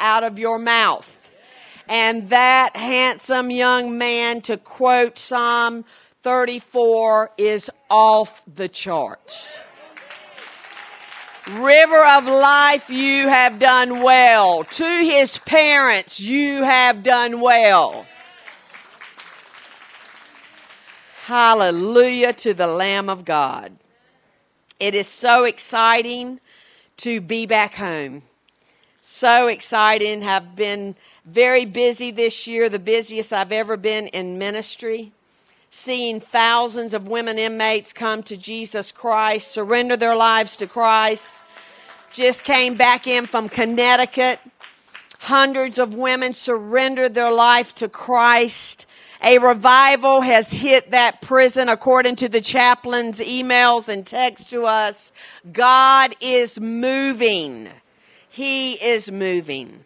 out 0.00 0.24
of 0.24 0.38
your 0.38 0.58
mouth. 0.58 1.30
And 1.88 2.28
that 2.30 2.76
handsome 2.76 3.50
young 3.50 3.98
man, 3.98 4.40
to 4.42 4.56
quote 4.56 5.18
Psalm 5.18 5.84
34, 6.22 7.32
is 7.36 7.70
off 7.88 8.44
the 8.52 8.68
charts. 8.68 9.60
River 11.48 12.04
of 12.12 12.26
life, 12.26 12.90
you 12.90 13.28
have 13.28 13.58
done 13.58 14.02
well. 14.02 14.62
To 14.62 14.84
his 14.84 15.38
parents, 15.38 16.20
you 16.20 16.62
have 16.62 17.02
done 17.02 17.40
well. 17.40 18.06
Hallelujah 21.24 22.32
to 22.34 22.54
the 22.54 22.66
Lamb 22.66 23.08
of 23.08 23.24
God. 23.24 23.76
It 24.78 24.94
is 24.94 25.08
so 25.08 25.44
exciting 25.44 26.40
to 26.98 27.20
be 27.20 27.46
back 27.46 27.74
home. 27.74 28.22
So 29.12 29.48
exciting. 29.48 30.22
Have 30.22 30.56
been 30.56 30.94
very 31.26 31.66
busy 31.66 32.10
this 32.10 32.46
year, 32.46 32.68
the 32.68 32.78
busiest 32.78 33.32
I've 33.32 33.52
ever 33.52 33.76
been 33.76 34.06
in 34.06 34.38
ministry. 34.38 35.12
Seeing 35.68 36.20
thousands 36.20 36.94
of 36.94 37.06
women 37.06 37.38
inmates 37.38 37.92
come 37.92 38.22
to 38.22 38.36
Jesus 38.36 38.92
Christ, 38.92 39.50
surrender 39.50 39.96
their 39.96 40.16
lives 40.16 40.56
to 40.58 40.66
Christ. 40.66 41.42
Just 42.12 42.44
came 42.44 42.76
back 42.76 43.06
in 43.06 43.26
from 43.26 43.48
Connecticut. 43.48 44.38
Hundreds 45.18 45.78
of 45.78 45.92
women 45.92 46.32
surrendered 46.32 47.12
their 47.12 47.32
life 47.32 47.74
to 47.74 47.88
Christ. 47.88 48.86
A 49.22 49.38
revival 49.38 50.22
has 50.22 50.52
hit 50.52 50.92
that 50.92 51.20
prison 51.20 51.68
according 51.68 52.16
to 52.16 52.28
the 52.28 52.40
chaplain's 52.40 53.20
emails 53.20 53.88
and 53.88 54.06
texts 54.06 54.48
to 54.50 54.64
us. 54.64 55.12
God 55.52 56.14
is 56.20 56.58
moving. 56.60 57.68
He 58.32 58.74
is 58.74 59.10
moving. 59.10 59.84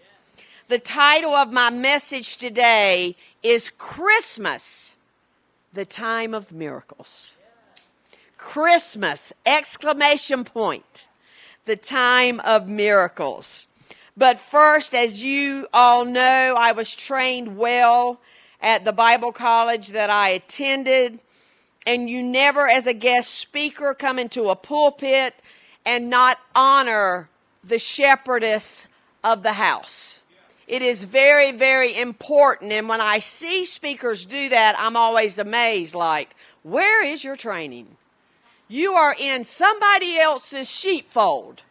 The 0.69 0.79
title 0.79 1.33
of 1.33 1.51
my 1.51 1.71
message 1.71 2.37
today 2.37 3.17
is 3.43 3.71
Christmas, 3.71 4.97
the 5.73 5.87
time 5.87 6.35
of 6.35 6.53
miracles. 6.53 7.37
Christmas, 8.37 9.33
exclamation 9.47 10.45
point, 10.45 11.07
the 11.65 11.77
time 11.77 12.39
of 12.41 12.69
miracles. 12.69 13.67
But 14.15 14.37
first, 14.37 14.95
as 14.95 15.25
you 15.25 15.67
all 15.73 16.05
know, 16.05 16.55
I 16.59 16.73
was 16.73 16.95
trained 16.95 17.57
well 17.57 18.21
at 18.61 18.85
the 18.85 18.93
Bible 18.93 19.33
college 19.33 19.89
that 19.89 20.11
I 20.11 20.29
attended, 20.29 21.19
and 21.87 22.11
you 22.11 22.23
never, 22.23 22.69
as 22.69 22.87
a 22.87 22.93
guest 22.93 23.33
speaker, 23.33 23.95
come 23.95 24.19
into 24.19 24.51
a 24.51 24.57
pulpit 24.57 25.35
and 25.87 26.11
not 26.11 26.37
honor 26.55 27.31
the 27.67 27.79
shepherdess 27.79 28.87
of 29.23 29.43
the 29.43 29.55
house. 29.55 30.23
It 30.67 30.83
is 30.83 31.05
very, 31.05 31.53
very 31.53 31.99
important. 31.99 32.73
And 32.73 32.89
when 32.89 33.01
I 33.01 33.19
see 33.19 33.65
speakers 33.65 34.25
do 34.25 34.49
that, 34.49 34.75
I'm 34.79 34.97
always 34.97 35.39
amazed 35.39 35.95
like, 35.95 36.35
where 36.63 37.05
is 37.05 37.23
your 37.23 37.37
training? 37.37 37.97
You 38.69 38.93
are 38.93 39.15
in 39.21 39.45
somebody 39.45 40.17
else's 40.19 40.71
sheepfold, 40.71 41.63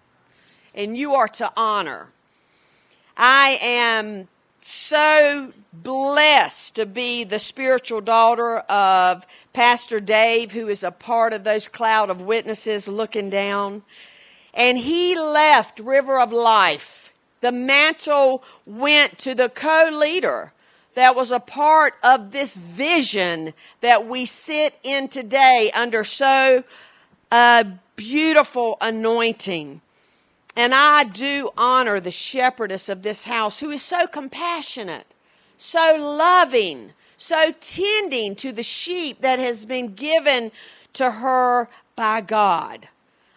and 0.75 0.95
you 0.95 1.15
are 1.15 1.27
to 1.29 1.51
honor. 1.57 2.09
I 3.17 3.57
am 3.61 4.27
so 4.61 5.51
blessed 5.73 6.75
to 6.75 6.85
be 6.85 7.23
the 7.23 7.39
spiritual 7.39 7.99
daughter 7.99 8.59
of 8.59 9.25
Pastor 9.53 9.99
Dave, 9.99 10.51
who 10.51 10.67
is 10.67 10.83
a 10.83 10.91
part 10.91 11.33
of 11.33 11.43
those 11.43 11.67
cloud 11.67 12.11
of 12.11 12.21
witnesses 12.21 12.87
looking 12.87 13.29
down. 13.31 13.81
And 14.53 14.77
he 14.77 15.15
left 15.15 15.79
River 15.79 16.19
of 16.19 16.31
Life. 16.31 17.11
The 17.41 17.51
mantle 17.51 18.43
went 18.65 19.17
to 19.19 19.35
the 19.35 19.49
co 19.49 19.89
leader 19.91 20.53
that 20.95 21.15
was 21.15 21.31
a 21.31 21.39
part 21.39 21.95
of 22.03 22.31
this 22.31 22.57
vision 22.57 23.53
that 23.81 24.05
we 24.05 24.25
sit 24.25 24.77
in 24.83 25.07
today 25.07 25.71
under 25.75 26.03
so 26.03 26.63
uh, 27.31 27.63
beautiful 27.95 28.77
anointing. 28.79 29.81
And 30.55 30.73
I 30.73 31.03
do 31.05 31.49
honor 31.57 31.99
the 31.99 32.11
shepherdess 32.11 32.89
of 32.89 33.01
this 33.01 33.25
house 33.25 33.59
who 33.59 33.71
is 33.71 33.81
so 33.81 34.05
compassionate, 34.05 35.07
so 35.57 35.97
loving, 35.99 36.91
so 37.17 37.51
tending 37.59 38.35
to 38.35 38.51
the 38.51 38.63
sheep 38.63 39.21
that 39.21 39.39
has 39.39 39.65
been 39.65 39.95
given 39.95 40.51
to 40.93 41.09
her 41.09 41.69
by 41.95 42.21
God. 42.21 42.87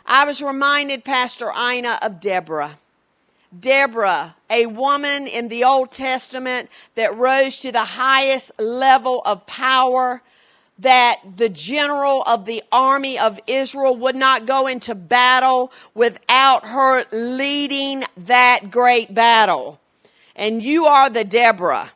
I 0.06 0.25
was 0.25 0.41
reminded, 0.41 1.05
Pastor 1.05 1.50
Ina, 1.50 1.99
of 2.00 2.21
Deborah. 2.21 2.78
Deborah, 3.59 4.37
a 4.49 4.67
woman 4.67 5.27
in 5.27 5.49
the 5.49 5.65
Old 5.65 5.91
Testament 5.91 6.71
that 6.94 7.17
rose 7.17 7.59
to 7.61 7.72
the 7.72 7.84
highest 7.84 8.53
level 8.61 9.22
of 9.25 9.47
power 9.47 10.22
that 10.78 11.21
the 11.37 11.49
general 11.49 12.22
of 12.22 12.45
the 12.45 12.62
army 12.71 13.19
of 13.19 13.41
Israel 13.47 13.97
would 13.97 14.15
not 14.15 14.47
go 14.47 14.66
into 14.66 14.95
battle 14.95 15.72
without 15.95 16.66
her 16.66 17.05
leading 17.11 18.05
that 18.16 18.71
great 18.71 19.15
battle. 19.15 19.81
And 20.37 20.62
you 20.62 20.84
are 20.84 21.09
the 21.09 21.25
Deborah. 21.25 21.93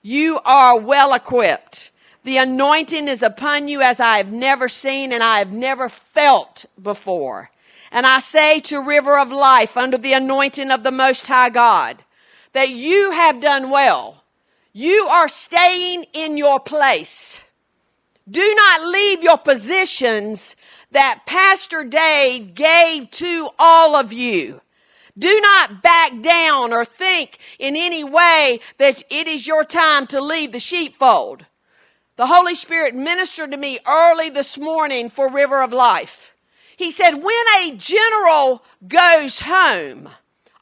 You 0.00 0.40
are 0.44 0.80
well 0.80 1.14
equipped. 1.14 1.90
The 2.24 2.38
anointing 2.38 3.06
is 3.06 3.22
upon 3.22 3.68
you 3.68 3.82
as 3.82 4.00
I 4.00 4.16
have 4.16 4.32
never 4.32 4.68
seen 4.68 5.12
and 5.12 5.22
I 5.22 5.38
have 5.38 5.52
never 5.52 5.88
felt 5.88 6.64
before. 6.82 7.50
And 7.92 8.06
I 8.06 8.20
say 8.20 8.58
to 8.60 8.80
River 8.80 9.18
of 9.18 9.30
Life 9.30 9.76
under 9.76 9.98
the 9.98 10.14
anointing 10.14 10.70
of 10.70 10.82
the 10.82 10.90
Most 10.90 11.28
High 11.28 11.50
God 11.50 12.02
that 12.54 12.70
you 12.70 13.12
have 13.12 13.40
done 13.40 13.68
well. 13.68 14.24
You 14.72 15.06
are 15.10 15.28
staying 15.28 16.06
in 16.14 16.38
your 16.38 16.58
place. 16.58 17.44
Do 18.28 18.54
not 18.54 18.86
leave 18.86 19.22
your 19.22 19.36
positions 19.36 20.56
that 20.90 21.20
Pastor 21.26 21.84
Dave 21.84 22.54
gave 22.54 23.10
to 23.12 23.50
all 23.58 23.94
of 23.94 24.10
you. 24.10 24.62
Do 25.18 25.40
not 25.40 25.82
back 25.82 26.22
down 26.22 26.72
or 26.72 26.86
think 26.86 27.38
in 27.58 27.76
any 27.76 28.02
way 28.02 28.60
that 28.78 29.02
it 29.10 29.28
is 29.28 29.46
your 29.46 29.64
time 29.64 30.06
to 30.06 30.20
leave 30.22 30.52
the 30.52 30.60
sheepfold. 30.60 31.44
The 32.16 32.28
Holy 32.28 32.54
Spirit 32.54 32.94
ministered 32.94 33.50
to 33.50 33.58
me 33.58 33.78
early 33.86 34.30
this 34.30 34.56
morning 34.56 35.10
for 35.10 35.30
River 35.30 35.62
of 35.62 35.74
Life. 35.74 36.31
He 36.82 36.90
said, 36.90 37.22
when 37.22 37.44
a 37.60 37.76
general 37.76 38.64
goes 38.88 39.38
home, 39.44 40.08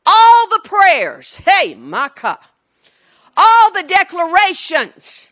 all 0.05 0.49
the 0.51 0.61
prayers, 0.63 1.37
hey, 1.47 1.75
Maka, 1.75 2.39
all 3.39 3.73
the 3.73 3.85
declarations, 3.85 5.30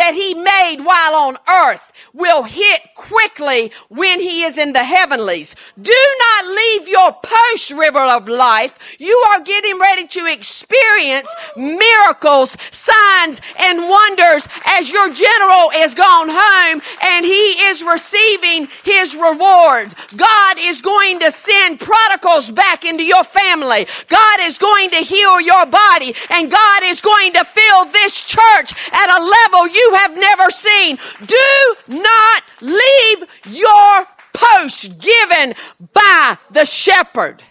that 0.00 0.14
he 0.14 0.32
made 0.32 0.82
while 0.82 1.28
on 1.28 1.36
earth 1.46 1.92
will 2.14 2.42
hit 2.42 2.94
quickly 2.94 3.72
when 3.88 4.20
he 4.20 4.42
is 4.42 4.58
in 4.58 4.72
the 4.72 4.84
heavenlies. 4.84 5.54
Do 5.80 6.16
not 6.18 6.46
leave 6.46 6.88
your 6.88 7.12
post 7.22 7.70
river 7.70 8.00
of 8.00 8.28
life. 8.28 8.96
You 8.98 9.14
are 9.30 9.40
getting 9.42 9.78
ready 9.78 10.06
to 10.06 10.26
experience 10.26 11.28
miracles, 11.56 12.56
signs, 12.70 13.40
and 13.58 13.88
wonders 13.88 14.48
as 14.78 14.90
your 14.90 15.12
general 15.12 15.70
is 15.76 15.94
gone 15.94 16.28
home 16.30 16.82
and 17.02 17.24
he 17.24 17.68
is 17.68 17.82
receiving 17.82 18.68
his 18.82 19.14
rewards. 19.14 19.94
God 20.16 20.56
is 20.58 20.80
going 20.80 21.20
to 21.20 21.30
send 21.30 21.80
prodigals 21.80 22.50
back 22.50 22.84
into 22.84 23.04
your 23.04 23.24
family. 23.24 23.86
God 24.08 24.38
is 24.40 24.58
going 24.58 24.90
to 24.90 24.98
heal 24.98 25.40
your 25.40 25.66
body 25.66 26.14
and 26.30 26.50
God 26.50 26.82
is 26.84 27.00
going 27.00 27.32
to 27.34 27.44
fill 27.44 27.84
this 27.86 28.24
church 28.24 28.74
at 28.92 29.08
a 29.08 29.20
level 29.22 29.68
you 29.68 29.89
have 29.94 30.16
never 30.16 30.50
seen. 30.50 30.98
Do 31.24 31.74
not 31.88 32.42
leave 32.60 33.24
your 33.46 34.06
post 34.32 34.98
given 34.98 35.54
by 35.92 36.38
the 36.50 36.64
shepherd. 36.64 37.42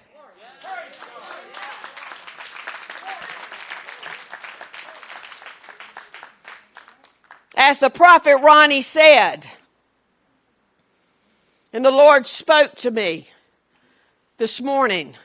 As 7.56 7.80
the 7.80 7.90
prophet 7.90 8.38
Ronnie 8.42 8.82
said, 8.82 9.46
and 11.74 11.84
the 11.84 11.92
Lord 11.92 12.26
spoke 12.26 12.76
to 12.76 12.90
me 12.90 13.28
this 14.38 14.62
morning 14.62 15.16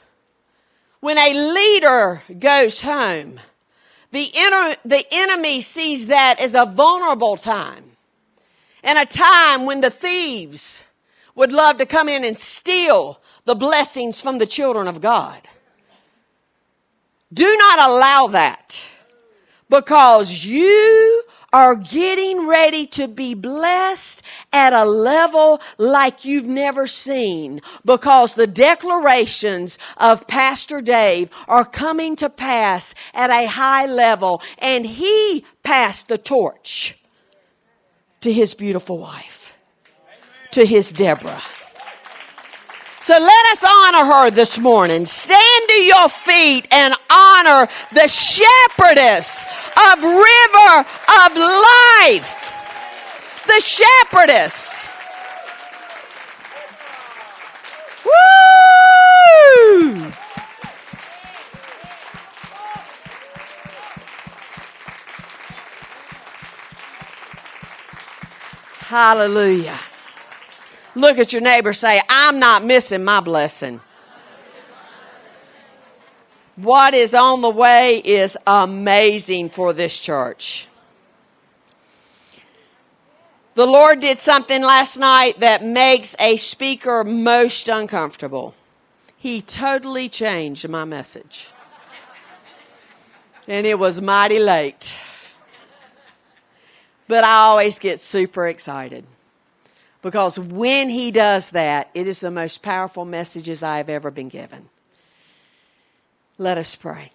when 1.00 1.16
a 1.16 1.32
leader 1.32 2.22
goes 2.38 2.82
home, 2.82 3.38
the, 4.14 4.30
inner, 4.32 4.76
the 4.84 5.04
enemy 5.10 5.60
sees 5.60 6.06
that 6.06 6.38
as 6.38 6.54
a 6.54 6.66
vulnerable 6.66 7.36
time 7.36 7.96
and 8.84 8.96
a 8.96 9.04
time 9.04 9.66
when 9.66 9.80
the 9.80 9.90
thieves 9.90 10.84
would 11.34 11.50
love 11.50 11.78
to 11.78 11.86
come 11.86 12.08
in 12.08 12.22
and 12.22 12.38
steal 12.38 13.20
the 13.44 13.56
blessings 13.56 14.20
from 14.20 14.38
the 14.38 14.46
children 14.46 14.86
of 14.86 15.00
God. 15.00 15.48
Do 17.32 17.56
not 17.58 17.90
allow 17.90 18.28
that 18.28 18.86
because 19.68 20.46
you 20.46 21.24
are 21.54 21.76
getting 21.76 22.48
ready 22.48 22.84
to 22.84 23.06
be 23.06 23.32
blessed 23.32 24.24
at 24.52 24.72
a 24.72 24.84
level 24.84 25.60
like 25.78 26.24
you've 26.24 26.48
never 26.48 26.84
seen 26.88 27.60
because 27.84 28.34
the 28.34 28.48
declarations 28.48 29.78
of 29.96 30.26
Pastor 30.26 30.80
Dave 30.80 31.30
are 31.46 31.64
coming 31.64 32.16
to 32.16 32.28
pass 32.28 32.92
at 33.14 33.30
a 33.30 33.46
high 33.46 33.86
level 33.86 34.42
and 34.58 34.84
he 34.84 35.44
passed 35.62 36.08
the 36.08 36.18
torch 36.18 36.98
to 38.20 38.32
his 38.32 38.52
beautiful 38.54 38.98
wife, 38.98 39.56
to 40.50 40.66
his 40.66 40.92
Deborah. 40.92 41.40
So 43.04 43.12
let 43.12 43.44
us 43.52 43.60
honor 43.62 44.06
her 44.10 44.30
this 44.30 44.58
morning. 44.58 45.04
Stand 45.04 45.68
to 45.68 45.74
your 45.74 46.08
feet 46.08 46.66
and 46.70 46.94
honor 47.12 47.68
the 47.92 48.08
shepherdess 48.08 49.44
of 49.44 50.02
river 50.02 50.86
of 51.26 51.36
life. 51.36 52.32
The 53.46 53.60
shepherdess. 53.60 54.86
Woo! 58.06 58.12
Hallelujah. 68.78 69.78
Look 70.94 71.18
at 71.18 71.32
your 71.32 71.42
neighbor 71.42 71.72
say, 71.72 72.00
I'm 72.08 72.38
not 72.38 72.64
missing 72.64 73.02
my 73.04 73.20
blessing. 73.20 73.80
What 76.56 76.94
is 76.94 77.14
on 77.14 77.40
the 77.40 77.50
way 77.50 77.98
is 78.04 78.38
amazing 78.46 79.48
for 79.48 79.72
this 79.72 79.98
church. 79.98 80.68
The 83.54 83.66
Lord 83.66 84.00
did 84.00 84.18
something 84.18 84.62
last 84.62 84.96
night 84.98 85.40
that 85.40 85.64
makes 85.64 86.14
a 86.18 86.36
speaker 86.36 87.02
most 87.04 87.68
uncomfortable. 87.68 88.54
He 89.16 89.42
totally 89.42 90.08
changed 90.08 90.68
my 90.68 90.84
message. 90.84 91.50
And 93.48 93.66
it 93.66 93.78
was 93.78 94.00
mighty 94.00 94.38
late. 94.38 94.96
But 97.06 97.24
I 97.24 97.34
always 97.34 97.78
get 97.78 97.98
super 97.98 98.48
excited. 98.48 99.04
Because 100.04 100.38
when 100.38 100.90
he 100.90 101.10
does 101.10 101.48
that, 101.50 101.88
it 101.94 102.06
is 102.06 102.20
the 102.20 102.30
most 102.30 102.60
powerful 102.60 103.06
messages 103.06 103.62
I 103.62 103.78
have 103.78 103.88
ever 103.88 104.10
been 104.10 104.28
given. 104.28 104.68
Let 106.36 106.58
us 106.58 106.76
pray. 106.76 107.10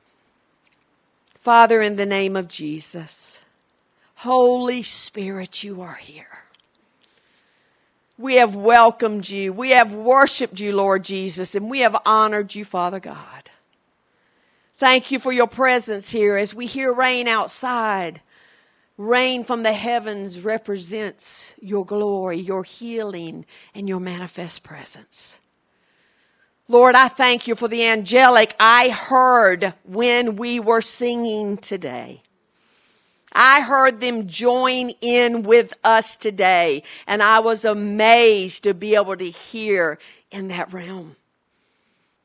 Father, 1.37 1.83
in 1.83 1.97
the 1.97 2.07
name 2.07 2.35
of 2.35 2.47
Jesus, 2.47 3.41
Holy 4.15 4.81
Spirit, 4.81 5.63
you 5.63 5.83
are 5.83 5.97
here. 6.01 6.45
We 8.17 8.37
have 8.37 8.55
welcomed 8.55 9.29
you. 9.29 9.53
We 9.53 9.69
have 9.69 9.93
worshiped 9.93 10.59
you, 10.59 10.75
Lord 10.75 11.03
Jesus, 11.03 11.53
and 11.53 11.69
we 11.69 11.81
have 11.81 11.95
honored 12.07 12.55
you, 12.55 12.65
Father 12.65 12.99
God. 12.99 13.51
Thank 14.79 15.11
you 15.11 15.19
for 15.19 15.31
your 15.31 15.47
presence 15.47 16.09
here 16.09 16.37
as 16.37 16.55
we 16.55 16.65
hear 16.65 16.91
rain 16.91 17.27
outside. 17.27 18.21
Rain 18.99 19.45
from 19.45 19.63
the 19.63 19.71
heavens 19.71 20.41
represents 20.41 21.55
your 21.61 21.85
glory, 21.85 22.35
your 22.35 22.65
healing, 22.65 23.45
and 23.73 23.87
your 23.87 24.01
manifest 24.01 24.61
presence. 24.61 25.39
Lord, 26.67 26.95
I 26.95 27.07
thank 27.07 27.47
you 27.47 27.55
for 27.55 27.69
the 27.69 27.85
angelic 27.85 28.53
I 28.59 28.89
heard 28.89 29.73
when 29.85 30.35
we 30.35 30.59
were 30.59 30.81
singing 30.81 31.55
today. 31.55 32.23
I 33.31 33.61
heard 33.61 34.01
them 34.01 34.27
join 34.27 34.89
in 34.99 35.43
with 35.43 35.73
us 35.85 36.17
today, 36.17 36.83
and 37.07 37.23
I 37.23 37.39
was 37.39 37.63
amazed 37.63 38.63
to 38.63 38.73
be 38.73 38.95
able 38.95 39.15
to 39.15 39.29
hear 39.29 39.97
in 40.29 40.49
that 40.49 40.73
realm. 40.73 41.15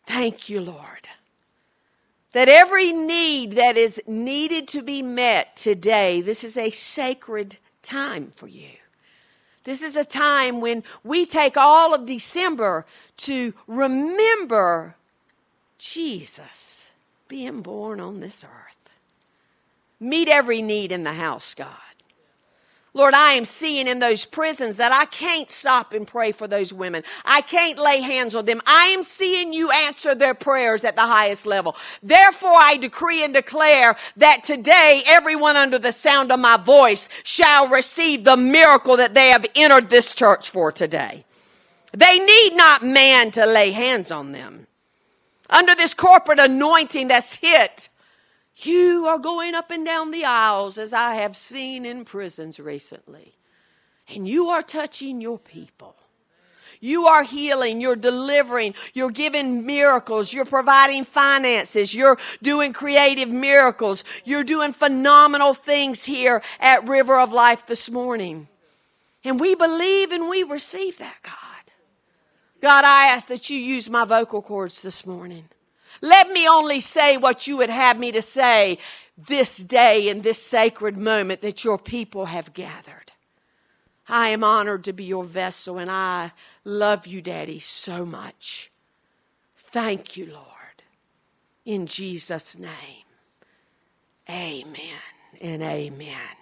Thank 0.07 0.49
you, 0.49 0.61
Lord 0.61 1.04
that 2.35 2.49
every 2.49 2.93
need 2.93 3.53
that 3.53 3.77
is 3.77 4.03
needed 4.09 4.67
to 4.69 4.83
be 4.83 5.03
met 5.03 5.55
today, 5.55 6.21
this 6.21 6.43
is 6.43 6.59
a 6.59 6.71
sacred 6.71 7.57
time 7.81 8.33
for 8.35 8.49
you. 8.49 8.71
This 9.63 9.83
is 9.83 9.97
a 9.97 10.05
time 10.05 10.61
when 10.61 10.83
we 11.05 11.25
take 11.25 11.57
all 11.57 11.95
of 11.95 12.07
December 12.07 12.85
to 13.19 13.55
remember 13.69 14.97
Jesus 15.79 16.91
being 17.29 17.63
born 17.63 18.01
on 18.01 18.19
this 18.19 18.45
earth. 18.45 18.91
Meet 20.01 20.29
every 20.29 20.61
need 20.61 20.91
in 20.91 21.05
the 21.05 21.15
house, 21.15 21.55
God. 21.55 21.69
Lord, 22.97 23.13
I 23.13 23.33
am 23.33 23.45
seeing 23.45 23.89
in 23.89 23.99
those 23.99 24.25
prisons 24.25 24.77
that 24.77 24.93
I 24.93 25.07
can't 25.07 25.51
stop 25.51 25.93
and 25.93 26.07
pray 26.07 26.31
for 26.31 26.47
those 26.47 26.73
women. 26.73 27.03
I 27.25 27.41
can't 27.41 27.77
lay 27.77 28.01
hands 28.01 28.37
on 28.37 28.45
them. 28.45 28.61
I 28.67 28.95
am 28.97 29.03
seeing 29.03 29.53
you 29.53 29.69
answer 29.73 30.15
their 30.15 30.33
prayers 30.33 30.85
at 30.85 30.95
the 30.95 31.03
highest 31.03 31.45
level. 31.45 31.75
Therefore, 32.05 32.55
I 32.55 32.77
decree 32.77 33.25
and 33.25 33.35
declare 33.35 33.97
that 34.19 34.45
today 34.45 35.03
everyone 35.09 35.57
under 35.57 35.79
the 35.81 35.91
sound 35.91 36.31
of 36.31 36.39
my 36.39 36.57
voice 36.57 37.09
shall 37.25 37.67
receive 37.67 38.23
the 38.23 38.37
miracle 38.37 38.97
that 38.97 39.15
they 39.15 39.31
have 39.31 39.45
entered 39.57 39.91
this 39.91 40.15
church 40.15 40.51
for 40.51 40.71
today. 40.71 41.25
They 41.93 42.21
need 42.21 42.53
not 42.55 42.85
man 42.85 43.33
to 43.33 43.45
lay 43.45 43.73
hands 43.73 44.13
on 44.13 44.31
them. 44.31 44.69
Under 45.51 45.75
this 45.75 45.95
corporate 45.95 46.39
anointing 46.39 47.09
that's 47.09 47.35
hit, 47.37 47.89
you 48.57 49.07
are 49.07 49.19
going 49.19 49.55
up 49.55 49.71
and 49.71 49.85
down 49.85 50.11
the 50.11 50.25
aisles 50.25 50.79
as 50.79 50.93
I 50.93 51.17
have 51.17 51.37
seen 51.37 51.85
in 51.85 52.05
prisons 52.05 52.61
recently. 52.61 53.37
And 54.09 54.29
you 54.29 54.49
are 54.49 54.63
touching 54.63 55.21
your 55.21 55.39
people. 55.39 55.97
You 56.81 57.07
are 57.07 57.23
healing, 57.23 57.81
you're 57.81 57.97
delivering, 57.97 58.75
you're 58.93 59.11
giving 59.11 59.65
miracles, 59.65 60.35
you're 60.35 60.45
providing 60.45 61.05
finances, 61.05 61.95
you're 61.95 62.19
doing 62.43 62.75
creative 62.75 63.31
miracles, 63.31 64.05
you're 64.25 64.45
doing 64.45 64.75
phenomenal 64.75 65.55
things 65.55 66.05
here 66.05 66.43
at 66.61 66.87
River 66.87 67.19
of 67.19 67.33
Life 67.33 67.67
this 67.67 67.91
morning. 67.91 68.49
And 69.25 69.41
we 69.41 69.55
believe 69.55 70.13
and 70.13 70.29
we 70.29 70.43
receive 70.43 70.99
that, 70.99 71.17
God. 71.23 71.73
God, 72.61 72.85
I 72.85 73.15
ask 73.15 73.29
that 73.29 73.49
you 73.49 73.59
use 73.59 73.89
my 73.89 74.05
vocal 74.05 74.43
cords 74.43 74.83
this 74.83 75.07
morning. 75.07 75.49
Let 76.05 76.29
me 76.29 76.47
only 76.47 76.81
say 76.81 77.17
what 77.17 77.47
you 77.47 77.57
would 77.57 77.71
have 77.71 77.99
me 77.99 78.13
to 78.13 78.21
say 78.21 78.77
this 79.17 79.57
day 79.57 80.11
in 80.11 80.21
this 80.21 80.41
sacred 80.41 80.99
moment 80.99 81.41
that 81.41 81.65
your 81.65 81.79
people 81.79 82.27
have 82.27 82.53
gathered. 82.53 83.13
I 84.07 84.29
am 84.29 84.45
honored 84.45 84.85
to 84.85 84.93
be 84.93 85.05
your 85.05 85.25
vessel 85.25 85.79
and 85.79 85.91
I 85.91 86.33
love 86.63 87.07
you, 87.07 87.23
Daddy, 87.23 87.59
so 87.59 88.05
much. 88.05 88.71
Thank 89.57 90.15
you, 90.15 90.27
Lord. 90.27 90.45
In 91.65 91.87
Jesus' 91.87 92.59
name, 92.59 93.07
amen 94.29 95.01
and 95.41 95.63
amen. 95.63 96.37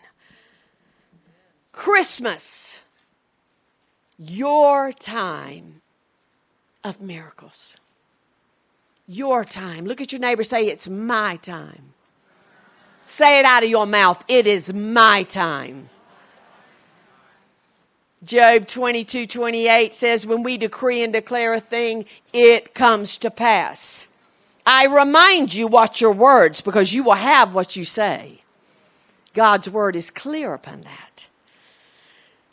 Christmas, 1.71 2.83
your 4.19 4.93
time 4.93 5.83
of 6.83 7.01
miracles 7.01 7.79
your 9.07 9.45
time. 9.45 9.85
Look 9.85 10.01
at 10.01 10.13
your 10.13 10.21
neighbor, 10.21 10.45
say, 10.45 10.67
It's 10.67 10.89
my 10.89 11.37
time. 11.37 11.93
Say 13.05 13.39
it 13.39 13.45
out 13.45 13.63
of 13.63 13.71
your 13.71 13.87
mouth, 13.87 14.25
It 14.29 14.47
is 14.47 14.73
my 14.73 15.23
time. 15.25 15.89
Job 18.25 18.69
22 18.69 19.27
28 19.27 19.95
says, 19.95 20.27
When 20.27 20.43
we 20.43 20.57
decree 20.57 21.03
and 21.03 21.13
declare 21.13 21.55
a 21.55 21.61
thing, 21.61 22.05
it 22.33 22.75
comes 22.75 23.19
to 23.19 23.31
pass. 23.31 24.09
I 24.65 24.87
remind 24.87 25.55
you, 25.55 25.67
watch 25.67 26.01
your 26.01 26.13
words, 26.13 26.61
because 26.61 26.95
you 26.95 27.03
will 27.03 27.15
have 27.15 27.53
what 27.53 27.75
you 27.75 27.85
say. 27.85 28.43
God's 29.35 29.69
word 29.69 29.97
is 29.97 30.11
clear 30.11 30.55
upon 30.55 30.83
that. 30.83 31.27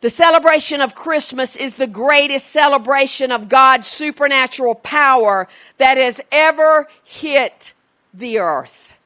The 0.02 0.10
celebration 0.10 0.80
of 0.80 0.96
Christmas 0.96 1.58
is 1.58 1.76
the 1.76 1.88
greatest 1.88 2.48
celebration 2.48 3.32
of 3.32 3.50
God's 3.50 3.88
supernatural 3.88 4.76
power 4.76 5.48
that 5.78 5.98
has 5.98 6.22
ever 6.32 6.88
hit 7.04 7.74
the 8.14 8.40
earth. 8.40 8.98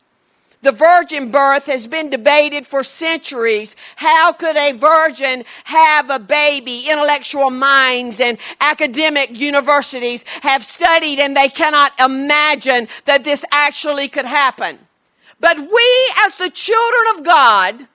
The 0.62 0.71
virgin 0.71 1.29
birth 1.29 1.65
has 1.65 1.88
been 1.88 2.09
debated 2.09 2.65
for 2.65 2.83
centuries. 2.83 3.75
How 3.97 4.31
could 4.31 4.55
a 4.55 4.71
virgin 4.71 5.43
have 5.65 6.09
a 6.09 6.19
baby? 6.19 6.85
Intellectual 6.89 7.50
minds 7.50 8.21
and 8.21 8.38
academic 8.62 9.38
universities 9.38 10.23
have 10.41 10.63
studied 10.63 11.19
and 11.19 11.35
they 11.35 11.50
cannot 11.50 11.91
imagine 12.00 12.88
that 13.05 13.25
this 13.25 13.43
actually 13.51 14.07
could 14.07 14.25
happen. 14.25 14.79
But 15.41 15.57
we, 15.57 16.12
as 16.23 16.35
the 16.35 16.50
children 16.50 17.17
of 17.17 17.25
God, 17.25 17.88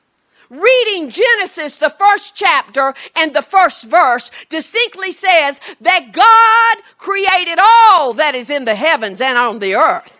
reading 0.50 1.10
Genesis, 1.10 1.76
the 1.76 1.90
first 1.90 2.34
chapter 2.34 2.94
and 3.16 3.34
the 3.34 3.42
first 3.42 3.88
verse, 3.88 4.30
distinctly 4.48 5.12
says 5.12 5.60
that 5.80 6.12
God 6.12 6.84
created 6.98 7.58
all 7.62 8.14
that 8.14 8.34
is 8.34 8.50
in 8.50 8.64
the 8.64 8.74
heavens 8.74 9.20
and 9.20 9.36
on 9.36 9.58
the 9.58 9.74
earth. 9.74 10.14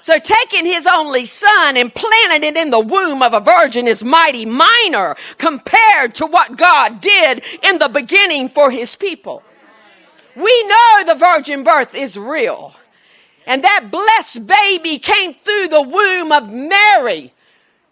So 0.00 0.18
taking 0.18 0.66
his 0.66 0.86
only 0.86 1.24
son 1.24 1.78
and 1.78 1.94
planting 1.94 2.46
it 2.46 2.56
in 2.58 2.70
the 2.70 2.80
womb 2.80 3.22
of 3.22 3.32
a 3.32 3.40
virgin 3.40 3.88
is 3.88 4.04
mighty 4.04 4.44
minor 4.44 5.16
compared 5.38 6.14
to 6.16 6.26
what 6.26 6.58
God 6.58 7.00
did 7.00 7.42
in 7.62 7.78
the 7.78 7.88
beginning 7.88 8.50
for 8.50 8.70
his 8.70 8.96
people. 8.96 9.42
We 10.36 10.68
know 10.68 11.04
the 11.06 11.14
virgin 11.14 11.64
birth 11.64 11.94
is 11.94 12.18
real. 12.18 12.74
And 13.46 13.62
that 13.62 13.90
blessed 13.90 14.46
baby 14.46 14.98
came 14.98 15.34
through 15.34 15.68
the 15.68 15.82
womb 15.82 16.32
of 16.32 16.50
Mary 16.50 17.33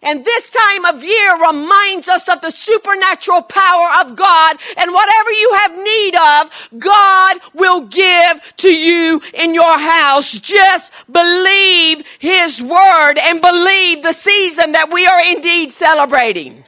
and 0.03 0.25
this 0.25 0.51
time 0.51 0.85
of 0.85 1.03
year 1.03 1.33
reminds 1.35 2.09
us 2.09 2.27
of 2.27 2.41
the 2.41 2.51
supernatural 2.51 3.41
power 3.41 3.87
of 4.01 4.15
God. 4.15 4.57
And 4.77 4.91
whatever 4.91 5.31
you 5.31 5.53
have 5.55 5.77
need 5.77 6.15
of, 6.15 6.69
God 6.79 7.37
will 7.53 7.81
give 7.81 8.53
to 8.57 8.69
you 8.69 9.21
in 9.33 9.53
your 9.53 9.79
house. 9.79 10.33
Just 10.37 10.91
believe 11.09 12.03
His 12.19 12.61
word 12.61 13.13
and 13.17 13.41
believe 13.41 14.03
the 14.03 14.13
season 14.13 14.73
that 14.73 14.91
we 14.91 15.07
are 15.07 15.35
indeed 15.35 15.71
celebrating. 15.71 16.65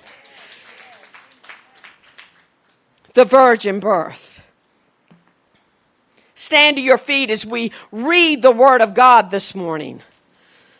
The 3.13 3.25
virgin 3.25 3.79
birth. 3.79 4.43
Stand 6.35 6.77
to 6.77 6.83
your 6.83 6.97
feet 6.97 7.31
as 7.31 7.45
we 7.45 7.71
read 7.91 8.41
the 8.41 8.51
word 8.51 8.81
of 8.81 8.93
God 8.93 9.31
this 9.31 9.55
morning 9.55 10.01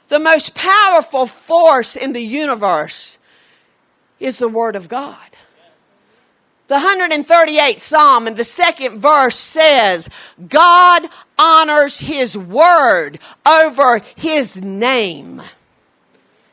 the 0.07 0.19
most 0.19 0.55
powerful 0.55 1.25
force 1.25 1.95
in 1.95 2.13
the 2.13 2.21
universe 2.21 3.17
is 4.19 4.37
the 4.37 4.47
Word 4.47 4.75
of 4.75 4.87
God. 4.87 5.17
The 6.67 6.75
138th 6.75 7.79
Psalm 7.79 8.27
in 8.27 8.35
the 8.35 8.43
second 8.43 8.99
verse 8.99 9.35
says, 9.35 10.09
God 10.47 11.07
honors 11.37 11.99
His 11.99 12.35
Word 12.35 13.19
over 13.45 14.01
His 14.15 14.61
name. 14.61 15.43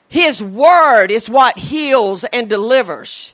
His 0.08 0.42
Word 0.42 1.10
is 1.10 1.30
what 1.30 1.58
heals 1.58 2.24
and 2.24 2.46
delivers. 2.46 3.32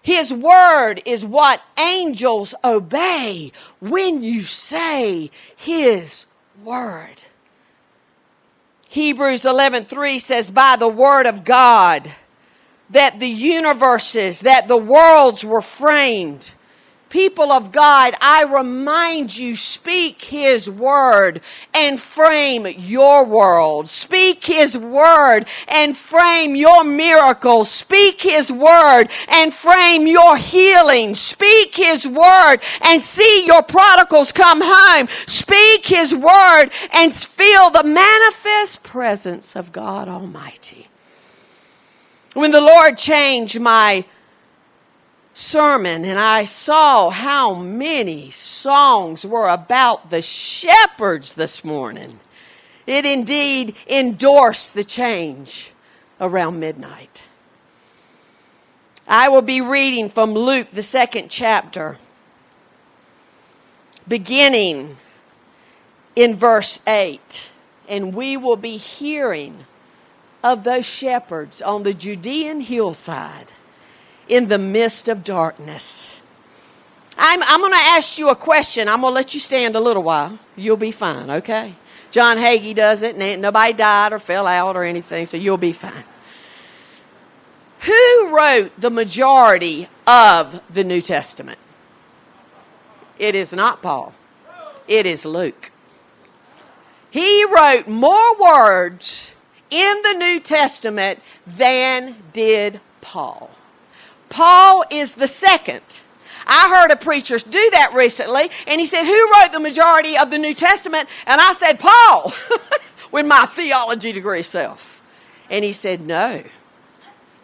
His 0.00 0.32
Word 0.32 1.02
is 1.04 1.24
what 1.24 1.60
angels 1.76 2.54
obey 2.62 3.50
when 3.80 4.22
you 4.22 4.42
say 4.42 5.30
His 5.56 6.26
Word. 6.62 7.22
Hebrews 8.94 9.42
11:3 9.42 10.20
says 10.20 10.52
by 10.52 10.76
the 10.76 10.86
word 10.86 11.26
of 11.26 11.44
God 11.44 12.12
that 12.90 13.18
the 13.18 13.28
universes, 13.28 14.42
that 14.42 14.68
the 14.68 14.76
worlds 14.76 15.44
were 15.44 15.60
framed 15.60 16.52
people 17.10 17.52
of 17.52 17.72
God, 17.72 18.14
I 18.20 18.42
remind 18.42 19.36
you, 19.36 19.56
speak 19.56 20.22
His 20.22 20.68
word 20.68 21.40
and 21.72 22.00
frame 22.00 22.66
your 22.76 23.24
world. 23.24 23.88
Speak 23.88 24.44
His 24.44 24.76
word 24.76 25.46
and 25.68 25.96
frame 25.96 26.56
your 26.56 26.84
miracles. 26.84 27.70
Speak 27.70 28.20
His 28.20 28.50
word 28.50 29.04
and 29.28 29.54
frame 29.54 30.06
your 30.06 30.36
healing. 30.36 31.14
Speak 31.14 31.74
His 31.76 32.06
word 32.06 32.58
and 32.82 33.00
see 33.00 33.46
your 33.46 33.62
prodigals 33.62 34.32
come 34.32 34.60
home. 34.62 35.08
Speak 35.26 35.86
His 35.86 36.14
word 36.14 36.70
and 36.92 37.12
feel 37.12 37.70
the 37.70 37.84
manifest 37.84 38.82
presence 38.82 39.54
of 39.54 39.72
God 39.72 40.08
Almighty. 40.08 40.88
When 42.34 42.50
the 42.50 42.60
Lord 42.60 42.98
changed 42.98 43.60
my 43.60 44.04
sermon 45.34 46.04
and 46.04 46.18
I 46.18 46.44
saw 46.44 47.10
how 47.10 47.54
many 47.54 48.30
songs 48.30 49.26
were 49.26 49.48
about 49.48 50.10
the 50.10 50.22
shepherds 50.22 51.34
this 51.34 51.64
morning. 51.64 52.20
It 52.86 53.04
indeed 53.04 53.76
endorsed 53.88 54.74
the 54.74 54.84
change 54.84 55.72
around 56.20 56.60
midnight. 56.60 57.24
I 59.06 59.28
will 59.28 59.42
be 59.42 59.60
reading 59.60 60.08
from 60.08 60.32
Luke, 60.32 60.70
the 60.70 60.82
second 60.82 61.30
chapter, 61.30 61.98
beginning 64.06 64.96
in 66.14 66.36
verse 66.36 66.80
8. 66.86 67.50
And 67.88 68.14
we 68.14 68.36
will 68.36 68.56
be 68.56 68.76
hearing 68.76 69.66
of 70.42 70.64
those 70.64 70.86
shepherds 70.86 71.60
on 71.60 71.82
the 71.82 71.92
Judean 71.92 72.60
hillside 72.60 73.52
in 74.28 74.48
the 74.48 74.58
midst 74.58 75.08
of 75.08 75.24
darkness. 75.24 76.18
I'm, 77.16 77.42
I'm 77.44 77.60
going 77.60 77.72
to 77.72 77.78
ask 77.78 78.18
you 78.18 78.30
a 78.30 78.36
question. 78.36 78.88
I'm 78.88 79.00
going 79.00 79.12
to 79.12 79.14
let 79.14 79.34
you 79.34 79.40
stand 79.40 79.76
a 79.76 79.80
little 79.80 80.02
while. 80.02 80.38
You'll 80.56 80.76
be 80.76 80.90
fine, 80.90 81.30
okay? 81.30 81.74
John 82.10 82.36
Hagee 82.36 82.74
does 82.74 83.02
it, 83.02 83.16
and 83.16 83.42
nobody 83.42 83.72
died 83.72 84.12
or 84.12 84.18
fell 84.18 84.46
out 84.46 84.76
or 84.76 84.84
anything, 84.84 85.26
so 85.26 85.36
you'll 85.36 85.56
be 85.56 85.72
fine. 85.72 86.04
Who 87.80 88.34
wrote 88.34 88.72
the 88.80 88.90
majority 88.90 89.88
of 90.06 90.62
the 90.72 90.84
New 90.84 91.02
Testament? 91.02 91.58
It 93.18 93.34
is 93.34 93.52
not 93.52 93.82
Paul, 93.82 94.14
it 94.88 95.06
is 95.06 95.24
Luke. 95.24 95.70
He 97.10 97.44
wrote 97.44 97.86
more 97.86 98.36
words 98.40 99.36
in 99.70 100.02
the 100.02 100.14
New 100.14 100.40
Testament 100.40 101.20
than 101.46 102.16
did 102.32 102.80
Paul. 103.00 103.50
Paul 104.34 104.82
is 104.90 105.14
the 105.14 105.28
second. 105.28 106.00
I 106.44 106.68
heard 106.68 106.90
a 106.90 106.96
preacher 106.96 107.38
do 107.38 107.70
that 107.70 107.92
recently, 107.94 108.50
and 108.66 108.80
he 108.80 108.84
said, 108.84 109.04
Who 109.04 109.30
wrote 109.30 109.52
the 109.52 109.60
majority 109.60 110.18
of 110.18 110.32
the 110.32 110.38
New 110.38 110.54
Testament? 110.54 111.08
And 111.24 111.40
I 111.40 111.52
said, 111.52 111.78
Paul, 111.78 112.32
with 113.12 113.26
my 113.26 113.46
theology 113.46 114.10
degree 114.10 114.42
self. 114.42 115.00
And 115.48 115.64
he 115.64 115.72
said, 115.72 116.00
No, 116.00 116.42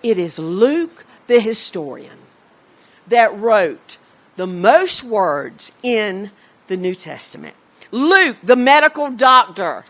it 0.03 0.19
is 0.19 0.41
Luke 0.41 1.07
the 1.29 1.39
historian 1.39 2.19
that 3.07 3.39
wrote 3.39 3.99
the 4.35 4.49
most 4.49 5.05
words 5.05 5.71
in 5.85 6.33
the 6.67 6.77
New 6.77 6.97
Testament. 6.97 7.55
Luke, 7.93 8.39
the 8.43 8.57
medical 8.57 9.13
doctor, 9.13 9.85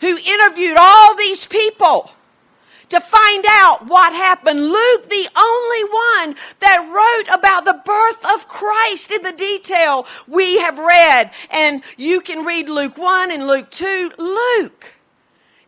who 0.00 0.16
interviewed 0.16 0.76
all 0.76 1.14
these 1.14 1.46
people 1.46 2.10
to 2.90 3.00
find 3.00 3.44
out 3.48 3.86
what 3.86 4.12
happened. 4.12 4.60
Luke, 4.60 5.08
the 5.08 5.28
only 5.36 5.84
one 5.84 6.36
that 6.60 6.88
wrote 6.88 7.38
about 7.38 7.64
the 7.64 7.80
birth 7.84 8.34
of 8.34 8.48
Christ 8.48 9.10
in 9.10 9.22
the 9.22 9.32
detail 9.32 10.06
we 10.26 10.58
have 10.58 10.78
read. 10.78 11.30
And 11.50 11.82
you 11.96 12.20
can 12.20 12.44
read 12.44 12.68
Luke 12.68 12.96
1 12.96 13.30
and 13.30 13.46
Luke 13.46 13.70
2. 13.70 14.12
Luke, 14.18 14.94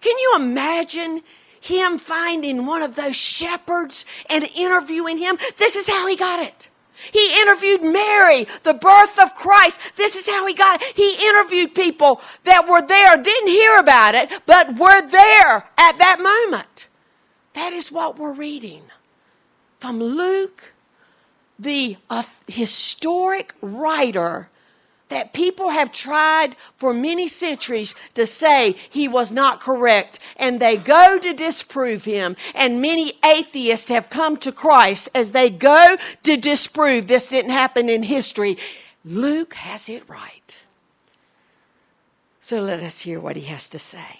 can 0.00 0.18
you 0.18 0.32
imagine 0.36 1.22
him 1.60 1.98
finding 1.98 2.66
one 2.66 2.82
of 2.82 2.96
those 2.96 3.16
shepherds 3.16 4.06
and 4.28 4.44
interviewing 4.56 5.18
him? 5.18 5.38
This 5.58 5.76
is 5.76 5.88
how 5.88 6.06
he 6.06 6.16
got 6.16 6.40
it. 6.40 6.68
He 7.12 7.40
interviewed 7.40 7.82
Mary, 7.82 8.46
the 8.62 8.74
birth 8.74 9.18
of 9.18 9.34
Christ. 9.34 9.80
This 9.96 10.16
is 10.16 10.28
how 10.28 10.46
he 10.46 10.54
got 10.54 10.82
it. 10.82 10.92
He 10.94 11.28
interviewed 11.28 11.74
people 11.74 12.20
that 12.44 12.68
were 12.68 12.82
there, 12.82 13.22
didn't 13.22 13.48
hear 13.48 13.78
about 13.78 14.14
it, 14.14 14.42
but 14.44 14.78
were 14.78 15.00
there 15.08 15.68
at 15.78 15.98
that 15.98 16.18
moment. 16.20 16.88
That 17.60 17.74
is 17.74 17.92
what 17.92 18.18
we're 18.18 18.32
reading 18.32 18.84
from 19.80 20.00
Luke, 20.00 20.72
the 21.58 21.98
uh, 22.08 22.22
historic 22.48 23.52
writer 23.60 24.48
that 25.10 25.34
people 25.34 25.68
have 25.68 25.92
tried 25.92 26.56
for 26.76 26.94
many 26.94 27.28
centuries 27.28 27.94
to 28.14 28.26
say 28.26 28.76
he 28.88 29.08
was 29.08 29.30
not 29.30 29.60
correct, 29.60 30.20
and 30.38 30.58
they 30.58 30.78
go 30.78 31.18
to 31.18 31.34
disprove 31.34 32.06
him. 32.06 32.34
And 32.54 32.80
many 32.80 33.12
atheists 33.22 33.90
have 33.90 34.08
come 34.08 34.38
to 34.38 34.52
Christ 34.52 35.10
as 35.14 35.32
they 35.32 35.50
go 35.50 35.98
to 36.22 36.38
disprove 36.38 37.08
this 37.08 37.28
didn't 37.28 37.50
happen 37.50 37.90
in 37.90 38.04
history. 38.04 38.56
Luke 39.04 39.52
has 39.52 39.90
it 39.90 40.08
right. 40.08 40.56
So 42.40 42.62
let 42.62 42.80
us 42.80 43.02
hear 43.02 43.20
what 43.20 43.36
he 43.36 43.42
has 43.42 43.68
to 43.68 43.78
say. 43.78 44.19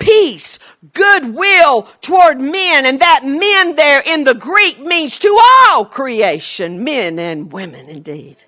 peace, 0.00 0.58
goodwill 0.92 1.82
toward 2.02 2.40
men. 2.40 2.84
And 2.84 2.98
that 2.98 3.20
men 3.22 3.76
there 3.76 4.02
in 4.04 4.24
the 4.24 4.34
Greek 4.34 4.80
means 4.80 5.18
to 5.20 5.40
all 5.68 5.84
creation, 5.84 6.82
men 6.82 7.20
and 7.20 7.52
women 7.52 7.88
indeed. 7.88 8.44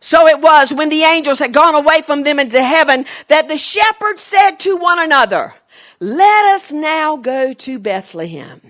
So 0.00 0.26
it 0.26 0.40
was 0.40 0.72
when 0.72 0.88
the 0.88 1.02
angels 1.02 1.38
had 1.38 1.52
gone 1.52 1.74
away 1.74 2.02
from 2.02 2.22
them 2.22 2.38
into 2.38 2.62
heaven 2.62 3.04
that 3.28 3.48
the 3.48 3.56
shepherds 3.56 4.20
said 4.20 4.56
to 4.60 4.76
one 4.76 4.98
another, 4.98 5.54
let 6.00 6.54
us 6.54 6.72
now 6.72 7.16
go 7.16 7.52
to 7.52 7.78
Bethlehem 7.78 8.60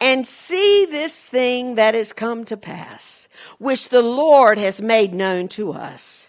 and 0.00 0.26
see 0.26 0.86
this 0.90 1.24
thing 1.24 1.76
that 1.76 1.94
has 1.94 2.12
come 2.12 2.44
to 2.44 2.56
pass, 2.56 3.28
which 3.58 3.88
the 3.88 4.02
Lord 4.02 4.58
has 4.58 4.82
made 4.82 5.14
known 5.14 5.48
to 5.48 5.72
us. 5.72 6.27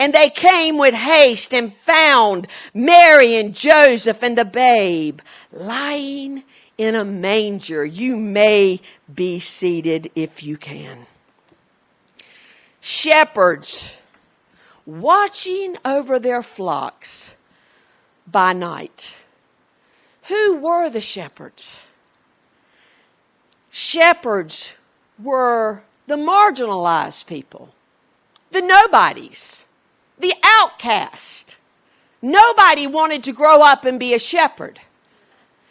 And 0.00 0.14
they 0.14 0.30
came 0.30 0.78
with 0.78 0.94
haste 0.94 1.52
and 1.52 1.74
found 1.74 2.46
Mary 2.72 3.36
and 3.36 3.54
Joseph 3.54 4.22
and 4.22 4.36
the 4.36 4.46
babe 4.46 5.20
lying 5.52 6.42
in 6.78 6.94
a 6.94 7.04
manger. 7.04 7.84
You 7.84 8.16
may 8.16 8.80
be 9.14 9.38
seated 9.40 10.10
if 10.14 10.42
you 10.42 10.56
can. 10.56 11.06
Shepherds 12.80 13.98
watching 14.86 15.76
over 15.84 16.18
their 16.18 16.42
flocks 16.42 17.34
by 18.26 18.54
night. 18.54 19.14
Who 20.28 20.56
were 20.56 20.88
the 20.88 21.02
shepherds? 21.02 21.82
Shepherds 23.68 24.72
were 25.22 25.82
the 26.06 26.16
marginalized 26.16 27.26
people, 27.26 27.74
the 28.50 28.62
nobodies, 28.62 29.66
the 30.20 30.34
outcast. 30.44 31.56
Nobody 32.22 32.86
wanted 32.86 33.24
to 33.24 33.32
grow 33.32 33.62
up 33.62 33.84
and 33.84 33.98
be 33.98 34.14
a 34.14 34.18
shepherd. 34.18 34.80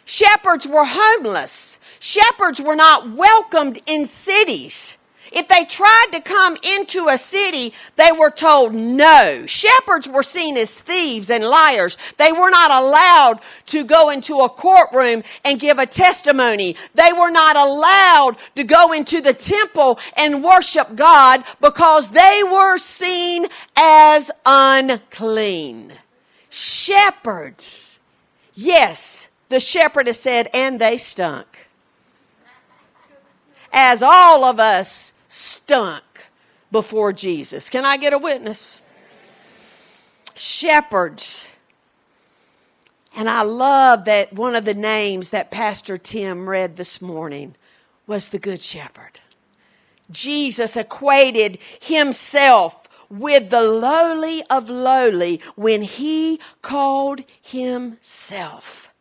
Shepherds 0.04 0.66
were 0.66 0.84
homeless. 0.84 1.78
Shepherds 2.00 2.60
were 2.60 2.74
not 2.74 3.10
welcomed 3.10 3.80
in 3.86 4.04
cities. 4.06 4.96
If 5.32 5.46
they 5.46 5.64
tried 5.64 6.08
to 6.12 6.20
come 6.20 6.56
into 6.76 7.08
a 7.08 7.16
city, 7.16 7.72
they 7.96 8.10
were 8.10 8.30
told 8.30 8.74
no. 8.74 9.44
Shepherds 9.46 10.08
were 10.08 10.22
seen 10.22 10.56
as 10.56 10.80
thieves 10.80 11.30
and 11.30 11.44
liars. 11.44 11.96
They 12.16 12.32
were 12.32 12.50
not 12.50 12.70
allowed 12.70 13.40
to 13.66 13.84
go 13.84 14.10
into 14.10 14.40
a 14.40 14.48
courtroom 14.48 15.22
and 15.44 15.60
give 15.60 15.78
a 15.78 15.86
testimony. 15.86 16.76
They 16.94 17.12
were 17.12 17.30
not 17.30 17.56
allowed 17.56 18.36
to 18.56 18.64
go 18.64 18.92
into 18.92 19.20
the 19.20 19.34
temple 19.34 19.98
and 20.16 20.42
worship 20.42 20.96
God 20.96 21.44
because 21.60 22.10
they 22.10 22.42
were 22.44 22.78
seen 22.78 23.46
as 23.76 24.30
unclean. 24.44 25.92
Shepherds. 26.48 28.00
Yes, 28.54 29.28
the 29.48 29.60
shepherd 29.60 30.08
has 30.08 30.18
said, 30.18 30.48
and 30.52 30.80
they 30.80 30.98
stunk. 30.98 31.68
As 33.72 34.02
all 34.02 34.44
of 34.44 34.58
us 34.58 35.12
stunk 35.30 36.02
before 36.72 37.12
Jesus. 37.12 37.70
Can 37.70 37.84
I 37.84 37.96
get 37.96 38.12
a 38.12 38.18
witness? 38.18 38.80
Shepherds. 40.34 41.48
And 43.16 43.28
I 43.28 43.42
love 43.42 44.04
that 44.04 44.32
one 44.32 44.54
of 44.54 44.64
the 44.64 44.74
names 44.74 45.30
that 45.30 45.50
Pastor 45.50 45.96
Tim 45.96 46.48
read 46.48 46.76
this 46.76 47.00
morning 47.00 47.54
was 48.06 48.28
the 48.28 48.38
Good 48.38 48.60
Shepherd. 48.60 49.20
Jesus 50.10 50.76
equated 50.76 51.58
himself 51.80 52.88
with 53.08 53.50
the 53.50 53.62
lowly 53.62 54.42
of 54.50 54.68
lowly 54.68 55.40
when 55.54 55.82
he 55.82 56.40
called 56.60 57.22
himself 57.40 58.92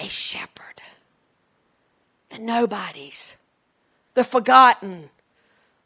a 0.00 0.08
shepherd. 0.08 0.82
The 2.30 2.38
nobodies, 2.38 3.36
the 4.14 4.24
forgotten, 4.24 5.10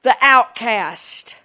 the 0.03 0.17
outcast. 0.21 1.37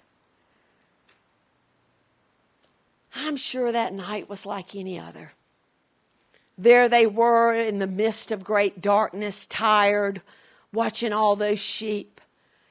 I'm 3.16 3.36
sure 3.36 3.72
that 3.72 3.94
night 3.94 4.30
was 4.30 4.46
like 4.46 4.76
any 4.76 5.00
other. 5.00 5.32
There 6.58 6.90
they 6.90 7.06
were 7.06 7.54
in 7.54 7.80
the 7.80 7.88
midst 7.88 8.32
of 8.32 8.44
great 8.44 8.82
darkness, 8.82 9.46
tired, 9.46 10.22
watching 10.74 11.14
all 11.14 11.36
those 11.36 11.60
sheep. 11.60 12.20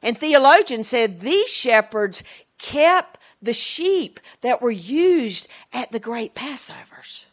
And 0.02 0.18
theologians 0.18 0.88
said 0.88 1.20
these 1.20 1.50
shepherds 1.50 2.22
kept 2.58 3.18
the 3.40 3.52
sheep 3.52 4.18
that 4.40 4.60
were 4.60 4.70
used 4.70 5.48
at 5.72 5.92
the 5.92 6.00
great 6.00 6.34
Passovers. 6.34 7.26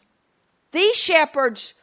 These 0.70 0.96
shepherds, 0.96 1.74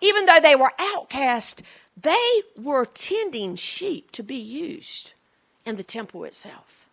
even 0.00 0.26
though 0.26 0.40
they 0.42 0.56
were 0.56 0.72
outcast, 0.78 1.62
they 1.96 2.42
were 2.56 2.84
tending 2.84 3.56
sheep 3.56 4.10
to 4.12 4.22
be 4.22 4.36
used 4.36 5.14
and 5.66 5.76
the 5.76 5.84
temple 5.84 6.24
itself. 6.24 6.84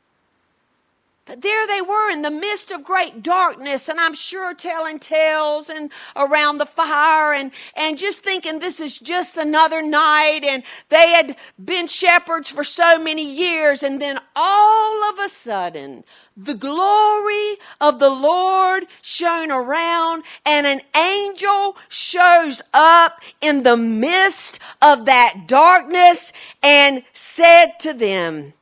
But 1.31 1.43
there 1.43 1.67
they 1.67 1.81
were 1.81 2.11
in 2.11 2.23
the 2.23 2.31
midst 2.31 2.71
of 2.71 2.83
great 2.83 3.21
darkness, 3.21 3.87
and 3.87 3.99
I'm 3.99 4.15
sure 4.15 4.53
telling 4.53 4.97
tales 4.97 5.69
and 5.69 5.91
around 6.15 6.57
the 6.57 6.65
fire 6.65 7.33
and, 7.33 7.51
and 7.75 7.97
just 7.97 8.23
thinking 8.23 8.59
this 8.59 8.79
is 8.79 8.99
just 8.99 9.37
another 9.37 9.81
night. 9.81 10.41
And 10.43 10.63
they 10.89 11.11
had 11.11 11.37
been 11.63 11.85
shepherds 11.85 12.49
for 12.49 12.63
so 12.63 13.01
many 13.01 13.23
years, 13.23 13.83
and 13.83 14.01
then 14.01 14.19
all 14.35 15.09
of 15.09 15.19
a 15.19 15.29
sudden, 15.29 16.03
the 16.35 16.55
glory 16.55 17.57
of 17.79 17.99
the 17.99 18.09
Lord 18.09 18.87
shone 19.01 19.51
around, 19.51 20.23
and 20.43 20.65
an 20.65 20.81
angel 20.97 21.77
shows 21.87 22.63
up 22.73 23.21
in 23.41 23.61
the 23.61 23.77
midst 23.77 24.59
of 24.81 25.05
that 25.05 25.43
darkness 25.45 26.33
and 26.63 27.03
said 27.13 27.73
to 27.81 27.93
them, 27.93 28.53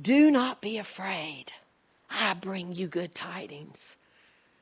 do 0.00 0.30
not 0.30 0.60
be 0.60 0.78
afraid. 0.78 1.52
I 2.08 2.34
bring 2.34 2.72
you 2.72 2.88
good 2.88 3.14
tidings. 3.14 3.96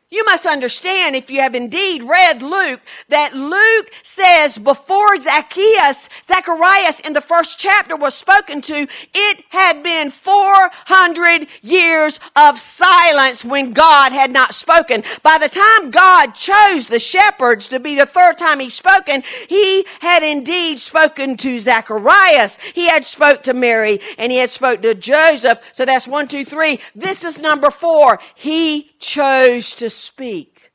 You 0.08 0.24
must 0.24 0.46
understand, 0.46 1.16
if 1.16 1.32
you 1.32 1.40
have 1.40 1.56
indeed 1.56 2.04
read 2.04 2.40
Luke, 2.40 2.80
that 3.08 3.34
Luke 3.34 3.90
says 4.04 4.56
before 4.56 5.16
Zacchaeus, 5.16 6.08
Zacharias 6.24 7.00
in 7.00 7.12
the 7.12 7.20
first 7.20 7.58
chapter 7.58 7.96
was 7.96 8.14
spoken 8.14 8.60
to, 8.62 8.86
it 9.12 9.44
had 9.48 9.82
been 9.82 10.10
400 10.10 11.48
years 11.60 12.20
of 12.36 12.56
silence 12.56 13.44
when 13.44 13.72
God 13.72 14.12
had 14.12 14.30
not 14.30 14.54
spoken. 14.54 15.02
By 15.24 15.38
the 15.38 15.48
time 15.48 15.90
God 15.90 16.34
chose 16.34 16.86
the 16.86 17.00
shepherds 17.00 17.68
to 17.70 17.80
be 17.80 17.96
the 17.96 18.06
third 18.06 18.38
time 18.38 18.60
he 18.60 18.70
spoken, 18.70 19.24
he 19.48 19.84
had 20.00 20.22
indeed 20.22 20.78
spoken 20.78 21.36
to 21.38 21.58
Zacharias. 21.58 22.58
He 22.58 22.86
had 22.86 23.04
spoke 23.04 23.42
to 23.42 23.54
Mary 23.54 23.98
and 24.18 24.30
he 24.30 24.38
had 24.38 24.50
spoke 24.50 24.82
to 24.82 24.94
Joseph. 24.94 25.68
So 25.72 25.84
that's 25.84 26.06
one, 26.06 26.28
two, 26.28 26.44
three. 26.44 26.78
This 26.94 27.24
is 27.24 27.42
number 27.42 27.72
four. 27.72 28.20
He 28.36 28.92
chose 28.98 29.74
to 29.76 29.90
speak 29.90 30.72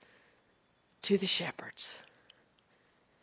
to 1.03 1.17
the 1.17 1.27
shepherds. 1.27 1.97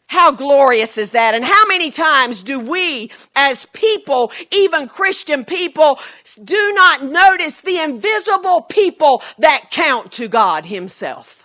How 0.09 0.33
glorious 0.33 0.97
is 0.97 1.11
that? 1.11 1.35
And 1.35 1.45
how 1.45 1.67
many 1.69 1.91
times 1.91 2.43
do 2.43 2.59
we, 2.59 3.11
as 3.37 3.67
people, 3.67 4.33
even 4.51 4.89
Christian 4.89 5.45
people, 5.45 5.99
do 6.43 6.73
not 6.75 7.05
notice 7.05 7.61
the 7.61 7.79
invisible 7.79 8.63
people 8.63 9.23
that 9.39 9.67
count 9.71 10.11
to 10.13 10.27
God 10.27 10.65
Himself? 10.65 11.38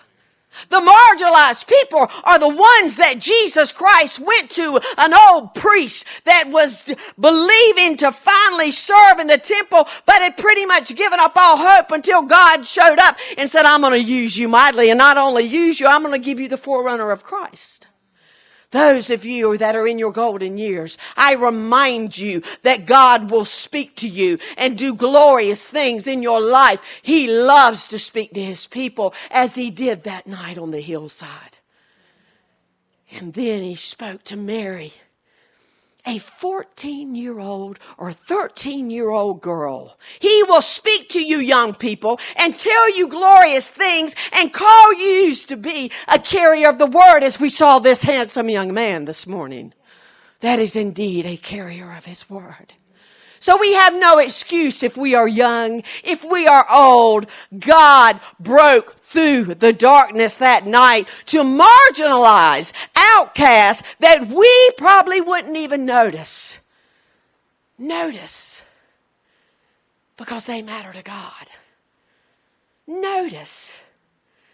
The 0.69 0.79
marginalized 0.79 1.67
people 1.67 2.09
are 2.23 2.39
the 2.39 2.47
ones 2.47 2.97
that 2.97 3.15
Jesus 3.19 3.73
Christ 3.73 4.19
went 4.19 4.49
to 4.51 4.79
an 4.97 5.13
old 5.13 5.55
priest 5.55 6.07
that 6.25 6.45
was 6.47 6.93
believing 7.19 7.97
to 7.97 8.11
finally 8.11 8.71
serve 8.71 9.19
in 9.19 9.27
the 9.27 9.37
temple, 9.37 9.87
but 10.05 10.21
had 10.21 10.37
pretty 10.37 10.65
much 10.65 10.95
given 10.95 11.19
up 11.19 11.33
all 11.35 11.57
hope 11.57 11.91
until 11.91 12.21
God 12.21 12.65
showed 12.65 12.99
up 12.99 13.17
and 13.37 13.49
said, 13.49 13.65
I'm 13.65 13.81
going 13.81 13.93
to 13.93 13.99
use 13.99 14.37
you 14.37 14.47
mightily 14.47 14.89
and 14.89 14.97
not 14.97 15.17
only 15.17 15.43
use 15.43 15.79
you, 15.79 15.87
I'm 15.87 16.03
going 16.03 16.19
to 16.19 16.25
give 16.25 16.39
you 16.39 16.47
the 16.47 16.57
forerunner 16.57 17.11
of 17.11 17.23
Christ. 17.23 17.87
Those 18.73 19.11
of 19.11 19.23
you 19.23 19.55
that 19.57 19.75
are 19.75 19.85
in 19.85 19.99
your 19.99 20.11
golden 20.11 20.57
years, 20.57 20.97
I 21.15 21.35
remind 21.35 22.17
you 22.17 22.41
that 22.63 22.87
God 22.87 23.29
will 23.29 23.45
speak 23.45 23.95
to 23.97 24.07
you 24.07 24.39
and 24.57 24.75
do 24.75 24.95
glorious 24.95 25.67
things 25.67 26.07
in 26.07 26.23
your 26.23 26.41
life. 26.41 26.99
He 27.03 27.29
loves 27.29 27.87
to 27.89 27.99
speak 27.99 28.33
to 28.33 28.43
his 28.43 28.65
people 28.65 29.13
as 29.29 29.53
he 29.53 29.69
did 29.69 30.03
that 30.03 30.25
night 30.25 30.57
on 30.57 30.71
the 30.71 30.81
hillside. 30.81 31.59
And 33.11 33.35
then 33.35 33.61
he 33.61 33.75
spoke 33.75 34.23
to 34.23 34.35
Mary 34.35 34.93
a 36.05 36.17
14 36.17 37.15
year 37.15 37.39
old 37.39 37.79
or 37.97 38.11
13 38.11 38.89
year 38.89 39.09
old 39.09 39.41
girl. 39.41 39.97
He 40.19 40.43
will 40.43 40.61
speak 40.61 41.09
to 41.09 41.23
you, 41.23 41.39
young 41.39 41.73
people, 41.73 42.19
and 42.35 42.55
tell 42.55 42.95
you 42.95 43.07
glorious 43.07 43.69
things 43.69 44.15
and 44.33 44.53
call 44.53 44.93
you 44.93 45.33
to 45.33 45.57
be 45.57 45.91
a 46.07 46.19
carrier 46.19 46.69
of 46.69 46.77
the 46.77 46.85
word, 46.85 47.23
as 47.23 47.39
we 47.39 47.49
saw 47.49 47.79
this 47.79 48.03
handsome 48.03 48.49
young 48.49 48.73
man 48.73 49.05
this 49.05 49.25
morning. 49.25 49.73
That 50.41 50.59
is 50.59 50.75
indeed 50.75 51.25
a 51.25 51.37
carrier 51.37 51.95
of 51.95 52.05
his 52.05 52.29
word. 52.29 52.73
So 53.43 53.57
we 53.57 53.73
have 53.73 53.93
no 53.93 54.19
excuse 54.19 54.83
if 54.83 54.95
we 54.95 55.15
are 55.15 55.27
young, 55.27 55.83
if 56.01 56.23
we 56.23 56.47
are 56.47 56.65
old. 56.71 57.25
God 57.59 58.21
broke 58.39 58.95
through 58.95 59.55
the 59.55 59.73
darkness 59.73 60.37
that 60.37 60.65
night 60.65 61.09
to 61.25 61.43
marginalize 61.43 62.71
outcasts 62.95 63.83
that 63.99 64.27
we 64.27 64.69
probably 64.77 65.19
wouldn't 65.19 65.57
even 65.57 65.85
notice. 65.85 66.61
Notice 67.77 68.61
because 70.15 70.45
they 70.45 70.61
matter 70.61 70.93
to 70.93 71.03
God. 71.03 71.47
Notice 72.87 73.81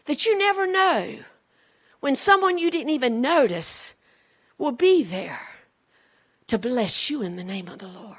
that 0.05 0.25
you 0.25 0.35
never 0.35 0.65
know 0.65 1.19
when 1.99 2.15
someone 2.15 2.57
you 2.57 2.71
didn't 2.71 2.89
even 2.89 3.21
notice 3.21 3.93
will 4.57 4.71
be 4.71 5.03
there 5.03 5.41
to 6.47 6.57
bless 6.57 7.11
you 7.11 7.21
in 7.21 7.35
the 7.35 7.43
name 7.43 7.67
of 7.67 7.77
the 7.77 7.87
Lord. 7.87 8.18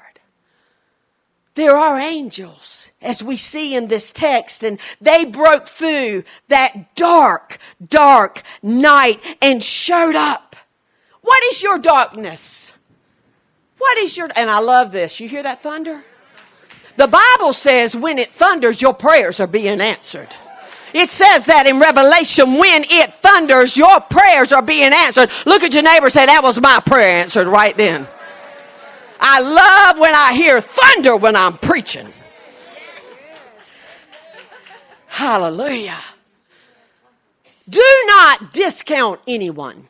There 1.55 1.75
are 1.75 1.99
angels, 1.99 2.91
as 3.01 3.21
we 3.21 3.35
see 3.35 3.75
in 3.75 3.87
this 3.87 4.13
text, 4.13 4.63
and 4.63 4.79
they 5.01 5.25
broke 5.25 5.67
through 5.67 6.23
that 6.47 6.95
dark, 6.95 7.57
dark 7.85 8.41
night 8.63 9.19
and 9.41 9.61
showed 9.61 10.15
up. 10.15 10.55
What 11.21 11.43
is 11.45 11.61
your 11.61 11.77
darkness? 11.77 12.73
What 13.77 13.97
is 13.97 14.15
your, 14.15 14.29
and 14.35 14.49
I 14.49 14.59
love 14.59 14.91
this. 14.91 15.19
You 15.19 15.27
hear 15.27 15.43
that 15.43 15.61
thunder? 15.61 16.03
The 16.95 17.07
Bible 17.07 17.51
says 17.51 17.97
when 17.97 18.17
it 18.17 18.29
thunders, 18.29 18.81
your 18.81 18.93
prayers 18.93 19.39
are 19.39 19.47
being 19.47 19.81
answered. 19.81 20.29
It 20.93 21.09
says 21.09 21.45
that 21.45 21.67
in 21.67 21.79
Revelation, 21.79 22.55
when 22.55 22.83
it 22.83 23.13
thunders, 23.15 23.75
your 23.77 23.99
prayers 24.01 24.51
are 24.51 24.61
being 24.61 24.91
answered. 24.93 25.29
Look 25.45 25.63
at 25.63 25.73
your 25.73 25.83
neighbor 25.83 26.09
say, 26.09 26.25
that 26.25 26.43
was 26.43 26.61
my 26.61 26.81
prayer 26.85 27.21
answered 27.21 27.47
right 27.47 27.75
then. 27.75 28.07
I 29.21 29.39
love 29.39 29.99
when 29.99 30.15
I 30.15 30.33
hear 30.33 30.59
thunder 30.59 31.15
when 31.15 31.35
I'm 31.35 31.57
preaching. 31.57 32.11
Hallelujah. 35.07 36.01
Do 37.69 38.03
not 38.07 38.51
discount 38.51 39.21
anyone. 39.27 39.87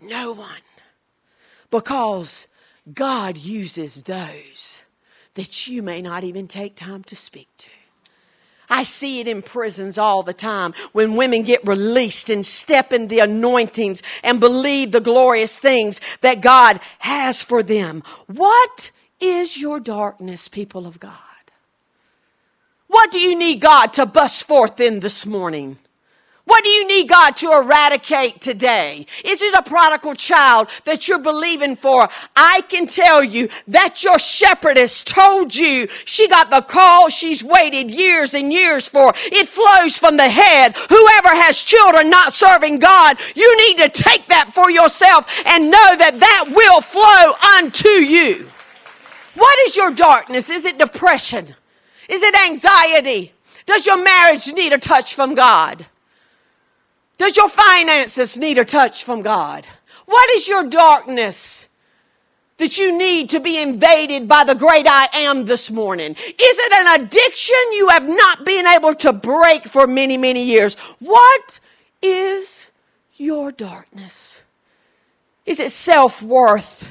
No 0.00 0.32
one. 0.32 0.60
Because 1.70 2.46
God 2.92 3.38
uses 3.38 4.02
those 4.02 4.82
that 5.32 5.66
you 5.66 5.82
may 5.82 6.02
not 6.02 6.22
even 6.22 6.46
take 6.46 6.76
time 6.76 7.02
to 7.04 7.16
speak 7.16 7.48
to. 7.58 7.70
I 8.68 8.82
see 8.82 9.20
it 9.20 9.28
in 9.28 9.42
prisons 9.42 9.98
all 9.98 10.22
the 10.22 10.32
time 10.32 10.74
when 10.92 11.16
women 11.16 11.42
get 11.42 11.66
released 11.66 12.30
and 12.30 12.44
step 12.44 12.92
in 12.92 13.08
the 13.08 13.20
anointings 13.20 14.02
and 14.22 14.40
believe 14.40 14.92
the 14.92 15.00
glorious 15.00 15.58
things 15.58 16.00
that 16.20 16.40
God 16.40 16.80
has 17.00 17.42
for 17.42 17.62
them. 17.62 18.02
What 18.26 18.90
is 19.20 19.58
your 19.58 19.80
darkness, 19.80 20.48
people 20.48 20.86
of 20.86 21.00
God? 21.00 21.18
What 22.88 23.10
do 23.10 23.18
you 23.18 23.36
need 23.36 23.60
God 23.60 23.92
to 23.94 24.06
bust 24.06 24.46
forth 24.46 24.80
in 24.80 25.00
this 25.00 25.26
morning? 25.26 25.78
What 26.46 26.62
do 26.62 26.68
you 26.68 26.86
need 26.86 27.08
God 27.08 27.36
to 27.36 27.52
eradicate 27.52 28.42
today? 28.42 29.06
Is 29.24 29.40
it 29.40 29.54
a 29.54 29.62
prodigal 29.62 30.14
child 30.14 30.68
that 30.84 31.08
you're 31.08 31.18
believing 31.18 31.74
for? 31.74 32.06
I 32.36 32.60
can 32.68 32.86
tell 32.86 33.24
you 33.24 33.48
that 33.68 34.04
your 34.04 34.18
shepherdess 34.18 35.02
told 35.02 35.56
you 35.56 35.88
she 36.04 36.28
got 36.28 36.50
the 36.50 36.60
call 36.60 37.08
she's 37.08 37.42
waited 37.42 37.90
years 37.90 38.34
and 38.34 38.52
years 38.52 38.86
for. 38.86 39.14
It 39.16 39.48
flows 39.48 39.96
from 39.96 40.18
the 40.18 40.28
head. 40.28 40.76
Whoever 40.76 41.28
has 41.28 41.62
children 41.62 42.10
not 42.10 42.34
serving 42.34 42.78
God, 42.78 43.18
you 43.34 43.56
need 43.66 43.78
to 43.78 43.88
take 43.88 44.26
that 44.28 44.50
for 44.54 44.70
yourself 44.70 45.26
and 45.46 45.70
know 45.70 45.96
that 45.96 46.20
that 46.20 46.44
will 46.54 46.82
flow 46.82 47.32
unto 47.58 47.88
you. 47.88 48.50
What 49.34 49.58
is 49.66 49.76
your 49.76 49.92
darkness? 49.92 50.50
Is 50.50 50.66
it 50.66 50.78
depression? 50.78 51.54
Is 52.08 52.22
it 52.22 52.36
anxiety? 52.50 53.32
Does 53.64 53.86
your 53.86 54.02
marriage 54.04 54.52
need 54.52 54.74
a 54.74 54.78
touch 54.78 55.14
from 55.14 55.34
God? 55.34 55.86
Does 57.18 57.36
your 57.36 57.48
finances 57.48 58.36
need 58.36 58.58
a 58.58 58.64
touch 58.64 59.04
from 59.04 59.22
God? 59.22 59.66
What 60.06 60.30
is 60.30 60.48
your 60.48 60.68
darkness 60.68 61.66
that 62.56 62.78
you 62.78 62.96
need 62.96 63.30
to 63.30 63.40
be 63.40 63.60
invaded 63.60 64.28
by 64.28 64.44
the 64.44 64.54
great 64.54 64.86
I 64.88 65.08
am 65.14 65.44
this 65.44 65.70
morning? 65.70 66.12
Is 66.12 66.16
it 66.38 66.72
an 66.72 67.02
addiction 67.02 67.56
you 67.72 67.88
have 67.88 68.08
not 68.08 68.44
been 68.44 68.66
able 68.66 68.94
to 68.96 69.12
break 69.12 69.66
for 69.66 69.86
many, 69.86 70.16
many 70.16 70.44
years? 70.44 70.74
What 70.98 71.60
is 72.02 72.70
your 73.16 73.52
darkness? 73.52 74.40
Is 75.46 75.60
it 75.60 75.70
self 75.70 76.22
worth? 76.22 76.90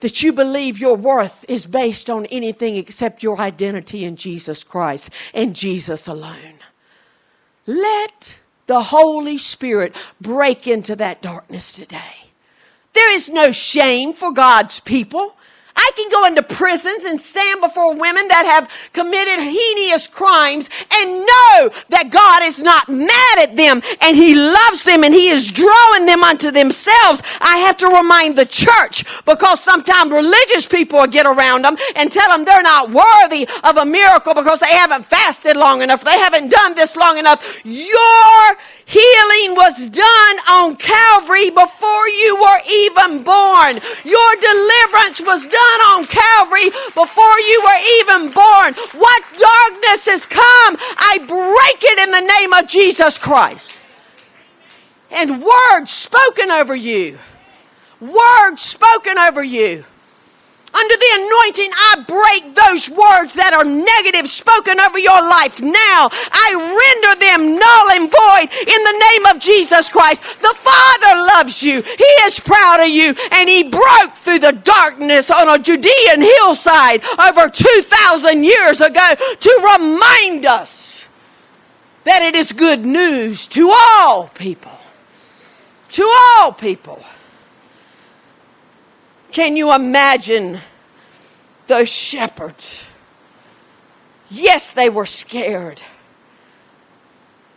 That 0.00 0.22
you 0.22 0.32
believe 0.32 0.78
your 0.78 0.94
worth 0.94 1.44
is 1.48 1.66
based 1.66 2.08
on 2.08 2.26
anything 2.26 2.76
except 2.76 3.24
your 3.24 3.40
identity 3.40 4.04
in 4.04 4.14
Jesus 4.14 4.62
Christ 4.62 5.10
and 5.34 5.56
Jesus 5.56 6.06
alone. 6.06 6.60
Let 7.66 8.38
the 8.68 8.84
Holy 8.84 9.38
Spirit 9.38 9.96
break 10.20 10.68
into 10.68 10.94
that 10.96 11.20
darkness 11.20 11.72
today. 11.72 12.30
There 12.92 13.12
is 13.12 13.28
no 13.28 13.50
shame 13.50 14.12
for 14.12 14.30
God's 14.30 14.78
people. 14.78 15.34
I 15.78 15.90
can 15.94 16.10
go 16.10 16.26
into 16.26 16.42
prisons 16.42 17.04
and 17.04 17.20
stand 17.20 17.60
before 17.60 17.94
women 17.94 18.26
that 18.28 18.44
have 18.44 18.68
committed 18.92 19.38
heinous 19.38 20.08
crimes 20.08 20.68
and 20.92 21.10
know 21.10 21.70
that 21.90 22.10
God 22.10 22.42
is 22.42 22.60
not 22.60 22.88
mad 22.88 23.38
at 23.38 23.54
them 23.54 23.80
and 24.00 24.16
He 24.16 24.34
loves 24.34 24.82
them 24.82 25.04
and 25.04 25.14
He 25.14 25.28
is 25.28 25.52
drawing 25.52 26.04
them 26.04 26.24
unto 26.24 26.50
themselves. 26.50 27.22
I 27.40 27.58
have 27.58 27.76
to 27.78 27.86
remind 27.86 28.36
the 28.36 28.46
church 28.46 29.04
because 29.24 29.62
sometimes 29.62 30.10
religious 30.10 30.66
people 30.66 31.06
get 31.06 31.26
around 31.26 31.62
them 31.62 31.76
and 31.94 32.10
tell 32.10 32.28
them 32.36 32.44
they're 32.44 32.62
not 32.62 32.90
worthy 32.90 33.48
of 33.62 33.76
a 33.76 33.86
miracle 33.86 34.34
because 34.34 34.58
they 34.58 34.74
haven't 34.74 35.06
fasted 35.06 35.56
long 35.56 35.82
enough. 35.82 36.02
They 36.02 36.18
haven't 36.18 36.50
done 36.50 36.74
this 36.74 36.96
long 36.96 37.18
enough. 37.18 37.38
Your 37.64 38.58
Healing 38.88 39.54
was 39.54 39.86
done 39.90 40.36
on 40.48 40.74
Calvary 40.76 41.50
before 41.50 42.08
you 42.08 42.40
were 42.40 42.60
even 42.72 43.22
born. 43.22 43.76
Your 44.02 44.30
deliverance 44.40 45.20
was 45.20 45.46
done 45.46 45.67
on 45.92 46.06
Calvary 46.06 46.70
before 46.94 47.38
you 47.40 47.62
were 47.64 47.80
even 48.00 48.32
born. 48.32 48.74
What 49.00 49.22
darkness 49.32 50.06
has 50.06 50.26
come, 50.26 50.76
I 50.98 51.18
break 51.18 51.82
it 51.82 51.98
in 52.06 52.10
the 52.12 52.32
name 52.38 52.52
of 52.52 52.68
Jesus 52.68 53.18
Christ. 53.18 53.80
And 55.10 55.42
words 55.42 55.90
spoken 55.90 56.50
over 56.50 56.74
you. 56.74 57.18
Words 58.00 58.62
spoken 58.62 59.18
over 59.18 59.42
you. 59.42 59.84
Under 60.78 60.94
the 60.94 61.12
anointing, 61.26 61.70
I 61.74 61.92
break 62.06 62.54
those 62.54 62.86
words 62.88 63.34
that 63.34 63.50
are 63.50 63.64
negative 63.64 64.30
spoken 64.30 64.78
over 64.78 64.98
your 64.98 65.18
life 65.26 65.60
now. 65.60 66.06
I 66.12 66.48
render 66.54 67.12
them 67.18 67.58
null 67.58 67.86
and 67.98 68.06
void 68.06 68.46
in 68.62 68.80
the 68.86 68.98
name 69.10 69.24
of 69.26 69.42
Jesus 69.42 69.90
Christ. 69.90 70.22
The 70.22 70.54
Father 70.54 71.12
loves 71.34 71.62
you. 71.62 71.82
He 71.82 72.10
is 72.22 72.38
proud 72.38 72.80
of 72.80 72.88
you. 72.88 73.14
And 73.32 73.48
He 73.48 73.64
broke 73.64 74.14
through 74.14 74.38
the 74.38 74.52
darkness 74.52 75.30
on 75.30 75.48
a 75.48 75.58
Judean 75.58 76.22
hillside 76.22 77.02
over 77.18 77.48
2,000 77.48 78.44
years 78.44 78.80
ago 78.80 79.14
to 79.18 79.52
remind 79.74 80.46
us 80.46 81.06
that 82.04 82.22
it 82.22 82.36
is 82.36 82.52
good 82.52 82.86
news 82.86 83.48
to 83.48 83.74
all 83.74 84.28
people. 84.28 84.78
To 85.90 86.08
all 86.38 86.52
people. 86.52 87.02
Can 89.32 89.56
you 89.56 89.72
imagine 89.74 90.60
those 91.66 91.88
shepherds? 91.88 92.88
Yes, 94.30 94.70
they 94.70 94.90
were 94.90 95.06
scared, 95.06 95.82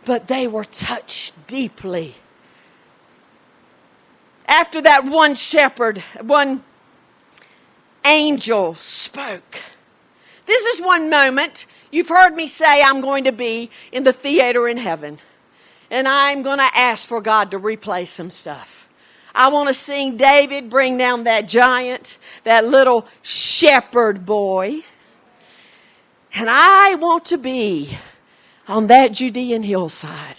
but 0.04 0.28
they 0.28 0.46
were 0.46 0.64
touched 0.64 1.46
deeply. 1.46 2.14
After 4.46 4.80
that 4.82 5.04
one 5.04 5.34
shepherd, 5.34 5.98
one 6.20 6.62
angel 8.04 8.74
spoke. 8.74 9.60
This 10.46 10.64
is 10.66 10.80
one 10.84 11.08
moment. 11.08 11.66
You've 11.90 12.08
heard 12.08 12.34
me 12.34 12.46
say 12.46 12.82
I'm 12.82 13.00
going 13.00 13.24
to 13.24 13.32
be 13.32 13.70
in 13.92 14.04
the 14.04 14.12
theater 14.12 14.66
in 14.66 14.76
heaven, 14.76 15.18
and 15.90 16.08
I'm 16.08 16.42
going 16.42 16.58
to 16.58 16.70
ask 16.74 17.06
for 17.06 17.20
God 17.20 17.50
to 17.52 17.60
replay 17.60 18.06
some 18.06 18.30
stuff. 18.30 18.81
I 19.34 19.48
want 19.48 19.68
to 19.68 19.74
sing 19.74 20.16
David 20.16 20.68
bring 20.68 20.98
down 20.98 21.24
that 21.24 21.48
giant, 21.48 22.18
that 22.44 22.66
little 22.66 23.06
shepherd 23.22 24.26
boy. 24.26 24.82
And 26.34 26.48
I 26.50 26.94
want 26.96 27.24
to 27.26 27.38
be 27.38 27.96
on 28.68 28.86
that 28.88 29.12
Judean 29.12 29.62
hillside 29.62 30.36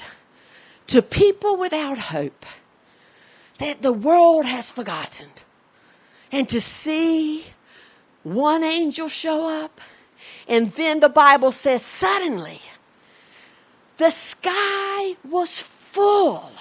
to 0.87 1.01
people 1.01 1.57
without 1.57 1.97
hope, 1.97 2.45
that 3.57 3.81
the 3.81 3.93
world 3.93 4.45
has 4.45 4.71
forgotten. 4.71 5.29
And 6.31 6.47
to 6.49 6.59
see 6.59 7.45
one 8.23 8.63
angel 8.63 9.07
show 9.07 9.63
up, 9.63 9.79
and 10.47 10.71
then 10.73 10.99
the 10.99 11.09
Bible 11.09 11.51
says, 11.51 11.83
suddenly, 11.83 12.59
the 13.97 14.09
sky 14.09 15.15
was 15.23 15.61
full 15.61 16.51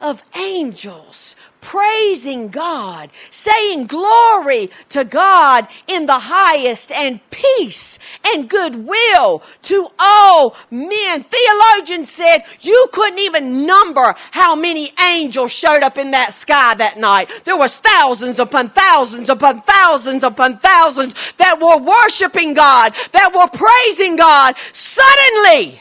of 0.00 0.22
angels 0.36 1.36
praising 1.66 2.46
God, 2.46 3.10
saying 3.30 3.88
glory 3.88 4.70
to 4.90 5.04
God 5.04 5.66
in 5.88 6.06
the 6.06 6.20
highest, 6.20 6.92
and 6.92 7.18
peace 7.32 7.98
and 8.24 8.48
goodwill 8.48 9.42
to 9.62 9.88
all 9.98 10.54
men. 10.70 11.24
Theologians 11.24 12.08
said 12.08 12.44
you 12.60 12.88
couldn't 12.92 13.18
even 13.18 13.66
number 13.66 14.14
how 14.30 14.54
many 14.54 14.92
angels 15.10 15.52
showed 15.52 15.82
up 15.82 15.98
in 15.98 16.12
that 16.12 16.32
sky 16.32 16.76
that 16.76 16.98
night. 16.98 17.42
There 17.44 17.58
was 17.58 17.78
thousands 17.78 18.38
upon 18.38 18.68
thousands 18.68 19.28
upon 19.28 19.62
thousands 19.62 20.22
upon 20.22 20.58
thousands 20.58 21.14
that 21.38 21.58
were 21.60 21.78
worshiping 21.78 22.54
God, 22.54 22.94
that 23.10 23.34
were 23.34 23.48
praising 23.48 24.14
God. 24.14 24.56
Suddenly, 24.72 25.80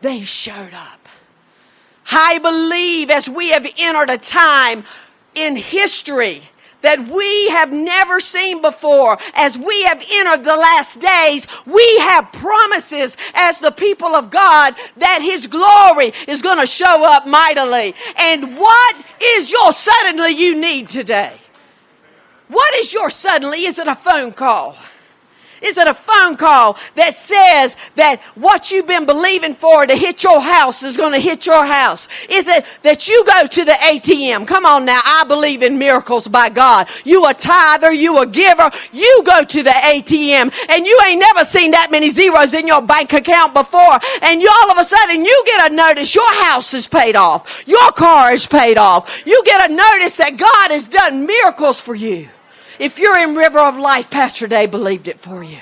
they 0.00 0.22
showed 0.22 0.74
up. 0.74 0.99
I 2.10 2.38
believe 2.38 3.10
as 3.10 3.28
we 3.28 3.50
have 3.50 3.66
entered 3.78 4.10
a 4.10 4.18
time 4.18 4.84
in 5.34 5.56
history 5.56 6.42
that 6.82 7.08
we 7.08 7.50
have 7.50 7.72
never 7.72 8.20
seen 8.20 8.62
before. 8.62 9.18
As 9.34 9.58
we 9.58 9.82
have 9.84 10.04
entered 10.10 10.44
the 10.44 10.56
last 10.56 11.00
days, 11.00 11.46
we 11.66 11.98
have 12.00 12.32
promises 12.32 13.16
as 13.34 13.58
the 13.58 13.70
people 13.70 14.14
of 14.14 14.30
God 14.30 14.74
that 14.96 15.20
His 15.22 15.46
glory 15.46 16.12
is 16.26 16.42
going 16.42 16.58
to 16.58 16.66
show 16.66 17.04
up 17.04 17.26
mightily. 17.26 17.94
And 18.16 18.56
what 18.56 18.96
is 19.22 19.50
your 19.50 19.72
suddenly 19.72 20.30
you 20.30 20.58
need 20.58 20.88
today? 20.88 21.36
What 22.48 22.74
is 22.76 22.92
your 22.92 23.10
suddenly? 23.10 23.66
Is 23.66 23.78
it 23.78 23.86
a 23.86 23.94
phone 23.94 24.32
call? 24.32 24.76
Is 25.62 25.76
it 25.76 25.86
a 25.86 25.94
phone 25.94 26.36
call 26.36 26.78
that 26.94 27.14
says 27.14 27.76
that 27.96 28.20
what 28.34 28.70
you've 28.70 28.86
been 28.86 29.06
believing 29.06 29.54
for 29.54 29.86
to 29.86 29.94
hit 29.94 30.22
your 30.22 30.40
house 30.40 30.82
is 30.82 30.96
going 30.96 31.12
to 31.12 31.18
hit 31.18 31.46
your 31.46 31.66
house? 31.66 32.08
Is 32.28 32.46
it 32.48 32.64
that 32.82 33.08
you 33.08 33.24
go 33.26 33.46
to 33.46 33.64
the 33.64 33.72
ATM? 33.72 34.46
Come 34.46 34.64
on 34.64 34.84
now, 34.84 35.00
I 35.04 35.24
believe 35.26 35.62
in 35.62 35.78
miracles 35.78 36.28
by 36.28 36.48
God. 36.48 36.88
You 37.04 37.26
a 37.26 37.34
tither, 37.34 37.92
you 37.92 38.18
a 38.18 38.26
giver, 38.26 38.70
you 38.92 39.22
go 39.24 39.42
to 39.42 39.62
the 39.62 39.70
ATM 39.70 40.52
and 40.70 40.86
you 40.86 40.98
ain't 41.06 41.20
never 41.20 41.44
seen 41.44 41.72
that 41.72 41.90
many 41.90 42.10
zeros 42.10 42.54
in 42.54 42.66
your 42.66 42.82
bank 42.82 43.12
account 43.12 43.54
before 43.54 43.98
and 44.22 44.40
you 44.40 44.50
all 44.62 44.70
of 44.70 44.78
a 44.78 44.84
sudden 44.84 45.24
you 45.24 45.42
get 45.46 45.70
a 45.70 45.74
notice 45.74 46.14
your 46.14 46.34
house 46.44 46.74
is 46.74 46.86
paid 46.86 47.16
off, 47.16 47.64
your 47.66 47.92
car 47.92 48.32
is 48.32 48.46
paid 48.46 48.78
off. 48.78 49.22
You 49.26 49.42
get 49.44 49.70
a 49.70 49.74
notice 49.74 50.16
that 50.16 50.36
God 50.36 50.70
has 50.70 50.88
done 50.88 51.26
miracles 51.26 51.80
for 51.80 51.94
you. 51.94 52.28
If 52.80 52.98
you're 52.98 53.18
in 53.18 53.34
River 53.34 53.58
of 53.58 53.76
Life, 53.76 54.08
Pastor 54.08 54.46
Dave 54.46 54.70
believed 54.70 55.06
it 55.06 55.20
for 55.20 55.44
you. 55.44 55.58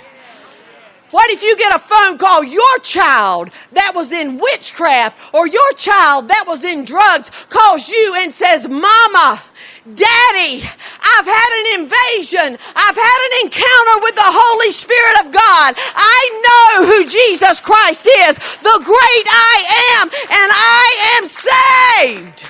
What 1.10 1.28
if 1.32 1.42
you 1.42 1.56
get 1.56 1.74
a 1.74 1.80
phone 1.80 2.16
call, 2.16 2.44
your 2.44 2.78
child 2.84 3.50
that 3.72 3.90
was 3.92 4.12
in 4.12 4.38
witchcraft 4.38 5.34
or 5.34 5.48
your 5.48 5.72
child 5.72 6.28
that 6.28 6.44
was 6.46 6.62
in 6.62 6.84
drugs 6.84 7.32
calls 7.48 7.88
you 7.88 8.14
and 8.18 8.32
says, 8.32 8.68
Mama, 8.68 9.42
Daddy, 9.82 10.62
I've 10.62 11.26
had 11.26 11.50
an 11.58 11.80
invasion. 11.80 12.56
I've 12.76 12.96
had 12.96 13.20
an 13.26 13.46
encounter 13.46 13.96
with 14.04 14.14
the 14.14 14.30
Holy 14.30 14.70
Spirit 14.70 15.26
of 15.26 15.32
God. 15.32 15.74
I 15.96 16.22
know 16.46 16.86
who 16.86 17.08
Jesus 17.08 17.60
Christ 17.60 18.06
is, 18.06 18.36
the 18.62 18.80
great 18.84 19.26
I 19.26 19.64
am, 19.98 20.08
and 20.12 20.50
I 20.54 21.18
am 21.18 21.26
saved. 21.26 22.42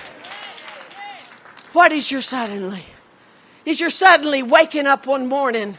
What 1.72 1.90
is 1.90 2.12
your 2.12 2.20
suddenly? 2.20 2.84
Is 3.68 3.80
you're 3.80 3.90
suddenly 3.90 4.42
waking 4.42 4.86
up 4.86 5.06
one 5.06 5.26
morning 5.28 5.78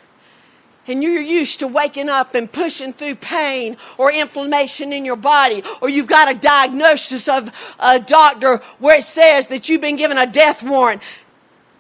and 0.88 1.04
you're 1.04 1.21
used 1.21 1.60
to 1.60 1.67
waking 1.67 2.10
up 2.10 2.36
and 2.36 2.52
pushing 2.52 2.93
through 2.93 3.15
pain 3.15 3.78
or 3.97 4.12
inflammation 4.12 4.91
in 4.91 5.06
your 5.06 5.15
body, 5.15 5.63
or 5.82 5.89
you've 5.89 6.08
got 6.08 6.32
a 6.32 6.38
diagnosis 6.38 7.28
of 7.28 7.52
a 7.80 7.99
doctor 7.99 8.58
where 8.80 8.97
it 8.97 9.04
says 9.04 9.47
that 9.47 9.69
you've 9.69 9.82
been 9.82 9.95
given 9.95 10.17
a 10.17 10.25
death 10.25 10.63
warrant, 10.63 11.02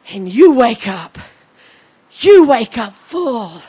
and 0.09 0.31
you 0.31 0.53
wake 0.53 0.87
up. 0.87 1.17
You 2.21 2.47
wake 2.47 2.77
up 2.77 2.93
full 2.93 3.61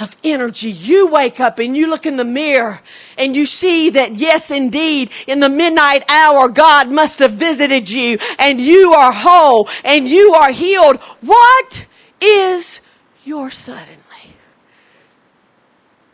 of 0.00 0.16
energy. 0.22 0.70
You 0.70 1.08
wake 1.08 1.40
up 1.40 1.58
and 1.58 1.76
you 1.76 1.88
look 1.88 2.06
in 2.06 2.16
the 2.16 2.24
mirror 2.24 2.80
and 3.16 3.34
you 3.34 3.46
see 3.46 3.90
that, 3.90 4.16
yes, 4.16 4.50
indeed, 4.50 5.10
in 5.26 5.40
the 5.40 5.48
midnight 5.48 6.04
hour, 6.08 6.48
God 6.48 6.90
must 6.90 7.18
have 7.18 7.32
visited 7.32 7.90
you 7.90 8.18
and 8.38 8.60
you 8.60 8.92
are 8.92 9.12
whole 9.12 9.68
and 9.84 10.08
you 10.08 10.34
are 10.34 10.52
healed. 10.52 10.96
What 11.20 11.86
is 12.20 12.80
your 13.24 13.50
suddenly? 13.50 13.96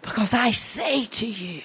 Because 0.02 0.34
I 0.34 0.50
say 0.50 1.04
to 1.04 1.26
you, 1.26 1.62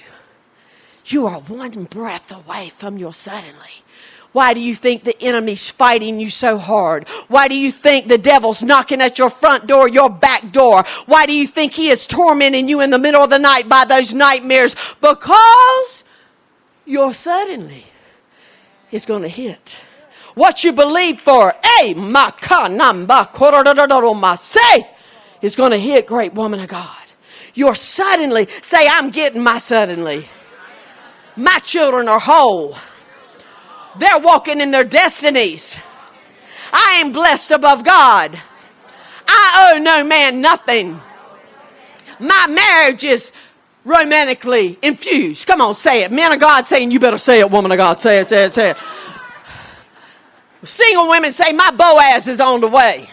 you 1.06 1.26
are 1.28 1.40
one 1.40 1.86
breath 1.86 2.32
away 2.32 2.70
from 2.70 2.98
your 2.98 3.14
suddenly. 3.14 3.84
Why 4.32 4.54
do 4.54 4.60
you 4.60 4.76
think 4.76 5.04
the 5.04 5.20
enemy's 5.22 5.70
fighting 5.70 6.20
you 6.20 6.30
so 6.30 6.58
hard? 6.58 7.08
Why 7.30 7.48
do 7.48 7.58
you 7.58 7.72
think 7.72 8.08
the 8.08 8.18
devil's 8.18 8.62
knocking 8.62 9.02
at 9.02 9.18
your 9.18 9.30
front 9.30 9.66
door, 9.66 9.88
your 9.88 10.10
back 10.10 10.52
door? 10.52 10.84
Why 11.08 11.26
do 11.26 11.34
you 11.34 11.48
think 11.48 11.74
he 11.74 11.90
is 11.90 12.06
tormenting 12.06 12.70
you 12.70 12.82
in 12.82 12.92
the 12.92 13.00
middle 13.00 13.24
of 13.24 13.32
the 13.32 13.40
night 13.40 13.68
by 13.68 13.86
those 13.86 14.14
nightmares? 14.14 14.76
Because 15.02 16.04
your 16.86 17.12
suddenly 17.12 17.86
is 18.92 19.06
going 19.06 19.24
to 19.24 19.28
hit. 19.28 19.80
What 20.36 20.64
you 20.64 20.74
believe 20.74 21.20
for, 21.20 21.56
eh, 21.80 21.94
is 25.42 25.56
going 25.56 25.72
to 25.72 25.78
hit, 25.78 26.06
great 26.06 26.34
woman 26.34 26.60
of 26.60 26.68
God. 26.68 26.96
Your 27.56 27.74
suddenly, 27.76 28.48
say, 28.62 28.88
I'm 28.88 29.10
getting 29.10 29.42
my 29.42 29.58
suddenly. 29.58 30.28
My 31.36 31.58
children 31.60 32.08
are 32.08 32.20
whole. 32.20 32.78
They're 34.00 34.20
walking 34.20 34.62
in 34.62 34.72
their 34.72 34.84
destinies. 34.84 35.78
I 36.72 37.02
am 37.04 37.12
blessed 37.12 37.52
above 37.52 37.84
God. 37.84 38.40
I 39.28 39.74
owe 39.74 39.80
no 39.80 40.04
man 40.04 40.42
nothing. 40.42 41.00
My 42.20 42.48
marriage 42.48 43.04
is 43.04 43.32
romantically 43.86 44.78
infused. 44.82 45.48
Come 45.48 45.62
on, 45.62 45.76
say 45.76 46.04
it. 46.04 46.12
Man 46.12 46.32
of 46.32 46.40
God 46.40 46.66
saying, 46.68 46.92
You 46.92 47.00
better 47.00 47.18
say 47.18 47.40
it, 47.40 47.52
woman 47.52 47.72
of 47.72 47.78
God. 47.78 48.00
Say 48.00 48.20
it, 48.20 48.28
say 48.28 48.46
it, 48.46 48.54
say 48.54 48.72
it. 48.72 48.78
Single 50.64 51.10
women 51.10 51.32
say, 51.32 51.54
My 51.54 51.72
Boaz 51.72 52.28
is 52.28 52.40
on 52.40 52.62
the 52.62 52.68
way. 52.68 53.10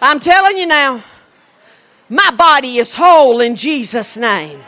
I'm 0.00 0.20
telling 0.20 0.58
you 0.58 0.66
now, 0.66 1.02
my 2.08 2.30
body 2.32 2.76
is 2.76 2.94
whole 2.94 3.40
in 3.40 3.56
Jesus' 3.56 4.16
name. 4.16 4.60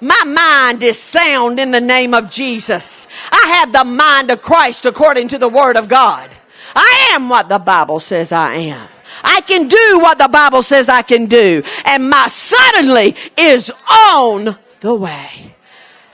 My 0.00 0.24
mind 0.24 0.82
is 0.82 0.98
sound 0.98 1.60
in 1.60 1.70
the 1.70 1.80
name 1.80 2.14
of 2.14 2.30
Jesus. 2.30 3.06
I 3.30 3.58
have 3.58 3.72
the 3.72 3.84
mind 3.84 4.30
of 4.30 4.40
Christ 4.40 4.86
according 4.86 5.28
to 5.28 5.38
the 5.38 5.48
Word 5.48 5.76
of 5.76 5.88
God. 5.88 6.30
I 6.74 7.10
am 7.12 7.28
what 7.28 7.48
the 7.48 7.58
Bible 7.58 8.00
says 8.00 8.32
I 8.32 8.54
am. 8.54 8.88
I 9.22 9.40
can 9.42 9.68
do 9.68 9.98
what 10.00 10.18
the 10.18 10.28
Bible 10.28 10.62
says 10.62 10.88
I 10.88 11.02
can 11.02 11.26
do. 11.26 11.62
And 11.84 12.08
my 12.08 12.28
suddenly 12.28 13.14
is 13.36 13.70
on 13.90 14.56
the 14.80 14.94
way. 14.94 15.54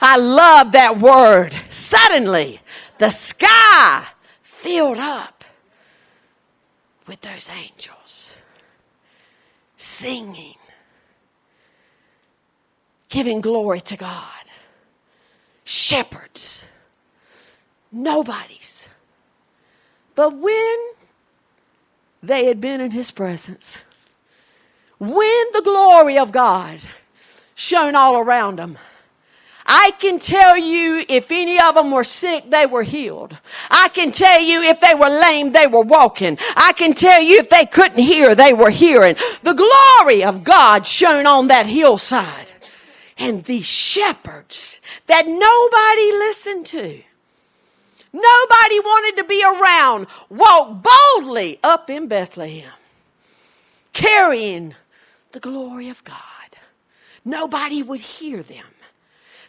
I 0.01 0.17
love 0.17 0.73
that 0.73 0.99
word. 0.99 1.55
Suddenly, 1.69 2.59
the 2.97 3.09
sky 3.09 4.05
filled 4.43 4.97
up 4.97 5.43
with 7.05 7.21
those 7.21 7.49
angels 7.49 8.35
singing 9.77 10.56
giving 13.09 13.41
glory 13.41 13.81
to 13.81 13.97
God. 13.97 14.23
Shepherds, 15.63 16.65
nobodies. 17.91 18.87
But 20.15 20.35
when 20.35 20.77
they 22.23 22.45
had 22.45 22.59
been 22.59 22.81
in 22.81 22.91
his 22.91 23.11
presence, 23.11 23.83
when 24.99 25.45
the 25.53 25.61
glory 25.63 26.17
of 26.17 26.31
God 26.31 26.79
shone 27.53 27.95
all 27.95 28.17
around 28.17 28.59
them, 28.59 28.77
I 29.69 29.91
can 29.99 30.17
tell 30.17 30.57
you 30.57 31.03
if 31.09 31.29
any 31.29 31.59
of 31.59 31.75
them 31.75 31.91
were 31.91 32.05
sick, 32.05 32.49
they 32.49 32.65
were 32.65 32.83
healed. 32.83 33.37
I 33.69 33.89
can 33.89 34.11
tell 34.11 34.41
you 34.41 34.63
if 34.63 34.79
they 34.79 34.95
were 34.95 35.09
lame, 35.09 35.51
they 35.51 35.67
were 35.67 35.81
walking. 35.81 36.37
I 36.55 36.71
can 36.71 36.93
tell 36.93 37.21
you 37.21 37.39
if 37.39 37.49
they 37.49 37.65
couldn't 37.65 38.01
hear, 38.01 38.33
they 38.33 38.53
were 38.53 38.69
hearing. 38.69 39.17
The 39.43 39.53
glory 39.53 40.23
of 40.23 40.45
God 40.45 40.85
shone 40.85 41.27
on 41.27 41.49
that 41.49 41.67
hillside 41.67 42.53
and 43.17 43.43
these 43.43 43.65
shepherds 43.65 44.79
that 45.07 45.25
nobody 45.27 46.11
listened 46.17 46.65
to. 46.67 47.01
Nobody 48.13 48.79
wanted 48.79 49.21
to 49.21 49.27
be 49.27 49.43
around, 49.43 50.07
walked 50.29 50.83
boldly 50.83 51.59
up 51.63 51.89
in 51.89 52.07
Bethlehem, 52.07 52.71
carrying 53.93 54.75
the 55.33 55.39
glory 55.39 55.89
of 55.89 56.03
God. 56.03 56.17
Nobody 57.25 57.83
would 57.83 57.99
hear 57.99 58.41
them. 58.41 58.65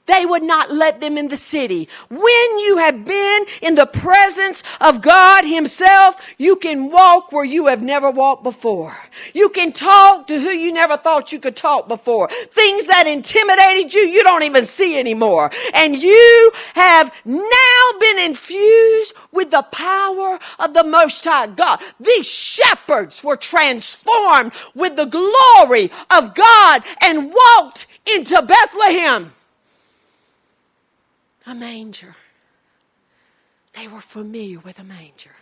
They 0.09 0.27
would 0.27 0.42
not 0.42 0.73
let 0.73 1.01
them 1.01 1.16
in 1.16 1.29
the 1.29 1.37
city. 1.37 1.88
When 2.09 2.59
you 2.59 2.79
have 2.79 3.05
been 3.05 3.44
in 3.62 3.77
the 3.77 3.87
presence 3.87 4.64
of 4.81 5.03
God 5.03 5.44
Himself, 5.44 6.16
you 6.38 6.57
can 6.57 6.90
walk 6.90 7.31
where 7.31 7.44
you 7.44 7.66
have 7.66 7.83
never 7.83 8.11
walked 8.11 8.42
before. 8.42 8.97
You 9.35 9.51
can 9.51 9.71
talk 9.71 10.27
to 10.29 10.40
who 10.40 10.49
you 10.49 10.73
never 10.73 10.97
thought 10.97 11.31
you 11.31 11.38
could 11.38 11.55
talk 11.55 11.87
before. 11.87 12.29
Things 12.29 12.87
that 12.87 13.07
intimidated 13.07 13.94
you, 13.94 14.01
you 14.01 14.25
don't 14.25 14.42
even 14.42 14.64
see 14.64 14.99
anymore. 14.99 15.51
And 15.75 15.94
you 15.97 16.53
have 16.75 17.14
now 17.25 17.99
been 18.01 18.18
infused 18.18 19.14
with 19.31 19.51
the 19.51 19.62
power 19.62 20.38
of 20.59 20.73
the 20.73 20.85
Most 20.85 21.23
High 21.25 21.49
God. 21.49 21.81
These 22.01 22.27
shepherds 22.27 23.23
were 23.23 23.37
transformed 23.37 24.53
with 24.75 24.97
the 24.97 25.05
glory 25.05 25.90
of 26.11 26.35
God 26.35 26.83
and 27.03 27.33
walked 27.33 27.87
into 28.07 28.40
Bethlehem. 28.40 29.33
A 31.49 31.55
manger. 31.55 32.15
They 33.73 33.89
were 33.89 34.03
familiar 34.03 34.59
with 34.59 34.79
a 34.79 34.85
manger. 34.85 35.35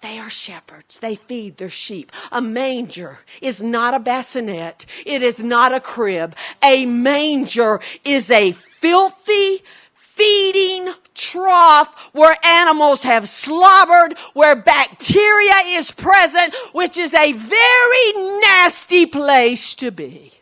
They 0.00 0.16
are 0.16 0.30
shepherds. 0.30 1.00
They 1.00 1.16
feed 1.16 1.56
their 1.56 1.68
sheep. 1.68 2.12
A 2.30 2.40
manger 2.40 3.18
is 3.42 3.60
not 3.60 3.94
a 3.94 3.98
bassinet. 3.98 4.86
It 5.04 5.22
is 5.22 5.42
not 5.42 5.74
a 5.74 5.80
crib. 5.80 6.36
A 6.62 6.86
manger 6.86 7.80
is 8.04 8.30
a 8.30 8.52
filthy 8.52 9.64
feeding 9.92 10.94
trough 11.16 12.10
where 12.12 12.36
animals 12.44 13.02
have 13.02 13.28
slobbered, 13.28 14.16
where 14.34 14.54
bacteria 14.54 15.56
is 15.64 15.90
present, 15.90 16.54
which 16.72 16.96
is 16.96 17.12
a 17.12 17.32
very 17.32 18.38
nasty 18.40 19.04
place 19.04 19.74
to 19.74 19.90
be. 19.90 20.34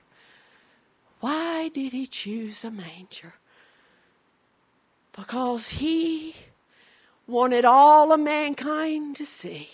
Why 1.21 1.71
did 1.73 1.93
he 1.93 2.07
choose 2.07 2.63
a 2.63 2.71
manger? 2.71 3.37
Because 5.17 5.71
he 5.71 6.35
wanted 7.27 7.65
all 7.65 8.13
of 8.13 8.21
mankind 8.21 9.17
to 9.17 9.27
see 9.27 9.69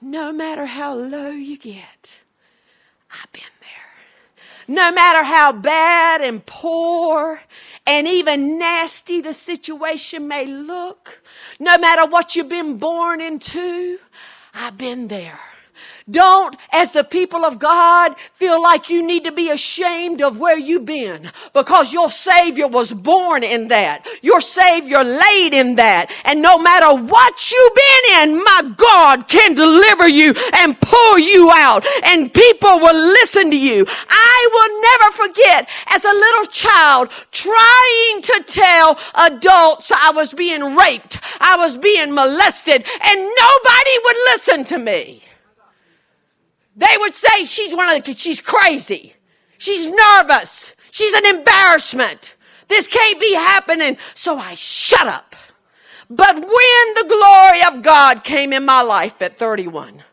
no 0.00 0.32
matter 0.32 0.66
how 0.66 0.94
low 0.94 1.30
you 1.30 1.56
get, 1.58 2.20
I've 3.10 3.32
been 3.32 3.42
there. 3.60 3.68
No 4.68 4.92
matter 4.92 5.24
how 5.24 5.52
bad 5.52 6.20
and 6.20 6.44
poor 6.44 7.40
and 7.86 8.06
even 8.06 8.58
nasty 8.58 9.20
the 9.20 9.32
situation 9.32 10.28
may 10.28 10.44
look, 10.46 11.22
no 11.58 11.78
matter 11.78 12.06
what 12.06 12.36
you've 12.36 12.48
been 12.48 12.76
born 12.76 13.20
into, 13.20 13.98
I've 14.54 14.76
been 14.76 15.08
there. 15.08 15.40
Don't, 16.10 16.56
as 16.72 16.92
the 16.92 17.04
people 17.04 17.44
of 17.44 17.58
God, 17.58 18.18
feel 18.34 18.62
like 18.62 18.88
you 18.88 19.06
need 19.06 19.24
to 19.24 19.32
be 19.32 19.50
ashamed 19.50 20.22
of 20.22 20.38
where 20.38 20.58
you've 20.58 20.86
been 20.86 21.30
because 21.52 21.92
your 21.92 22.08
Savior 22.08 22.66
was 22.66 22.92
born 22.92 23.42
in 23.42 23.68
that. 23.68 24.06
Your 24.22 24.40
Savior 24.40 25.04
laid 25.04 25.52
in 25.52 25.74
that. 25.74 26.10
And 26.24 26.40
no 26.40 26.58
matter 26.58 26.94
what 26.94 27.50
you've 27.50 27.74
been 27.74 28.22
in, 28.22 28.42
my 28.42 28.74
God 28.76 29.28
can 29.28 29.54
deliver 29.54 30.08
you 30.08 30.34
and 30.54 30.80
pull 30.80 31.18
you 31.18 31.50
out 31.54 31.84
and 32.04 32.32
people 32.32 32.78
will 32.80 32.96
listen 32.96 33.50
to 33.50 33.58
you. 33.58 33.84
I 34.08 34.48
will 34.52 34.80
never 34.80 35.28
forget 35.28 35.68
as 35.88 36.04
a 36.04 36.08
little 36.08 36.46
child 36.46 37.10
trying 37.32 38.22
to 38.22 38.44
tell 38.46 38.98
adults 39.26 39.92
I 39.92 40.12
was 40.14 40.32
being 40.32 40.74
raped, 40.74 41.18
I 41.40 41.56
was 41.58 41.76
being 41.76 42.14
molested, 42.14 42.84
and 43.02 43.20
nobody 43.20 43.94
would 44.04 44.16
listen 44.32 44.64
to 44.64 44.78
me. 44.78 45.27
They 46.78 46.96
would 47.00 47.12
say 47.12 47.44
she's 47.44 47.74
one 47.74 47.88
of 47.88 48.04
the, 48.04 48.14
she's 48.14 48.40
crazy. 48.40 49.14
She's 49.58 49.88
nervous. 49.88 50.74
She's 50.92 51.12
an 51.12 51.26
embarrassment. 51.26 52.36
This 52.68 52.86
can't 52.86 53.20
be 53.20 53.34
happening. 53.34 53.98
So 54.14 54.38
I 54.38 54.54
shut 54.54 55.08
up. 55.08 55.34
But 56.08 56.36
when 56.36 56.42
the 56.44 57.06
glory 57.08 57.62
of 57.64 57.82
God 57.82 58.22
came 58.22 58.52
in 58.52 58.64
my 58.64 58.80
life 58.80 59.20
at 59.20 59.36
31, 59.36 60.04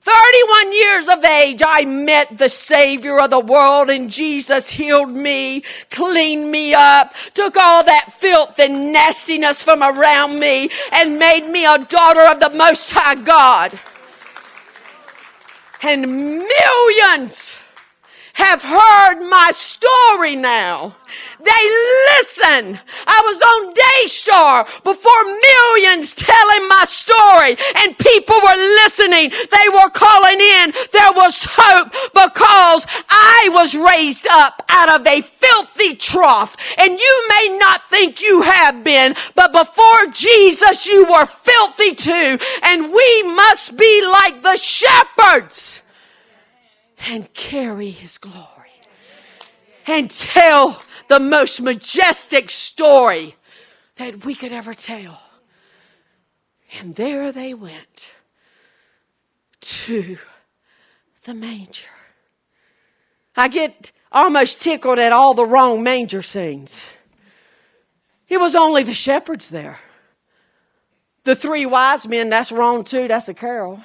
31 0.00 0.72
years 0.72 1.08
of 1.08 1.22
age, 1.22 1.62
I 1.64 1.84
met 1.84 2.38
the 2.38 2.48
Savior 2.48 3.20
of 3.20 3.28
the 3.28 3.38
world 3.38 3.90
and 3.90 4.10
Jesus 4.10 4.70
healed 4.70 5.10
me, 5.10 5.62
cleaned 5.90 6.50
me 6.50 6.72
up, 6.74 7.14
took 7.34 7.56
all 7.58 7.84
that 7.84 8.12
filth 8.12 8.58
and 8.58 8.90
nastiness 8.90 9.62
from 9.62 9.82
around 9.82 10.40
me 10.40 10.70
and 10.92 11.18
made 11.18 11.46
me 11.48 11.66
a 11.66 11.78
daughter 11.78 12.26
of 12.26 12.40
the 12.40 12.50
Most 12.50 12.90
High 12.92 13.16
God 13.16 13.78
and 15.84 16.06
millions 16.06 17.58
have 18.34 18.62
heard 18.62 19.20
my 19.28 19.50
story 19.54 20.34
now. 20.34 20.94
They 21.38 21.64
listen. 22.14 22.80
I 23.06 23.20
was 23.24 23.40
on 23.40 23.74
Daystar 23.74 24.64
before 24.82 25.24
millions 25.24 26.14
telling 26.14 26.68
my 26.68 26.84
story 26.84 27.56
and 27.76 27.96
people 27.96 28.34
were 28.42 28.58
listening. 28.82 29.30
They 29.30 29.68
were 29.70 29.90
calling 29.90 30.40
in. 30.40 30.72
There 30.92 31.12
was 31.12 31.46
hope 31.48 31.92
because 32.12 32.86
I 33.08 33.50
was 33.52 33.76
raised 33.76 34.26
up 34.26 34.62
out 34.68 35.00
of 35.00 35.06
a 35.06 35.22
filthy 35.22 35.94
trough. 35.94 36.56
And 36.78 36.98
you 36.98 37.24
may 37.28 37.56
not 37.60 37.82
think 37.84 38.20
you 38.20 38.42
have 38.42 38.82
been, 38.82 39.14
but 39.36 39.52
before 39.52 40.06
Jesus, 40.12 40.86
you 40.86 41.06
were 41.06 41.26
filthy 41.26 41.94
too. 41.94 42.38
And 42.62 42.92
we 42.92 43.22
must 43.34 43.76
be 43.76 44.04
like 44.04 44.42
the 44.42 44.56
shepherds 44.56 45.82
and 47.06 47.32
carry 47.34 47.90
his 47.90 48.18
glory 48.18 48.44
and 49.86 50.10
tell 50.10 50.82
the 51.08 51.20
most 51.20 51.60
majestic 51.60 52.50
story 52.50 53.36
that 53.96 54.24
we 54.24 54.34
could 54.34 54.52
ever 54.52 54.74
tell. 54.74 55.20
And 56.80 56.94
there 56.94 57.30
they 57.30 57.54
went 57.54 58.12
to 59.60 60.18
the 61.24 61.34
manger. 61.34 61.88
I 63.36 63.48
get 63.48 63.92
almost 64.10 64.62
tickled 64.62 64.98
at 64.98 65.12
all 65.12 65.34
the 65.34 65.46
wrong 65.46 65.82
manger 65.82 66.22
scenes. 66.22 66.90
It 68.28 68.38
was 68.38 68.54
only 68.54 68.82
the 68.82 68.94
shepherds 68.94 69.50
there. 69.50 69.78
The 71.24 71.36
three 71.36 71.66
wise 71.66 72.06
men, 72.06 72.30
that's 72.30 72.52
wrong 72.52 72.84
too, 72.84 73.08
that's 73.08 73.28
a 73.28 73.34
carol. 73.34 73.80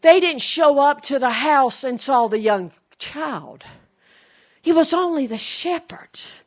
They 0.00 0.20
didn't 0.20 0.42
show 0.42 0.78
up 0.78 1.00
to 1.02 1.18
the 1.18 1.30
house 1.30 1.82
and 1.82 2.00
saw 2.00 2.28
the 2.28 2.40
young 2.40 2.72
child. 2.98 3.64
It 4.64 4.74
was 4.74 4.92
only 4.92 5.26
the 5.26 5.38
shepherds, 5.38 6.42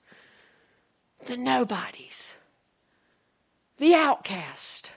the 1.25 1.37
nobodies, 1.37 2.35
the 3.77 3.93
outcast 3.93 4.91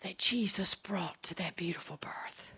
that 0.00 0.18
Jesus 0.18 0.74
brought 0.74 1.22
to 1.24 1.34
that 1.36 1.56
beautiful 1.56 1.96
birth. 1.96 2.52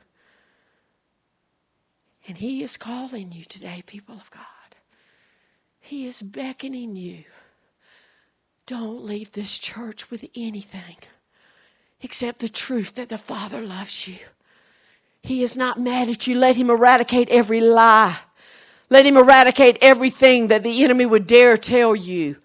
And 2.27 2.39
He 2.39 2.63
is 2.63 2.77
calling 2.77 3.33
you 3.33 3.45
today, 3.45 3.83
people 3.87 4.17
of 4.17 4.31
God. 4.31 4.45
He 5.81 6.07
is 6.07 6.21
beckoning 6.21 6.97
you. 6.97 7.25
Don't 8.67 9.03
leave 9.03 9.33
this 9.33 9.59
church 9.59 10.11
with 10.11 10.29
anything 10.37 10.97
except 12.03 12.41
the 12.41 12.49
truth 12.49 12.95
that 12.97 13.09
the 13.09 13.19
Father 13.19 13.63
loves 13.63 14.07
you. 14.07 14.19
He 15.29 15.43
is 15.43 15.59
not 15.59 15.79
mad 15.79 16.09
at 16.09 16.27
you. 16.27 16.39
Let 16.39 16.57
Him 16.57 16.71
eradicate 16.71 17.29
every 17.29 17.61
lie. 17.61 18.19
Let 18.89 19.05
Him 19.05 19.19
eradicate 19.19 19.77
everything 19.83 20.47
that 20.47 20.63
the 20.63 20.83
enemy 20.83 21.05
would 21.05 21.27
dare 21.27 21.59
tell 21.59 21.95
you. 21.95 22.37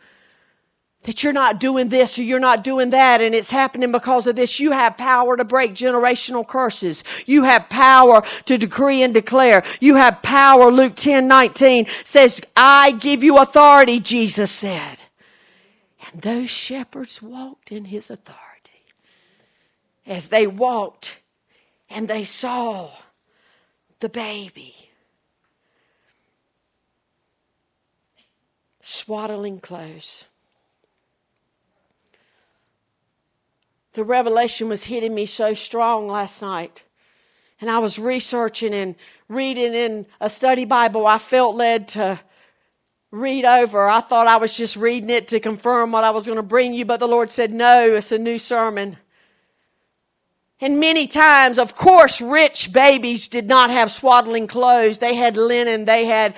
That 1.03 1.23
you're 1.23 1.31
not 1.31 1.61
doing 1.61 1.87
this 1.87 2.19
or 2.19 2.23
you're 2.23 2.41
not 2.41 2.61
doing 2.61 2.89
that 2.89 3.21
and 3.21 3.33
it's 3.33 3.51
happening 3.51 3.93
because 3.93 4.27
of 4.27 4.35
this. 4.35 4.59
You 4.59 4.73
have 4.73 4.97
power 4.97 5.37
to 5.37 5.45
break 5.45 5.73
generational 5.73 6.45
curses. 6.45 7.05
You 7.25 7.43
have 7.43 7.69
power 7.69 8.21
to 8.47 8.57
decree 8.57 9.01
and 9.01 9.13
declare. 9.13 9.63
You 9.79 9.95
have 9.95 10.21
power. 10.21 10.69
Luke 10.69 10.95
10 10.97 11.25
19 11.25 11.87
says, 12.03 12.41
I 12.53 12.91
give 12.91 13.23
you 13.23 13.37
authority, 13.37 14.01
Jesus 14.01 14.51
said. 14.51 14.99
And 16.11 16.21
those 16.21 16.49
shepherds 16.49 17.21
walked 17.21 17.71
in 17.71 17.85
his 17.85 18.11
authority. 18.11 18.83
As 20.05 20.27
they 20.27 20.47
walked 20.47 21.21
and 21.89 22.07
they 22.07 22.23
saw 22.23 22.91
the 23.99 24.09
baby 24.09 24.89
swaddling 28.81 29.59
clothes. 29.59 30.25
The 33.93 34.03
revelation 34.03 34.69
was 34.69 34.85
hitting 34.85 35.13
me 35.13 35.25
so 35.25 35.53
strong 35.53 36.07
last 36.07 36.41
night. 36.41 36.83
And 37.61 37.69
I 37.69 37.79
was 37.79 37.97
researching 37.97 38.73
and 38.73 38.95
reading 39.29 39.73
in 39.73 40.05
a 40.19 40.29
study 40.29 40.65
Bible 40.65 41.07
I 41.07 41.17
felt 41.17 41.55
led 41.55 41.87
to 41.89 42.19
read 43.11 43.45
over. 43.45 43.87
I 43.87 44.01
thought 44.01 44.27
I 44.27 44.37
was 44.37 44.57
just 44.57 44.75
reading 44.75 45.11
it 45.11 45.27
to 45.29 45.39
confirm 45.39 45.91
what 45.91 46.03
I 46.03 46.09
was 46.09 46.25
going 46.25 46.37
to 46.37 46.43
bring 46.43 46.73
you, 46.73 46.83
but 46.83 46.99
the 46.99 47.07
Lord 47.07 47.29
said, 47.29 47.53
No, 47.53 47.93
it's 47.93 48.11
a 48.11 48.17
new 48.17 48.37
sermon. 48.37 48.97
And 50.63 50.79
many 50.79 51.07
times, 51.07 51.59
of 51.59 51.75
course, 51.75 52.21
rich 52.21 52.71
babies 52.71 53.27
did 53.27 53.49
not 53.49 53.69
have 53.69 53.91
swaddling 53.91 54.47
clothes. 54.47 54.99
They 54.99 55.13
had 55.13 55.35
linen. 55.35 55.83
They 55.83 56.05
had, 56.05 56.35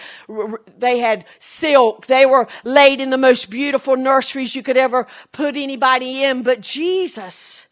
they 0.79 0.97
had 0.97 1.25
silk. 1.37 2.07
They 2.07 2.25
were 2.25 2.47
laid 2.63 3.01
in 3.01 3.11
the 3.11 3.19
most 3.19 3.51
beautiful 3.51 3.95
nurseries 3.95 4.55
you 4.55 4.63
could 4.63 4.77
ever 4.77 5.05
put 5.31 5.55
anybody 5.55 6.23
in. 6.23 6.41
But 6.41 6.61
Jesus 6.61 7.67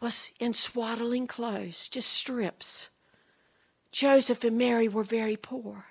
was 0.00 0.30
in 0.38 0.52
swaddling 0.52 1.26
clothes, 1.26 1.88
just 1.88 2.12
strips. 2.12 2.88
Joseph 3.90 4.44
and 4.44 4.56
Mary 4.56 4.86
were 4.86 5.02
very 5.02 5.36
poor. 5.36 5.86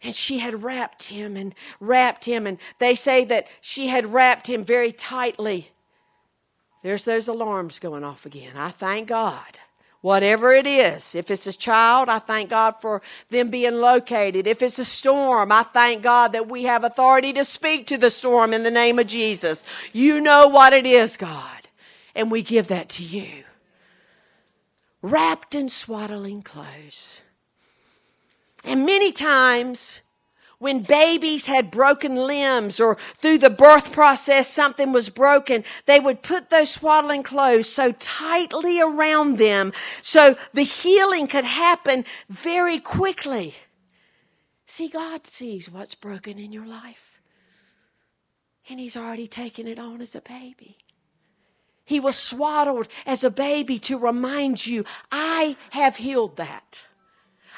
And 0.00 0.14
she 0.14 0.38
had 0.38 0.62
wrapped 0.62 1.08
him 1.08 1.36
and 1.36 1.52
wrapped 1.80 2.26
him, 2.26 2.46
and 2.46 2.58
they 2.78 2.94
say 2.94 3.24
that 3.24 3.48
she 3.60 3.88
had 3.88 4.12
wrapped 4.12 4.48
him 4.48 4.62
very 4.62 4.92
tightly 4.92 5.72
there's 6.82 7.04
those 7.04 7.28
alarms 7.28 7.78
going 7.78 8.04
off 8.04 8.26
again. 8.26 8.56
I 8.56 8.70
thank 8.70 9.08
God. 9.08 9.60
Whatever 10.00 10.52
it 10.52 10.66
is, 10.66 11.16
if 11.16 11.28
it's 11.28 11.48
a 11.48 11.56
child, 11.56 12.08
I 12.08 12.20
thank 12.20 12.50
God 12.50 12.80
for 12.80 13.02
them 13.30 13.48
being 13.48 13.74
located. 13.80 14.46
If 14.46 14.62
it's 14.62 14.78
a 14.78 14.84
storm, 14.84 15.50
I 15.50 15.64
thank 15.64 16.04
God 16.04 16.32
that 16.34 16.48
we 16.48 16.62
have 16.64 16.84
authority 16.84 17.32
to 17.32 17.44
speak 17.44 17.88
to 17.88 17.98
the 17.98 18.08
storm 18.10 18.54
in 18.54 18.62
the 18.62 18.70
name 18.70 19.00
of 19.00 19.08
Jesus. 19.08 19.64
You 19.92 20.20
know 20.20 20.46
what 20.46 20.72
it 20.72 20.86
is, 20.86 21.16
God, 21.16 21.68
and 22.14 22.30
we 22.30 22.42
give 22.42 22.68
that 22.68 22.88
to 22.90 23.02
you. 23.02 23.42
Wrapped 25.02 25.56
in 25.56 25.68
swaddling 25.68 26.42
clothes. 26.42 27.22
And 28.62 28.86
many 28.86 29.10
times, 29.10 30.00
when 30.58 30.80
babies 30.80 31.46
had 31.46 31.70
broken 31.70 32.16
limbs 32.16 32.80
or 32.80 32.96
through 33.16 33.38
the 33.38 33.50
birth 33.50 33.92
process 33.92 34.48
something 34.48 34.92
was 34.92 35.08
broken, 35.08 35.64
they 35.86 36.00
would 36.00 36.22
put 36.22 36.50
those 36.50 36.70
swaddling 36.70 37.22
clothes 37.22 37.68
so 37.68 37.92
tightly 37.92 38.80
around 38.80 39.38
them 39.38 39.72
so 40.02 40.34
the 40.52 40.62
healing 40.62 41.26
could 41.26 41.44
happen 41.44 42.04
very 42.28 42.78
quickly. 42.78 43.54
See, 44.66 44.88
God 44.88 45.26
sees 45.26 45.70
what's 45.70 45.94
broken 45.94 46.38
in 46.38 46.52
your 46.52 46.66
life, 46.66 47.20
and 48.68 48.78
He's 48.78 48.96
already 48.96 49.26
taken 49.26 49.66
it 49.66 49.78
on 49.78 50.02
as 50.02 50.14
a 50.14 50.20
baby. 50.20 50.78
He 51.84 52.00
was 52.00 52.16
swaddled 52.16 52.88
as 53.06 53.24
a 53.24 53.30
baby 53.30 53.78
to 53.78 53.96
remind 53.96 54.66
you, 54.66 54.84
I 55.10 55.56
have 55.70 55.96
healed 55.96 56.36
that. 56.36 56.82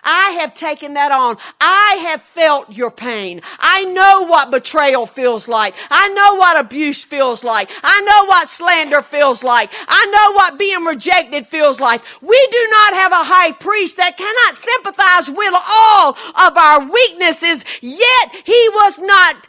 I 0.03 0.31
have 0.41 0.55
taken 0.55 0.95
that 0.95 1.13
on. 1.13 1.37
I 1.61 1.99
have 2.09 2.23
felt 2.23 2.71
your 2.73 2.91
pain. 2.91 3.43
I 3.59 3.85
know 3.85 4.27
what 4.27 4.51
betrayal 4.51 5.07
feels 5.07 5.49
like. 5.49 5.75
I 5.91 6.09
know 6.09 6.37
what 6.37 6.59
abuse 6.59 7.05
feels 7.05 7.45
like. 7.45 7.71
I 7.83 8.01
know 8.03 8.27
what 8.27 8.49
slander 8.49 9.03
feels 9.03 9.45
like. 9.45 9.71
I 9.89 10.07
know 10.07 10.33
what 10.35 10.59
being 10.59 10.85
rejected 10.85 11.47
feels 11.47 11.81
like. 11.81 12.03
We 12.21 12.49
do 12.51 12.69
not 12.71 12.95
have 12.95 13.13
a 13.13 13.25
high 13.25 13.53
priest 13.53 13.97
that 13.97 14.17
cannot 14.17 14.57
sympathize 14.57 15.31
with 15.31 15.55
all 15.55 16.17
of 16.47 16.57
our 16.57 16.89
weaknesses, 16.89 17.65
yet 17.81 18.31
he 18.45 18.69
was 18.75 19.01
not 19.01 19.49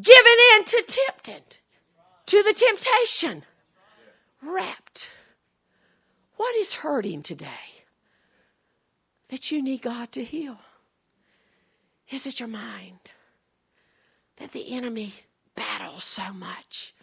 given 0.00 0.36
in 0.54 0.64
to 0.64 0.84
tempted, 0.86 1.58
to 2.26 2.42
the 2.42 2.52
temptation. 2.52 3.44
Wrapped. 4.42 5.10
What 6.36 6.54
is 6.56 6.74
hurting 6.74 7.22
today? 7.22 7.75
That 9.28 9.50
you 9.50 9.62
need 9.62 9.82
God 9.82 10.12
to 10.12 10.24
heal? 10.24 10.58
Is 12.10 12.26
it 12.26 12.38
your 12.38 12.48
mind 12.48 12.98
that 14.36 14.52
the 14.52 14.72
enemy 14.72 15.14
battles 15.54 16.04
so 16.04 16.32
much? 16.32 16.94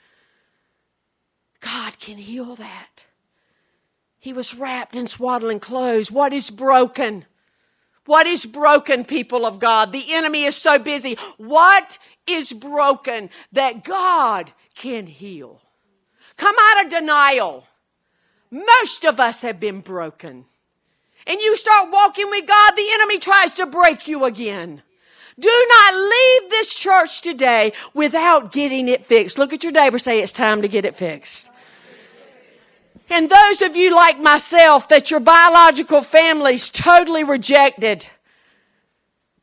God 1.59 1.99
can 1.99 2.17
heal 2.17 2.55
that. 2.55 3.05
He 4.19 4.31
was 4.31 4.55
wrapped 4.55 4.95
in 4.95 5.07
swaddling 5.07 5.59
clothes. 5.59 6.11
What 6.11 6.31
is 6.31 6.49
broken? 6.49 7.25
What 8.05 8.27
is 8.27 8.45
broken, 8.45 9.05
people 9.05 9.45
of 9.45 9.59
God? 9.59 9.91
The 9.91 10.05
enemy 10.13 10.43
is 10.43 10.55
so 10.55 10.79
busy. 10.79 11.17
What 11.37 11.97
is 12.27 12.53
broken 12.53 13.29
that 13.51 13.83
God 13.83 14.51
can 14.75 15.07
heal? 15.07 15.61
Come 16.37 16.55
out 16.57 16.85
of 16.85 16.91
denial. 16.91 17.65
Most 18.49 19.05
of 19.05 19.19
us 19.19 19.41
have 19.41 19.59
been 19.59 19.81
broken 19.81 20.45
and 21.27 21.39
you 21.39 21.55
start 21.55 21.91
walking 21.91 22.29
with 22.29 22.47
God, 22.47 22.73
the 22.75 22.87
enemy 22.93 23.19
tries 23.19 23.53
to 23.55 23.65
break 23.65 24.07
you 24.07 24.25
again. 24.25 24.81
Do 25.39 25.65
not 25.69 25.93
leave 25.95 26.49
this 26.49 26.77
church 26.77 27.21
today 27.21 27.73
without 27.93 28.51
getting 28.51 28.87
it 28.87 29.05
fixed. 29.05 29.37
Look 29.37 29.53
at 29.53 29.63
your 29.63 29.71
neighbor, 29.71 29.97
say 29.97 30.21
it's 30.21 30.31
time 30.31 30.61
to 30.61 30.67
get 30.67 30.85
it 30.85 30.95
fixed. 30.95 31.49
And 33.09 33.29
those 33.29 33.61
of 33.61 33.75
you 33.75 33.95
like 33.95 34.19
myself 34.19 34.87
that 34.89 35.11
your 35.11 35.19
biological 35.19 36.01
family's 36.01 36.69
totally 36.69 37.23
rejected 37.23 38.07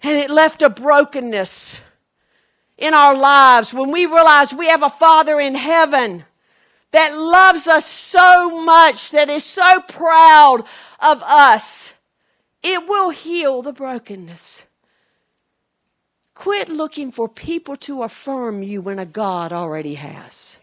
and 0.02 0.18
it 0.18 0.30
left 0.30 0.62
a 0.62 0.70
brokenness 0.70 1.80
in 2.78 2.94
our 2.94 3.14
lives 3.14 3.74
when 3.74 3.90
we 3.90 4.06
realize 4.06 4.54
we 4.54 4.68
have 4.68 4.82
a 4.82 4.88
Father 4.88 5.38
in 5.38 5.54
heaven 5.54 6.24
that 6.92 7.16
loves 7.16 7.68
us 7.68 7.86
so 7.86 8.62
much, 8.64 9.10
that 9.10 9.28
is 9.28 9.44
so 9.44 9.80
proud 9.88 10.64
of 11.00 11.22
us, 11.22 11.94
it 12.62 12.88
will 12.88 13.10
heal 13.10 13.62
the 13.62 13.72
brokenness. 13.72 14.64
Quit 16.34 16.68
looking 16.68 17.12
for 17.12 17.28
people 17.28 17.76
to 17.76 18.02
affirm 18.02 18.62
you 18.62 18.80
when 18.80 18.98
a 18.98 19.06
God 19.06 19.52
already 19.52 19.94
has. 19.94 20.58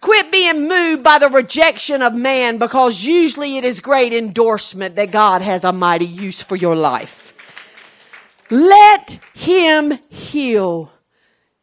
Quit 0.00 0.30
being 0.30 0.68
moved 0.68 1.02
by 1.02 1.18
the 1.18 1.28
rejection 1.28 2.02
of 2.02 2.14
man 2.14 2.58
because 2.58 3.04
usually 3.04 3.56
it 3.56 3.64
is 3.64 3.80
great 3.80 4.12
endorsement 4.12 4.94
that 4.96 5.10
God 5.10 5.42
has 5.42 5.64
a 5.64 5.72
mighty 5.72 6.06
use 6.06 6.42
for 6.42 6.56
your 6.56 6.76
life. 6.76 7.34
Let 8.50 9.18
Him 9.34 9.98
heal 10.08 10.92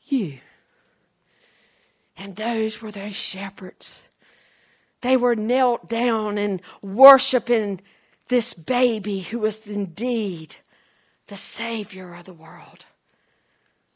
you. 0.04 0.40
And 2.16 2.36
those 2.36 2.82
were 2.82 2.92
those 2.92 3.16
shepherds 3.16 4.08
they 5.04 5.18
were 5.18 5.36
knelt 5.36 5.90
down 5.90 6.38
and 6.38 6.62
worshiping 6.82 7.82
this 8.30 8.54
baby 8.54 9.20
who 9.20 9.40
was 9.40 9.68
indeed 9.68 10.56
the 11.28 11.38
Savior 11.38 12.16
of 12.16 12.24
the 12.24 12.34
world. 12.34 12.86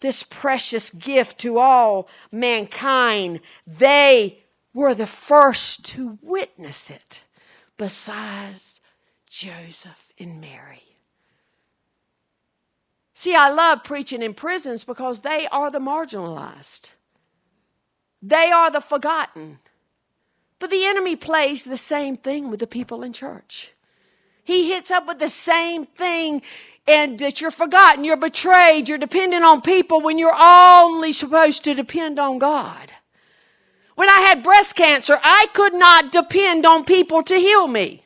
This 0.01 0.21
precious 0.21 0.91
gift 0.91 1.39
to 1.39 1.59
all 1.59 2.09
mankind. 2.29 3.39
They 3.65 4.43
were 4.73 4.93
the 4.93 5.07
first 5.07 5.85
to 5.85 6.19
witness 6.21 6.91
it, 6.91 7.21
besides 7.77 8.81
Joseph 9.27 10.11
and 10.19 10.41
Mary. 10.41 10.83
See, 13.13 13.33
I 13.33 13.49
love 13.49 13.85
preaching 13.85 14.21
in 14.21 14.33
prisons 14.33 14.83
because 14.83 15.21
they 15.21 15.47
are 15.53 15.71
the 15.71 15.79
marginalized. 15.79 16.89
They 18.21 18.51
are 18.51 18.71
the 18.71 18.81
forgotten. 18.81 19.59
But 20.59 20.71
the 20.71 20.85
enemy 20.85 21.15
plays 21.15 21.63
the 21.63 21.77
same 21.77 22.17
thing 22.17 22.49
with 22.49 22.59
the 22.59 22.67
people 22.67 23.03
in 23.03 23.13
church. 23.13 23.73
He 24.43 24.71
hits 24.71 24.91
up 24.91 25.07
with 25.07 25.19
the 25.19 25.29
same 25.29 25.85
thing 25.85 26.41
and 26.87 27.19
that 27.19 27.41
you're 27.41 27.51
forgotten, 27.51 28.05
you're 28.05 28.15
betrayed, 28.15 28.87
you're 28.87 28.97
dependent 28.97 29.43
on 29.43 29.61
people 29.61 30.01
when 30.01 30.17
you're 30.17 30.33
only 30.33 31.11
supposed 31.11 31.65
to 31.65 31.73
depend 31.73 32.17
on 32.17 32.39
God. 32.39 32.93
When 33.95 34.09
I 34.09 34.21
had 34.21 34.43
breast 34.43 34.75
cancer, 34.75 35.19
I 35.21 35.47
could 35.53 35.73
not 35.73 36.11
depend 36.11 36.65
on 36.65 36.85
people 36.85 37.23
to 37.23 37.35
heal 37.35 37.67
me. 37.67 38.05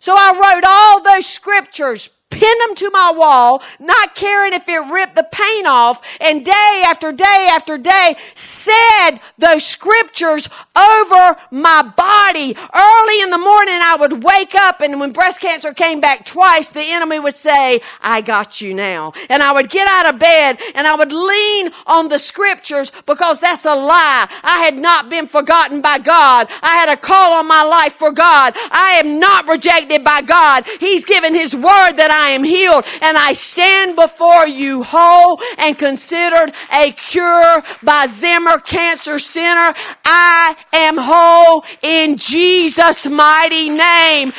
So 0.00 0.14
I 0.14 0.32
wrote 0.32 0.64
all 0.66 1.02
those 1.02 1.26
scriptures 1.26 2.10
pinned 2.34 2.60
them 2.60 2.74
to 2.76 2.90
my 2.90 3.12
wall, 3.16 3.62
not 3.78 4.14
caring 4.14 4.52
if 4.52 4.68
it 4.68 4.92
ripped 4.92 5.14
the 5.14 5.26
paint 5.30 5.66
off, 5.66 6.02
and 6.20 6.44
day 6.44 6.82
after 6.86 7.12
day 7.12 7.48
after 7.50 7.78
day 7.78 8.16
said 8.34 9.18
those 9.38 9.64
scriptures 9.64 10.48
over 10.76 11.36
my 11.50 11.82
body. 11.96 12.56
Early 12.74 13.22
in 13.22 13.30
the 13.30 13.38
morning, 13.38 13.78
I 13.80 13.96
would 14.00 14.24
wake 14.24 14.54
up, 14.54 14.80
and 14.80 14.98
when 14.98 15.12
breast 15.12 15.40
cancer 15.40 15.72
came 15.72 16.00
back 16.00 16.24
twice, 16.24 16.70
the 16.70 16.82
enemy 16.82 17.20
would 17.20 17.34
say, 17.34 17.80
I 18.00 18.20
got 18.20 18.60
you 18.60 18.74
now. 18.74 19.12
And 19.30 19.42
I 19.42 19.52
would 19.52 19.70
get 19.70 19.88
out 19.88 20.12
of 20.12 20.18
bed 20.18 20.58
and 20.74 20.86
I 20.86 20.94
would 20.96 21.12
lean 21.12 21.70
on 21.86 22.08
the 22.08 22.18
scriptures 22.18 22.90
because 23.06 23.38
that's 23.40 23.64
a 23.64 23.74
lie. 23.74 24.28
I 24.42 24.58
had 24.64 24.76
not 24.76 25.08
been 25.08 25.26
forgotten 25.26 25.80
by 25.80 25.98
God. 25.98 26.48
I 26.62 26.76
had 26.76 26.92
a 26.92 26.96
call 26.96 27.34
on 27.34 27.46
my 27.46 27.62
life 27.62 27.94
for 27.94 28.10
God. 28.10 28.54
I 28.70 29.00
am 29.02 29.18
not 29.18 29.48
rejected 29.48 30.02
by 30.02 30.22
God. 30.22 30.64
He's 30.80 31.04
given 31.04 31.34
His 31.34 31.54
word 31.54 31.92
that 31.92 32.10
I 32.10 32.23
I 32.24 32.30
am 32.30 32.42
healed 32.42 32.84
and 33.02 33.18
I 33.18 33.34
stand 33.34 33.96
before 33.96 34.46
you 34.46 34.82
whole 34.82 35.38
and 35.58 35.76
considered 35.76 36.54
a 36.72 36.90
cure 36.92 37.62
by 37.82 38.06
Zimmer 38.06 38.58
Cancer 38.60 39.18
Center. 39.18 39.78
I 40.06 40.56
am 40.72 40.96
whole 40.96 41.64
in 41.82 42.16
Jesus' 42.16 43.06
mighty 43.06 43.68
name. 43.68 44.32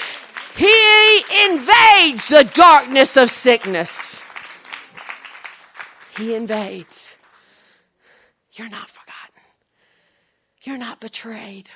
He 0.55 1.17
invades 1.47 2.29
the 2.29 2.49
darkness 2.55 3.17
of 3.17 3.29
sickness. 3.29 4.19
He 6.17 6.33
invades. 6.33 7.17
You're 8.53 8.69
not 8.69 8.89
forgotten. 8.89 9.41
You're 10.63 10.77
not 10.77 10.99
betrayed. 10.99 11.69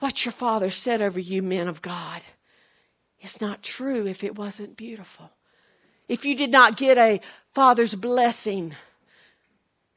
what 0.00 0.24
your 0.24 0.32
father 0.32 0.68
said 0.68 1.00
over 1.00 1.20
you, 1.20 1.40
men 1.40 1.68
of 1.68 1.80
God, 1.80 2.22
is 3.22 3.40
not 3.40 3.62
true 3.62 4.06
if 4.06 4.22
it 4.24 4.36
wasn't 4.36 4.76
beautiful. 4.76 5.30
If 6.08 6.24
you 6.24 6.34
did 6.34 6.50
not 6.50 6.76
get 6.76 6.98
a 6.98 7.20
father's 7.52 7.94
blessing, 7.94 8.74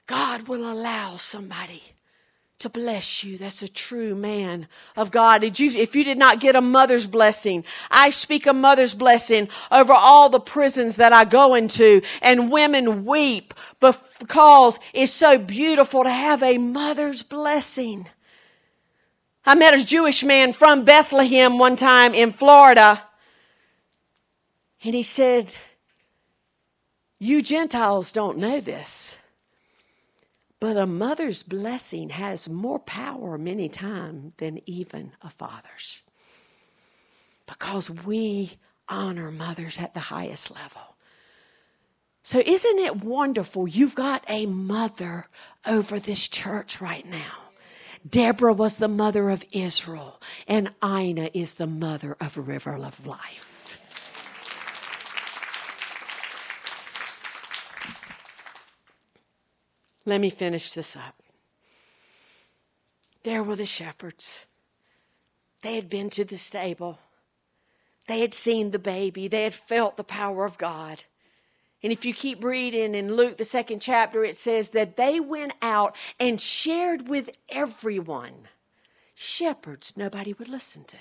God 0.08 0.48
will 0.48 0.72
allow 0.72 1.18
somebody 1.18 1.82
to 2.60 2.70
bless 2.70 3.24
you. 3.24 3.38
That's 3.38 3.62
a 3.62 3.68
true 3.68 4.16
man 4.16 4.68
of 4.96 5.12
God. 5.12 5.42
Did 5.42 5.60
you, 5.60 5.72
if 5.72 5.96
you 5.96 6.04
did 6.04 6.18
not 6.18 6.40
get 6.40 6.56
a 6.56 6.62
mother's 6.62 7.06
blessing, 7.06 7.66
I 7.92 8.12
speak 8.12 8.48
a 8.48 8.54
mother's 8.54 8.94
blessing 8.94 9.50
over 9.72 9.92
all 9.94 10.30
the 10.30 10.40
prisons 10.40 10.96
that 10.96 11.12
I 11.12 11.26
go 11.26 11.54
into 11.56 12.02
and 12.22 12.52
women 12.52 13.06
weep 13.06 13.54
because 13.80 14.80
it's 14.94 15.12
so 15.12 15.38
beautiful 15.38 16.04
to 16.04 16.10
have 16.10 16.42
a 16.42 16.58
mother's 16.58 17.24
blessing. 17.24 18.08
I 19.46 19.56
met 19.56 19.74
a 19.74 19.86
Jewish 19.86 20.24
man 20.24 20.54
from 20.54 20.86
Bethlehem 20.86 21.60
one 21.60 21.76
time 21.76 22.14
in 22.14 22.32
Florida 22.32 23.04
and 24.86 24.94
he 24.94 25.04
said, 25.04 25.54
you 27.20 27.42
Gentiles 27.42 28.12
don't 28.12 28.38
know 28.38 28.60
this. 28.60 29.18
But 30.60 30.78
a 30.78 30.86
mother's 30.86 31.44
blessing 31.44 32.10
has 32.10 32.50
more 32.50 32.80
power 32.80 33.38
many 33.38 33.70
times 33.70 34.34
than 34.38 34.62
even 34.66 35.14
a 35.22 35.30
father's. 35.30 36.04
Because 37.46 37.90
we 37.90 38.54
honor 38.88 39.32
mothers 39.32 39.80
at 39.80 39.94
the 39.94 40.00
highest 40.02 40.54
level. 40.54 40.96
So, 42.24 42.42
isn't 42.46 42.80
it 42.80 43.04
wonderful? 43.04 43.68
You've 43.68 43.96
got 43.96 44.24
a 44.28 44.46
mother 44.46 45.28
over 45.66 46.00
this 46.00 46.28
church 46.28 46.82
right 46.82 47.08
now. 47.08 47.52
Deborah 48.08 48.54
was 48.54 48.78
the 48.78 48.88
mother 48.88 49.30
of 49.30 49.46
Israel, 49.52 50.22
and 50.48 50.74
Ina 50.84 51.30
is 51.34 51.56
the 51.56 51.68
mother 51.68 52.18
of 52.20 52.38
River 52.38 52.76
of 52.76 53.06
Life. 53.06 53.55
Let 60.06 60.22
me 60.22 60.30
finish 60.30 60.72
this 60.72 60.96
up. 60.96 61.22
There 63.24 63.42
were 63.42 63.56
the 63.56 63.66
shepherds. 63.66 64.46
They 65.64 65.76
had 65.76 65.90
been 65.90 66.12
to 66.12 66.24
the 66.24 66.38
stable. 66.38 67.00
They 68.08 68.20
had 68.20 68.36
seen 68.36 68.70
the 68.70 68.80
baby. 68.80 69.28
They 69.28 69.44
had 69.44 69.56
felt 69.56 69.98
the 69.98 70.04
power 70.04 70.46
of 70.46 70.60
God. 70.60 71.06
And 71.82 71.92
if 71.92 72.06
you 72.06 72.14
keep 72.14 72.44
reading 72.44 72.94
in 72.94 73.16
Luke, 73.16 73.38
the 73.38 73.46
second 73.46 73.80
chapter, 73.80 74.24
it 74.24 74.38
says 74.38 74.72
that 74.72 74.96
they 74.96 75.20
went 75.20 75.54
out 75.62 75.96
and 76.20 76.40
shared 76.40 77.08
with 77.08 77.32
everyone. 77.50 78.48
Shepherds, 79.16 79.96
nobody 79.96 80.34
would 80.34 80.50
listen 80.50 80.84
to. 80.86 80.98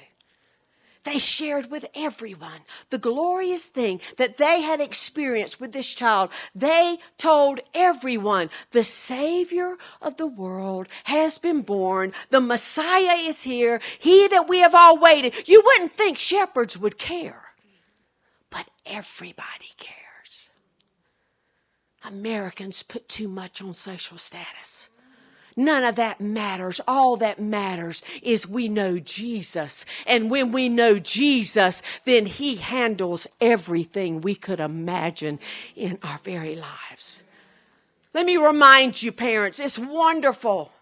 They 1.04 1.18
shared 1.18 1.70
with 1.70 1.86
everyone 1.94 2.60
the 2.88 2.98
glorious 2.98 3.68
thing 3.68 4.00
that 4.16 4.38
they 4.38 4.62
had 4.62 4.80
experienced 4.80 5.60
with 5.60 5.72
this 5.72 5.94
child. 5.94 6.30
They 6.54 6.98
told 7.18 7.60
everyone 7.74 8.48
the 8.70 8.84
Savior 8.84 9.76
of 10.00 10.16
the 10.16 10.26
world 10.26 10.88
has 11.04 11.38
been 11.38 11.60
born. 11.60 12.12
The 12.30 12.40
Messiah 12.40 13.16
is 13.18 13.42
here. 13.42 13.80
He 13.98 14.28
that 14.28 14.48
we 14.48 14.60
have 14.60 14.74
all 14.74 14.98
waited. 14.98 15.46
You 15.46 15.62
wouldn't 15.64 15.92
think 15.92 16.18
shepherds 16.18 16.78
would 16.78 16.98
care, 16.98 17.50
but 18.48 18.66
everybody 18.86 19.72
cares. 19.76 20.48
Americans 22.02 22.82
put 22.82 23.08
too 23.08 23.28
much 23.28 23.60
on 23.60 23.74
social 23.74 24.16
status. 24.16 24.88
None 25.56 25.84
of 25.84 25.96
that 25.96 26.20
matters. 26.20 26.80
All 26.86 27.16
that 27.18 27.40
matters 27.40 28.02
is 28.22 28.48
we 28.48 28.68
know 28.68 28.98
Jesus. 28.98 29.86
And 30.06 30.30
when 30.30 30.50
we 30.50 30.68
know 30.68 30.98
Jesus, 30.98 31.82
then 32.04 32.26
He 32.26 32.56
handles 32.56 33.26
everything 33.40 34.20
we 34.20 34.34
could 34.34 34.60
imagine 34.60 35.38
in 35.76 35.98
our 36.02 36.18
very 36.18 36.56
lives. 36.56 37.22
Let 38.12 38.26
me 38.26 38.36
remind 38.36 39.02
you, 39.02 39.12
parents, 39.12 39.58
it's 39.58 39.78
wonderful 39.78 40.73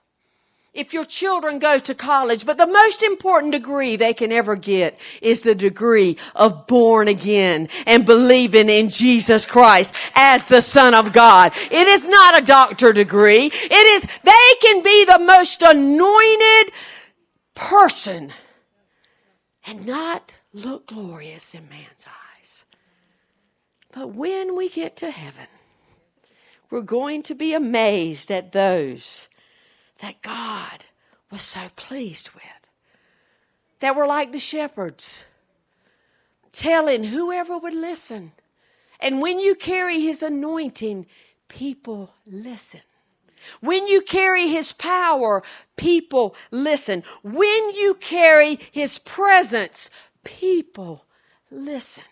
if 0.74 0.94
your 0.94 1.04
children 1.04 1.58
go 1.58 1.78
to 1.78 1.94
college, 1.94 2.46
but 2.46 2.56
the 2.56 2.66
most 2.66 3.02
important 3.02 3.52
degree 3.52 3.96
they 3.96 4.14
can 4.14 4.32
ever 4.32 4.56
get 4.56 4.98
is 5.20 5.42
the 5.42 5.54
degree 5.54 6.16
of 6.34 6.66
born 6.66 7.08
again 7.08 7.68
and 7.86 8.06
believing 8.06 8.70
in 8.70 8.88
Jesus 8.88 9.44
Christ 9.44 9.94
as 10.14 10.46
the 10.46 10.62
Son 10.62 10.94
of 10.94 11.12
God. 11.12 11.52
It 11.70 11.88
is 11.88 12.08
not 12.08 12.42
a 12.42 12.46
doctor 12.46 12.92
degree. 12.94 13.50
It 13.52 14.02
is, 14.02 14.02
they 14.24 14.54
can 14.62 14.82
be 14.82 15.04
the 15.04 15.18
most 15.18 15.60
anointed 15.60 16.72
person 17.54 18.32
and 19.66 19.84
not 19.84 20.32
look 20.54 20.86
glorious 20.86 21.54
in 21.54 21.68
man's 21.68 22.06
eyes. 22.06 22.64
But 23.92 24.14
when 24.14 24.56
we 24.56 24.70
get 24.70 24.96
to 24.96 25.10
heaven, 25.10 25.48
we're 26.70 26.80
going 26.80 27.22
to 27.24 27.34
be 27.34 27.52
amazed 27.52 28.30
at 28.30 28.52
those 28.52 29.28
that 30.02 30.20
God 30.20 30.84
was 31.30 31.40
so 31.40 31.68
pleased 31.76 32.34
with. 32.34 32.42
That 33.80 33.96
were 33.96 34.06
like 34.06 34.32
the 34.32 34.38
shepherds, 34.38 35.24
telling 36.52 37.04
whoever 37.04 37.56
would 37.56 37.72
listen. 37.72 38.32
And 39.00 39.20
when 39.20 39.40
you 39.40 39.54
carry 39.54 40.00
his 40.00 40.22
anointing, 40.22 41.06
people 41.48 42.14
listen. 42.26 42.80
When 43.60 43.88
you 43.88 44.02
carry 44.02 44.48
his 44.48 44.72
power, 44.72 45.42
people 45.76 46.36
listen. 46.50 47.02
When 47.22 47.70
you 47.74 47.94
carry 47.94 48.58
his 48.70 48.98
presence, 48.98 49.90
people 50.24 51.06
listen. 51.50 52.04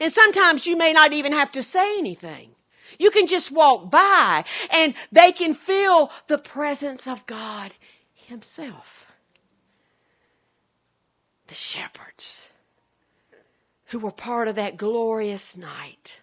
And 0.00 0.12
sometimes 0.12 0.66
you 0.66 0.76
may 0.76 0.92
not 0.92 1.12
even 1.12 1.32
have 1.32 1.50
to 1.52 1.62
say 1.62 1.98
anything. 1.98 2.54
You 2.98 3.10
can 3.10 3.26
just 3.26 3.50
walk 3.50 3.90
by 3.90 4.44
and 4.70 4.94
they 5.10 5.32
can 5.32 5.54
feel 5.54 6.10
the 6.26 6.38
presence 6.38 7.06
of 7.06 7.26
God 7.26 7.74
Himself. 8.14 9.06
The 11.46 11.54
shepherds 11.54 12.48
who 13.86 13.98
were 13.98 14.12
part 14.12 14.48
of 14.48 14.54
that 14.54 14.76
glorious 14.76 15.56
night 15.56 16.20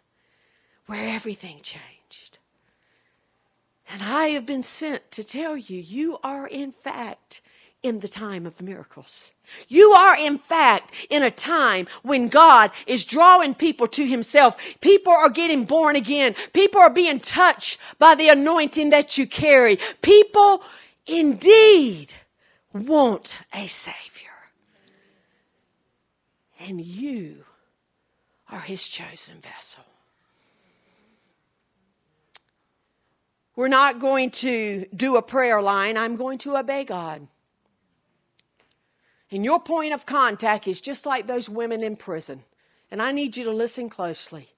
where 0.88 1.08
everything 1.08 1.60
changed. 1.62 2.40
And 3.92 4.02
I 4.02 4.28
have 4.30 4.46
been 4.46 4.64
sent 4.64 5.12
to 5.12 5.24
tell 5.24 5.56
you, 5.56 5.78
you 5.78 6.18
are 6.24 6.48
in 6.48 6.72
fact 6.72 7.42
in 7.82 8.00
the 8.00 8.08
time 8.08 8.46
of 8.46 8.62
miracles. 8.62 9.32
You 9.68 9.91
are, 9.91 10.18
in 10.18 10.38
fact, 10.38 10.93
in 11.10 11.24
a 11.24 11.32
time 11.32 11.88
when 12.04 12.28
God 12.28 12.72
is 12.88 13.06
drawing 13.06 13.54
people 13.54 13.88
to 13.88 14.06
Himself. 14.06 14.56
People 14.82 15.14
are 15.14 15.30
getting 15.30 15.66
born 15.66 15.95
again. 15.95 16.36
People 16.54 16.82
are 16.82 16.89
being 16.89 17.20
touched 17.20 17.80
by 17.97 18.16
the 18.16 18.30
anointing 18.30 18.89
that 18.91 19.18
you 19.18 19.28
carry. 19.28 19.78
People 20.02 20.64
indeed 21.06 22.14
want 22.74 23.38
a 23.54 23.68
Savior. 23.68 24.30
And 26.60 26.82
you 26.82 27.45
are 28.52 28.60
His 28.60 28.88
chosen 28.88 29.39
vessel. 29.41 29.84
We're 33.56 33.68
not 33.68 34.00
going 34.00 34.30
to 34.32 34.86
do 34.95 35.18
a 35.18 35.22
prayer 35.22 35.62
line. 35.62 35.97
I'm 35.97 36.16
going 36.16 36.38
to 36.39 36.56
obey 36.56 36.86
God. 36.86 37.28
And 39.32 39.46
your 39.46 39.60
point 39.60 39.94
of 39.94 40.06
contact 40.06 40.68
is 40.68 40.82
just 40.82 41.06
like 41.06 41.28
those 41.28 41.50
women 41.50 41.84
in 41.84 41.96
prison. 41.96 42.44
And 42.92 43.02
I 43.02 43.12
need 43.12 43.38
you 43.38 43.44
to 43.44 43.52
listen 43.52 43.90
closely. 43.90 44.50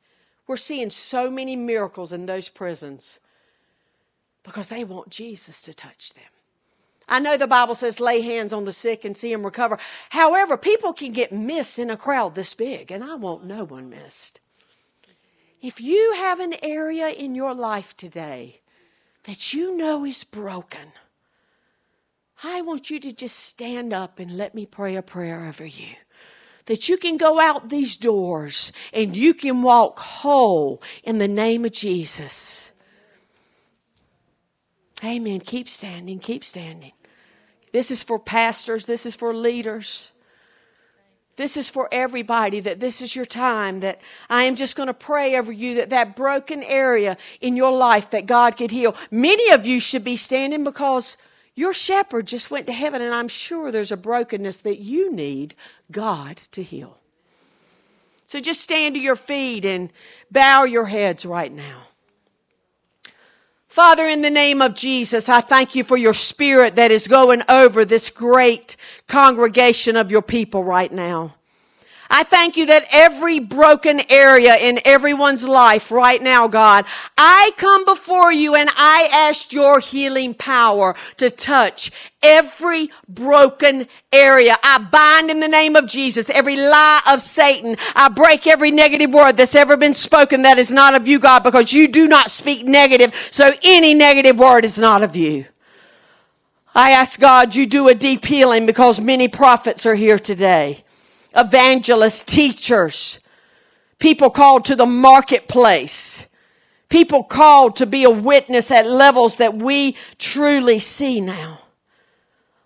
We're 0.47 0.57
seeing 0.57 0.89
so 0.89 1.29
many 1.29 1.55
miracles 1.55 2.13
in 2.13 2.25
those 2.25 2.49
prisons 2.49 3.19
because 4.43 4.69
they 4.69 4.83
want 4.83 5.09
Jesus 5.09 5.61
to 5.63 5.73
touch 5.73 6.13
them. 6.13 6.23
I 7.07 7.19
know 7.19 7.35
the 7.35 7.47
Bible 7.47 7.75
says 7.75 7.99
lay 7.99 8.21
hands 8.21 8.53
on 8.53 8.63
the 8.63 8.71
sick 8.71 9.03
and 9.03 9.17
see 9.17 9.31
them 9.31 9.43
recover. 9.43 9.77
However, 10.09 10.55
people 10.55 10.93
can 10.93 11.11
get 11.11 11.33
missed 11.33 11.77
in 11.77 11.89
a 11.89 11.97
crowd 11.97 12.35
this 12.35 12.53
big, 12.53 12.89
and 12.91 13.03
I 13.03 13.15
want 13.15 13.43
no 13.43 13.65
one 13.65 13.89
missed. 13.89 14.39
If 15.61 15.81
you 15.81 16.13
have 16.15 16.39
an 16.39 16.55
area 16.63 17.09
in 17.09 17.35
your 17.35 17.53
life 17.53 17.95
today 17.97 18.61
that 19.23 19.53
you 19.53 19.75
know 19.75 20.05
is 20.05 20.23
broken, 20.23 20.93
I 22.43 22.61
want 22.61 22.89
you 22.89 22.99
to 22.99 23.11
just 23.13 23.37
stand 23.37 23.93
up 23.93 24.19
and 24.19 24.37
let 24.37 24.55
me 24.55 24.65
pray 24.65 24.95
a 24.95 25.01
prayer 25.01 25.45
over 25.45 25.65
you. 25.65 25.95
That 26.65 26.89
you 26.89 26.97
can 26.97 27.17
go 27.17 27.39
out 27.39 27.69
these 27.69 27.95
doors 27.95 28.71
and 28.93 29.15
you 29.15 29.33
can 29.33 29.61
walk 29.61 29.99
whole 29.99 30.81
in 31.03 31.17
the 31.17 31.27
name 31.27 31.65
of 31.65 31.71
Jesus. 31.71 32.71
Amen. 35.03 35.39
Keep 35.39 35.67
standing, 35.69 36.19
keep 36.19 36.43
standing. 36.43 36.91
This 37.71 37.89
is 37.89 38.03
for 38.03 38.19
pastors, 38.19 38.85
this 38.85 39.05
is 39.05 39.15
for 39.15 39.33
leaders. 39.33 40.11
This 41.37 41.57
is 41.57 41.69
for 41.69 41.87
everybody 41.91 42.59
that 42.59 42.79
this 42.79 43.01
is 43.01 43.15
your 43.15 43.25
time 43.25 43.79
that 43.79 44.01
I 44.29 44.43
am 44.43 44.55
just 44.55 44.75
going 44.75 44.87
to 44.87 44.93
pray 44.93 45.37
over 45.37 45.51
you 45.51 45.75
that 45.75 45.89
that 45.89 46.15
broken 46.15 46.61
area 46.61 47.17
in 47.39 47.55
your 47.55 47.71
life 47.71 48.11
that 48.11 48.25
God 48.25 48.57
could 48.57 48.69
heal. 48.69 48.95
Many 49.09 49.49
of 49.51 49.65
you 49.65 49.79
should 49.79 50.03
be 50.03 50.17
standing 50.17 50.63
because 50.63 51.17
Your 51.55 51.73
shepherd 51.73 52.27
just 52.27 52.49
went 52.49 52.67
to 52.67 52.73
heaven, 52.73 53.01
and 53.01 53.13
I'm 53.13 53.27
sure 53.27 53.71
there's 53.71 53.91
a 53.91 53.97
brokenness 53.97 54.61
that 54.61 54.79
you 54.79 55.11
need 55.11 55.55
God 55.91 56.41
to 56.51 56.63
heal. 56.63 56.97
So 58.25 58.39
just 58.39 58.61
stand 58.61 58.95
to 58.95 59.01
your 59.01 59.17
feet 59.17 59.65
and 59.65 59.91
bow 60.31 60.63
your 60.63 60.85
heads 60.85 61.25
right 61.25 61.51
now. 61.51 61.81
Father, 63.67 64.05
in 64.05 64.21
the 64.21 64.29
name 64.29 64.61
of 64.61 64.73
Jesus, 64.73 65.29
I 65.29 65.41
thank 65.41 65.75
you 65.75 65.83
for 65.83 65.97
your 65.97 66.13
spirit 66.13 66.75
that 66.75 66.91
is 66.91 67.07
going 67.07 67.41
over 67.47 67.85
this 67.85 68.09
great 68.09 68.75
congregation 69.07 69.95
of 69.95 70.11
your 70.11 70.21
people 70.21 70.63
right 70.63 70.91
now. 70.91 71.35
I 72.13 72.23
thank 72.25 72.57
you 72.57 72.65
that 72.65 72.85
every 72.91 73.39
broken 73.39 74.01
area 74.09 74.57
in 74.57 74.81
everyone's 74.83 75.47
life 75.47 75.91
right 75.91 76.21
now, 76.21 76.49
God, 76.49 76.83
I 77.17 77.51
come 77.55 77.85
before 77.85 78.33
you 78.33 78.53
and 78.53 78.69
I 78.75 79.07
ask 79.13 79.53
your 79.53 79.79
healing 79.79 80.33
power 80.33 80.93
to 81.17 81.29
touch 81.29 81.89
every 82.21 82.91
broken 83.07 83.87
area. 84.11 84.57
I 84.61 84.79
bind 84.91 85.31
in 85.31 85.39
the 85.39 85.47
name 85.47 85.77
of 85.77 85.87
Jesus 85.87 86.29
every 86.29 86.57
lie 86.57 87.01
of 87.09 87.21
Satan. 87.21 87.77
I 87.95 88.09
break 88.09 88.45
every 88.45 88.71
negative 88.71 89.13
word 89.13 89.37
that's 89.37 89.55
ever 89.55 89.77
been 89.77 89.93
spoken 89.93 90.41
that 90.41 90.59
is 90.59 90.73
not 90.73 90.93
of 90.93 91.07
you, 91.07 91.17
God, 91.17 91.43
because 91.43 91.71
you 91.71 91.87
do 91.87 92.09
not 92.09 92.29
speak 92.29 92.65
negative. 92.65 93.15
So 93.31 93.53
any 93.63 93.93
negative 93.93 94.37
word 94.37 94.65
is 94.65 94.77
not 94.77 95.01
of 95.01 95.15
you. 95.15 95.45
I 96.75 96.91
ask 96.91 97.17
God 97.21 97.55
you 97.55 97.65
do 97.65 97.87
a 97.87 97.95
deep 97.95 98.25
healing 98.25 98.65
because 98.65 98.99
many 98.99 99.29
prophets 99.29 99.85
are 99.85 99.95
here 99.95 100.19
today 100.19 100.83
evangelists, 101.35 102.25
teachers, 102.25 103.19
people 103.99 104.29
called 104.29 104.65
to 104.65 104.75
the 104.75 104.85
marketplace, 104.85 106.27
people 106.89 107.23
called 107.23 107.77
to 107.77 107.85
be 107.85 108.03
a 108.03 108.09
witness 108.09 108.71
at 108.71 108.87
levels 108.87 109.37
that 109.37 109.55
we 109.55 109.95
truly 110.17 110.79
see 110.79 111.21
now. 111.21 111.59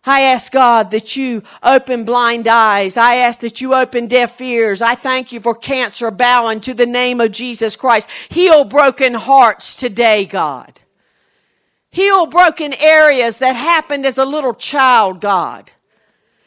I 0.07 0.21
ask 0.21 0.51
God 0.51 0.91
that 0.91 1.15
you 1.15 1.41
open 1.63 2.05
blind 2.05 2.47
eyes. 2.47 2.95
I 2.95 3.15
ask 3.15 3.41
that 3.41 3.59
you 3.59 3.73
open 3.73 4.05
deaf 4.07 4.39
ears. 4.39 4.81
I 4.81 4.93
thank 4.93 5.31
you 5.31 5.39
for 5.39 5.55
cancer 5.55 6.11
bowing 6.11 6.59
to 6.61 6.75
the 6.75 6.85
name 6.85 7.19
of 7.19 7.31
Jesus 7.31 7.75
Christ. 7.75 8.09
Heal 8.29 8.65
broken 8.65 9.15
hearts 9.15 9.75
today, 9.75 10.25
God. 10.25 10.79
Heal 11.89 12.27
broken 12.27 12.73
areas 12.79 13.39
that 13.39 13.55
happened 13.55 14.05
as 14.05 14.17
a 14.17 14.25
little 14.25 14.53
child, 14.53 15.21
God. 15.21 15.71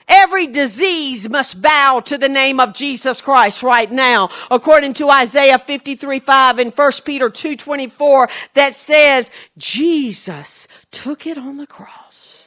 Every 0.08 0.46
disease 0.46 1.28
must 1.28 1.60
bow 1.60 2.00
to 2.06 2.16
the 2.16 2.28
name 2.28 2.60
of 2.60 2.72
Jesus 2.72 3.20
Christ 3.20 3.62
right 3.62 3.90
now, 3.90 4.30
according 4.50 4.94
to 4.94 5.10
Isaiah 5.10 5.58
53 5.58 6.18
5 6.18 6.58
and 6.58 6.72
1 6.72 6.92
Peter 7.04 7.28
2 7.28 7.56
24, 7.56 8.28
that 8.54 8.74
says, 8.74 9.30
Jesus 9.58 10.66
took 10.90 11.26
it 11.26 11.36
on 11.36 11.58
the 11.58 11.66
cross. 11.66 12.46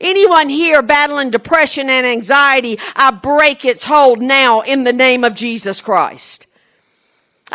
Anyone 0.00 0.48
here 0.48 0.82
battling 0.82 1.30
depression 1.30 1.88
and 1.88 2.06
anxiety, 2.06 2.78
I 2.94 3.10
break 3.12 3.64
its 3.64 3.84
hold 3.84 4.20
now 4.20 4.60
in 4.60 4.84
the 4.84 4.92
name 4.92 5.24
of 5.24 5.34
Jesus 5.34 5.80
Christ. 5.80 6.46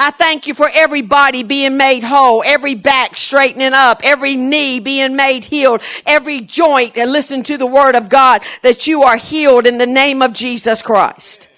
I 0.01 0.11
thank 0.11 0.47
you 0.47 0.53
for 0.53 0.69
every 0.73 1.01
body 1.01 1.43
being 1.43 1.75
made 1.75 2.05
whole, 2.05 2.41
every 2.45 2.73
back 2.73 3.17
straightening 3.17 3.73
up, 3.73 3.99
every 4.01 4.37
knee 4.37 4.79
being 4.79 5.13
made 5.17 5.43
healed, 5.43 5.81
every 6.05 6.39
joint, 6.39 6.97
and 6.97 7.11
listen 7.11 7.43
to 7.43 7.57
the 7.57 7.65
word 7.65 7.95
of 7.95 8.07
God 8.07 8.41
that 8.61 8.87
you 8.87 9.03
are 9.03 9.17
healed 9.17 9.67
in 9.67 9.77
the 9.77 9.85
name 9.85 10.21
of 10.21 10.31
Jesus 10.31 10.81
Christ. 10.81 11.49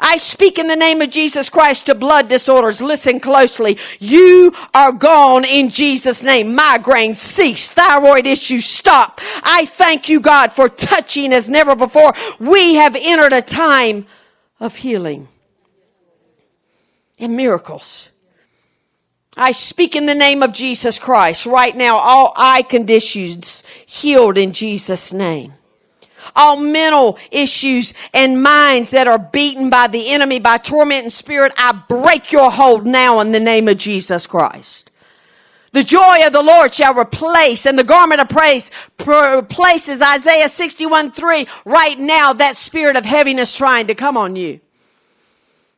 I 0.00 0.16
speak 0.16 0.58
in 0.58 0.68
the 0.68 0.74
name 0.74 1.02
of 1.02 1.10
Jesus 1.10 1.50
Christ 1.50 1.84
to 1.84 1.94
blood 1.94 2.28
disorders. 2.28 2.80
Listen 2.80 3.20
closely. 3.20 3.76
You 4.00 4.54
are 4.72 4.92
gone 4.92 5.44
in 5.44 5.68
Jesus' 5.68 6.22
name. 6.22 6.54
Migraine 6.54 7.14
cease. 7.14 7.72
Thyroid 7.72 8.26
issues 8.26 8.64
stop. 8.64 9.20
I 9.42 9.66
thank 9.66 10.08
you, 10.08 10.18
God, 10.18 10.54
for 10.54 10.70
touching 10.70 11.30
as 11.34 11.50
never 11.50 11.76
before. 11.76 12.14
We 12.40 12.76
have 12.76 12.96
entered 12.98 13.34
a 13.34 13.42
time 13.42 14.06
of 14.60 14.76
healing 14.76 15.28
and 17.18 17.36
miracles. 17.36 18.08
I 19.36 19.52
speak 19.52 19.96
in 19.96 20.06
the 20.06 20.14
name 20.14 20.42
of 20.42 20.52
Jesus 20.52 20.98
Christ 20.98 21.46
right 21.46 21.74
now, 21.74 21.96
all 21.96 22.32
eye 22.36 22.62
conditions 22.62 23.62
healed 23.86 24.36
in 24.36 24.52
Jesus' 24.52 25.12
name. 25.12 25.54
All 26.36 26.56
mental 26.56 27.18
issues 27.30 27.94
and 28.14 28.42
minds 28.42 28.90
that 28.90 29.08
are 29.08 29.18
beaten 29.18 29.70
by 29.70 29.88
the 29.88 30.10
enemy, 30.10 30.38
by 30.38 30.58
torment 30.58 31.02
and 31.02 31.12
spirit, 31.12 31.52
I 31.56 31.72
break 31.72 32.30
your 32.30 32.50
hold 32.50 32.86
now 32.86 33.20
in 33.20 33.32
the 33.32 33.40
name 33.40 33.68
of 33.68 33.78
Jesus 33.78 34.26
Christ. 34.26 34.90
The 35.72 35.82
joy 35.82 36.26
of 36.26 36.34
the 36.34 36.42
Lord 36.42 36.74
shall 36.74 36.94
replace, 36.94 37.64
and 37.64 37.78
the 37.78 37.84
garment 37.84 38.20
of 38.20 38.28
praise 38.28 38.70
replaces 39.04 40.02
Isaiah 40.02 40.50
61 40.50 41.12
3 41.12 41.46
right 41.64 41.98
now, 41.98 42.34
that 42.34 42.56
spirit 42.56 42.94
of 42.94 43.06
heaviness 43.06 43.56
trying 43.56 43.86
to 43.86 43.94
come 43.94 44.18
on 44.18 44.36
you. 44.36 44.60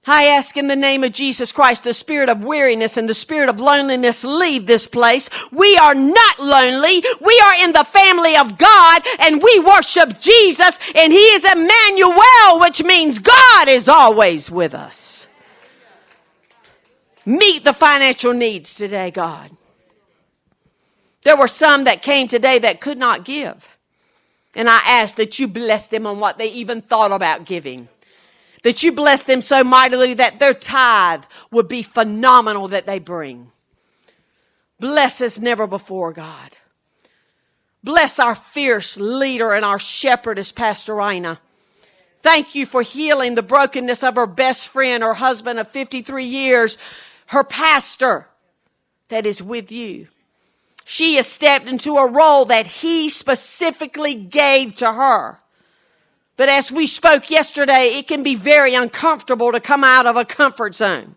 I 0.07 0.24
ask 0.26 0.57
in 0.57 0.66
the 0.66 0.76
name 0.76 1.02
of 1.02 1.12
Jesus 1.12 1.50
Christ, 1.50 1.84
the 1.84 1.94
spirit 1.94 2.28
of 2.28 2.44
weariness 2.44 2.96
and 2.96 3.09
the 3.09 3.14
spirit 3.14 3.48
of 3.48 3.59
loneliness 3.59 4.22
leave 4.22 4.66
this 4.66 4.86
place. 4.86 5.30
We 5.50 5.76
are 5.78 5.94
not 5.94 6.38
lonely. 6.38 7.02
We 7.20 7.42
are 7.46 7.64
in 7.64 7.72
the 7.72 7.84
family 7.84 8.36
of 8.36 8.59
God 8.59 9.02
and 9.20 9.42
we 9.42 9.61
worship 9.61 10.18
Jesus 10.18 10.78
and 10.94 11.12
He 11.12 11.18
is 11.18 11.44
Emmanuel, 11.44 12.61
which 12.61 12.84
means 12.84 13.18
God 13.18 13.68
is 13.68 13.88
always 13.88 14.50
with 14.50 14.74
us. 14.74 15.26
Meet 17.24 17.64
the 17.64 17.72
financial 17.72 18.34
needs 18.34 18.74
today, 18.74 19.11
God. 19.11 19.50
There 21.22 21.38
were 21.38 21.48
some 21.48 21.84
that 21.84 22.02
came 22.02 22.28
today 22.28 22.59
that 22.59 22.82
could 22.82 22.98
not 22.98 23.24
give. 23.24 23.70
And 24.55 24.68
I 24.68 24.80
ask 24.86 25.16
that 25.16 25.38
you 25.38 25.48
bless 25.48 25.88
them 25.88 26.07
on 26.07 26.20
what 26.20 26.36
they 26.36 26.48
even 26.52 26.82
thought 26.82 27.11
about 27.11 27.46
giving 27.46 27.88
that 28.64 28.82
you 28.82 28.90
bless 28.90 29.22
them 29.22 29.42
so 29.42 29.62
mightily 29.62 30.14
that 30.14 30.38
their 30.40 30.54
tithe 30.54 31.24
would 31.52 31.68
be 31.68 31.82
phenomenal 31.82 32.66
that 32.68 32.86
they 32.86 32.98
bring. 32.98 33.52
Bless 34.80 35.20
us 35.20 35.38
never 35.38 35.66
before, 35.66 36.12
God. 36.12 36.56
Bless 37.84 38.18
our 38.18 38.34
fierce 38.34 38.96
leader 38.96 39.52
and 39.52 39.64
our 39.64 39.78
shepherdess, 39.78 40.50
Pastor 40.50 41.00
Ina. 41.00 41.38
Thank 42.22 42.54
you 42.54 42.64
for 42.64 42.80
healing 42.80 43.34
the 43.34 43.42
brokenness 43.42 44.02
of 44.02 44.14
her 44.14 44.26
best 44.26 44.68
friend, 44.68 45.02
her 45.02 45.12
husband 45.12 45.60
of 45.60 45.68
53 45.68 46.24
years, 46.24 46.78
her 47.26 47.44
pastor 47.44 48.28
that 49.08 49.26
is 49.26 49.42
with 49.42 49.70
you. 49.70 50.08
She 50.86 51.16
has 51.16 51.26
stepped 51.26 51.68
into 51.68 51.96
a 51.96 52.10
role 52.10 52.46
that 52.46 52.66
he 52.66 53.10
specifically 53.10 54.14
gave 54.14 54.74
to 54.76 54.90
her. 54.90 55.40
But 56.37 56.49
as 56.49 56.72
we 56.72 56.87
spoke 56.87 57.30
yesterday, 57.30 57.95
it 57.95 58.09
can 58.09 58.22
be 58.22 58.35
very 58.35 58.74
uncomfortable 58.74 59.53
to 59.53 59.61
come 59.61 59.85
out 59.85 60.07
of 60.07 60.16
a 60.16 60.24
comfort 60.24 60.74
zone. 60.74 61.14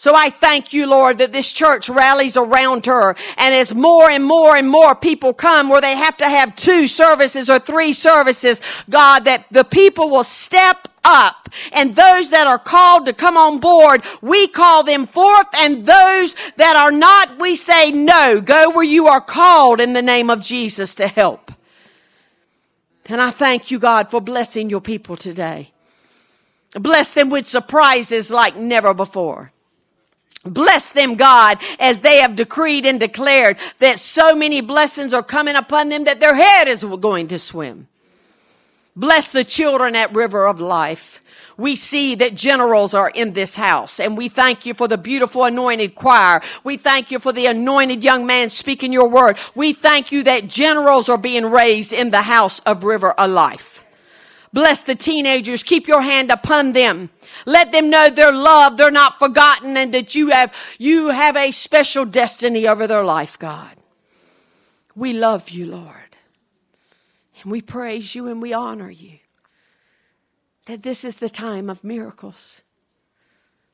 So 0.00 0.14
I 0.14 0.30
thank 0.30 0.72
you, 0.72 0.86
Lord, 0.86 1.18
that 1.18 1.32
this 1.32 1.52
church 1.52 1.88
rallies 1.88 2.36
around 2.36 2.86
her. 2.86 3.16
And 3.36 3.52
as 3.52 3.74
more 3.74 4.08
and 4.08 4.24
more 4.24 4.54
and 4.54 4.70
more 4.70 4.94
people 4.94 5.34
come 5.34 5.68
where 5.68 5.80
they 5.80 5.96
have 5.96 6.16
to 6.18 6.28
have 6.28 6.54
two 6.54 6.86
services 6.86 7.50
or 7.50 7.58
three 7.58 7.92
services, 7.92 8.62
God, 8.88 9.24
that 9.24 9.46
the 9.50 9.64
people 9.64 10.08
will 10.08 10.22
step 10.22 10.86
up 11.02 11.48
and 11.72 11.96
those 11.96 12.30
that 12.30 12.46
are 12.46 12.60
called 12.60 13.06
to 13.06 13.12
come 13.12 13.36
on 13.36 13.58
board, 13.58 14.04
we 14.22 14.46
call 14.46 14.84
them 14.84 15.04
forth 15.04 15.48
and 15.56 15.84
those 15.84 16.36
that 16.56 16.76
are 16.76 16.92
not, 16.92 17.40
we 17.40 17.56
say 17.56 17.90
no, 17.90 18.40
go 18.40 18.70
where 18.70 18.84
you 18.84 19.08
are 19.08 19.20
called 19.20 19.80
in 19.80 19.94
the 19.94 20.02
name 20.02 20.30
of 20.30 20.42
Jesus 20.42 20.94
to 20.94 21.08
help. 21.08 21.50
And 23.08 23.20
I 23.20 23.30
thank 23.30 23.70
you, 23.70 23.78
God, 23.78 24.10
for 24.10 24.20
blessing 24.20 24.68
your 24.68 24.80
people 24.80 25.16
today. 25.16 25.72
Bless 26.72 27.14
them 27.14 27.30
with 27.30 27.46
surprises 27.46 28.30
like 28.30 28.56
never 28.56 28.92
before. 28.92 29.52
Bless 30.44 30.92
them, 30.92 31.14
God, 31.14 31.58
as 31.80 32.02
they 32.02 32.18
have 32.18 32.36
decreed 32.36 32.86
and 32.86 33.00
declared 33.00 33.58
that 33.80 33.98
so 33.98 34.36
many 34.36 34.60
blessings 34.60 35.12
are 35.12 35.22
coming 35.22 35.56
upon 35.56 35.88
them 35.88 36.04
that 36.04 36.20
their 36.20 36.34
head 36.34 36.68
is 36.68 36.84
going 36.84 37.28
to 37.28 37.38
swim. 37.38 37.88
Bless 38.94 39.32
the 39.32 39.44
children 39.44 39.96
at 39.96 40.14
River 40.14 40.46
of 40.46 40.60
Life 40.60 41.22
we 41.58 41.74
see 41.74 42.14
that 42.14 42.36
generals 42.36 42.94
are 42.94 43.10
in 43.10 43.32
this 43.34 43.56
house. 43.56 44.00
And 44.00 44.16
we 44.16 44.28
thank 44.28 44.64
you 44.64 44.72
for 44.72 44.88
the 44.88 44.96
beautiful 44.96 45.44
anointed 45.44 45.96
choir. 45.96 46.40
We 46.64 46.76
thank 46.76 47.10
you 47.10 47.18
for 47.18 47.32
the 47.32 47.46
anointed 47.46 48.02
young 48.02 48.24
man 48.24 48.48
speaking 48.48 48.92
your 48.92 49.08
word. 49.08 49.36
We 49.54 49.72
thank 49.72 50.12
you 50.12 50.22
that 50.22 50.46
generals 50.46 51.08
are 51.08 51.18
being 51.18 51.46
raised 51.46 51.92
in 51.92 52.10
the 52.10 52.22
house 52.22 52.60
of 52.60 52.84
River 52.84 53.10
of 53.10 53.30
Life. 53.30 53.84
Bless 54.52 54.84
the 54.84 54.94
teenagers. 54.94 55.62
Keep 55.62 55.88
your 55.88 56.00
hand 56.00 56.30
upon 56.30 56.72
them. 56.72 57.10
Let 57.44 57.72
them 57.72 57.90
know 57.90 58.08
they're 58.08 58.32
loved, 58.32 58.78
they're 58.78 58.90
not 58.90 59.18
forgotten, 59.18 59.76
and 59.76 59.92
that 59.92 60.14
you 60.14 60.28
have, 60.30 60.54
you 60.78 61.08
have 61.08 61.36
a 61.36 61.50
special 61.50 62.04
destiny 62.06 62.66
over 62.66 62.86
their 62.86 63.04
life, 63.04 63.38
God. 63.38 63.76
We 64.94 65.12
love 65.12 65.50
you, 65.50 65.66
Lord. 65.66 66.16
And 67.42 67.52
we 67.52 67.60
praise 67.60 68.14
you 68.14 68.26
and 68.28 68.40
we 68.40 68.52
honor 68.52 68.90
you 68.90 69.18
that 70.68 70.82
this 70.82 71.02
is 71.02 71.16
the 71.16 71.30
time 71.30 71.70
of 71.70 71.82
miracles. 71.82 72.60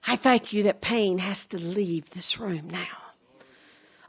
I 0.07 0.15
thank 0.15 0.53
you 0.53 0.63
that 0.63 0.81
pain 0.81 1.19
has 1.19 1.45
to 1.47 1.59
leave 1.59 2.11
this 2.11 2.39
room 2.39 2.71
now. 2.71 2.87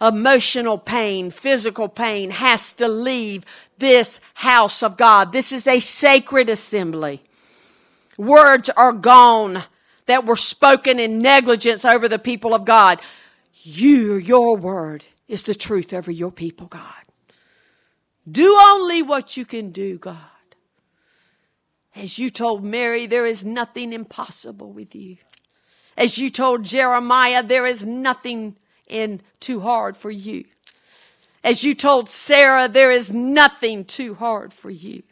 emotional 0.01 0.77
pain, 0.77 1.31
physical 1.31 1.87
pain 1.87 2.29
has 2.29 2.73
to 2.73 2.87
leave 2.87 3.43
this 3.77 4.19
house 4.35 4.83
of 4.83 4.97
God. 4.97 5.31
This 5.31 5.51
is 5.51 5.65
a 5.67 5.79
sacred 5.79 6.49
assembly. 6.49 7.23
Words 8.17 8.69
are 8.69 8.91
gone 8.93 9.63
that 10.05 10.25
were 10.25 10.35
spoken 10.35 10.99
in 10.99 11.21
negligence 11.21 11.85
over 11.85 12.07
the 12.07 12.19
people 12.19 12.53
of 12.53 12.65
God. 12.65 13.01
You, 13.63 14.15
your 14.15 14.57
word 14.57 15.05
is 15.27 15.43
the 15.43 15.55
truth 15.55 15.91
over 15.91 16.11
your 16.11 16.31
people, 16.31 16.67
God. 16.67 16.93
Do 18.29 18.55
only 18.59 19.01
what 19.01 19.37
you 19.37 19.45
can 19.45 19.71
do, 19.71 19.97
God. 19.97 20.34
As 21.95 22.19
you 22.19 22.29
told 22.29 22.63
Mary, 22.63 23.05
there 23.05 23.25
is 23.25 23.45
nothing 23.45 23.93
impossible 23.93 24.71
with 24.71 24.93
you. 24.93 25.17
As 25.97 26.17
you 26.17 26.29
told 26.29 26.63
Jeremiah, 26.63 27.41
there 27.41 27.65
is 27.65 27.85
nothing 27.85 28.57
in 28.87 29.21
too 29.39 29.61
hard 29.61 29.95
for 29.95 30.11
you. 30.11 30.45
As 31.43 31.63
you 31.63 31.73
told 31.73 32.09
Sarah, 32.09 32.67
there 32.67 32.91
is 32.91 33.13
nothing 33.13 33.85
too 33.85 34.15
hard 34.15 34.51
for 34.51 34.69
you. 34.69 35.03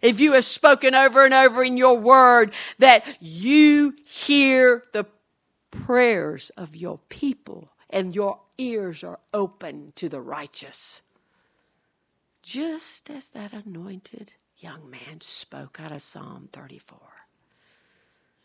If 0.00 0.20
you 0.20 0.32
have 0.32 0.44
spoken 0.44 0.94
over 0.94 1.24
and 1.24 1.34
over 1.34 1.62
in 1.62 1.76
your 1.76 1.98
word 1.98 2.52
that 2.78 3.04
you 3.20 3.94
hear 4.04 4.84
the 4.92 5.06
prayers 5.70 6.50
of 6.50 6.76
your 6.76 7.00
people 7.08 7.70
and 7.90 8.14
your 8.14 8.40
ears 8.56 9.02
are 9.02 9.20
open 9.32 9.92
to 9.96 10.08
the 10.08 10.20
righteous. 10.20 11.02
Just 12.42 13.10
as 13.10 13.28
that 13.30 13.52
anointed 13.52 14.34
young 14.64 14.88
man 14.88 15.20
spoke 15.20 15.78
out 15.78 15.92
of 15.92 16.00
Psalm 16.00 16.48
34. 16.50 16.98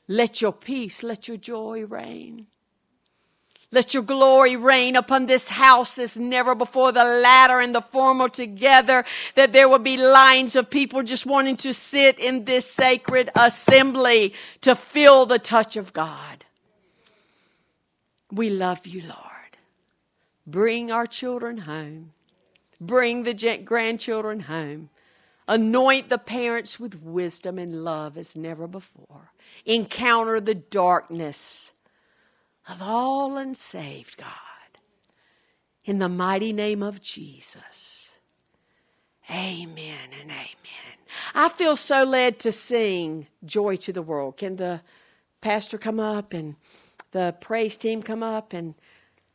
Let 0.10 0.42
your 0.42 0.52
peace, 0.52 1.02
let 1.02 1.30
your 1.30 1.38
joy 1.38 1.86
reign. 1.86 2.48
Let 3.72 3.94
your 3.94 4.04
glory 4.04 4.58
reign 4.58 4.98
upon 4.98 5.28
this 5.28 5.48
house 5.48 5.98
as 5.98 6.20
never 6.20 6.56
before, 6.56 6.92
the 6.92 7.06
latter 7.06 7.62
and 7.62 7.74
the 7.74 7.82
former 7.82 8.28
together, 8.28 9.06
that 9.36 9.54
there 9.54 9.70
will 9.70 9.80
be 9.80 9.96
lines 9.96 10.58
of 10.58 10.70
people 10.70 11.04
just 11.04 11.26
wanting 11.26 11.56
to 11.58 11.74
sit 11.74 12.20
in 12.20 12.44
this 12.44 12.70
sacred 12.70 13.30
assembly 13.36 14.34
to 14.60 14.76
feel 14.76 15.26
the 15.26 15.40
touch 15.40 15.78
of 15.78 15.94
God. 15.94 16.44
We 18.30 18.50
love 18.50 18.86
you, 18.86 19.04
Lord. 19.04 19.58
Bring 20.46 20.92
our 20.92 21.06
children 21.06 21.60
home. 21.60 22.12
Bring 22.82 23.24
the 23.24 23.62
grandchildren 23.64 24.42
home. 24.42 24.90
Anoint 25.50 26.10
the 26.10 26.20
parents 26.20 26.80
with 26.80 27.02
wisdom 27.02 27.58
and 27.58 27.84
love 27.84 28.20
as 28.20 28.38
never 28.38 28.68
before. 28.68 29.32
Encounter 29.66 30.40
the 30.40 30.54
darkness 30.54 31.72
of 32.70 32.84
all 32.84 33.36
unsaved, 33.36 34.16
God. 34.16 34.30
In 35.84 35.98
the 35.98 36.08
mighty 36.08 36.54
name 36.54 36.84
of 36.84 37.02
Jesus. 37.02 38.20
Amen 39.28 40.10
and 40.22 40.30
amen. 40.30 41.00
I 41.34 41.50
feel 41.50 41.76
so 41.76 42.04
led 42.04 42.38
to 42.42 42.52
sing 42.52 43.26
Joy 43.44 43.76
to 43.78 43.92
the 43.92 44.04
World. 44.04 44.38
Can 44.38 44.58
the 44.58 44.82
pastor 45.42 45.80
come 45.80 46.00
up 46.00 46.32
and 46.32 46.58
the 47.10 47.36
praise 47.42 47.76
team 47.76 48.04
come 48.04 48.22
up? 48.22 48.54
And 48.54 48.76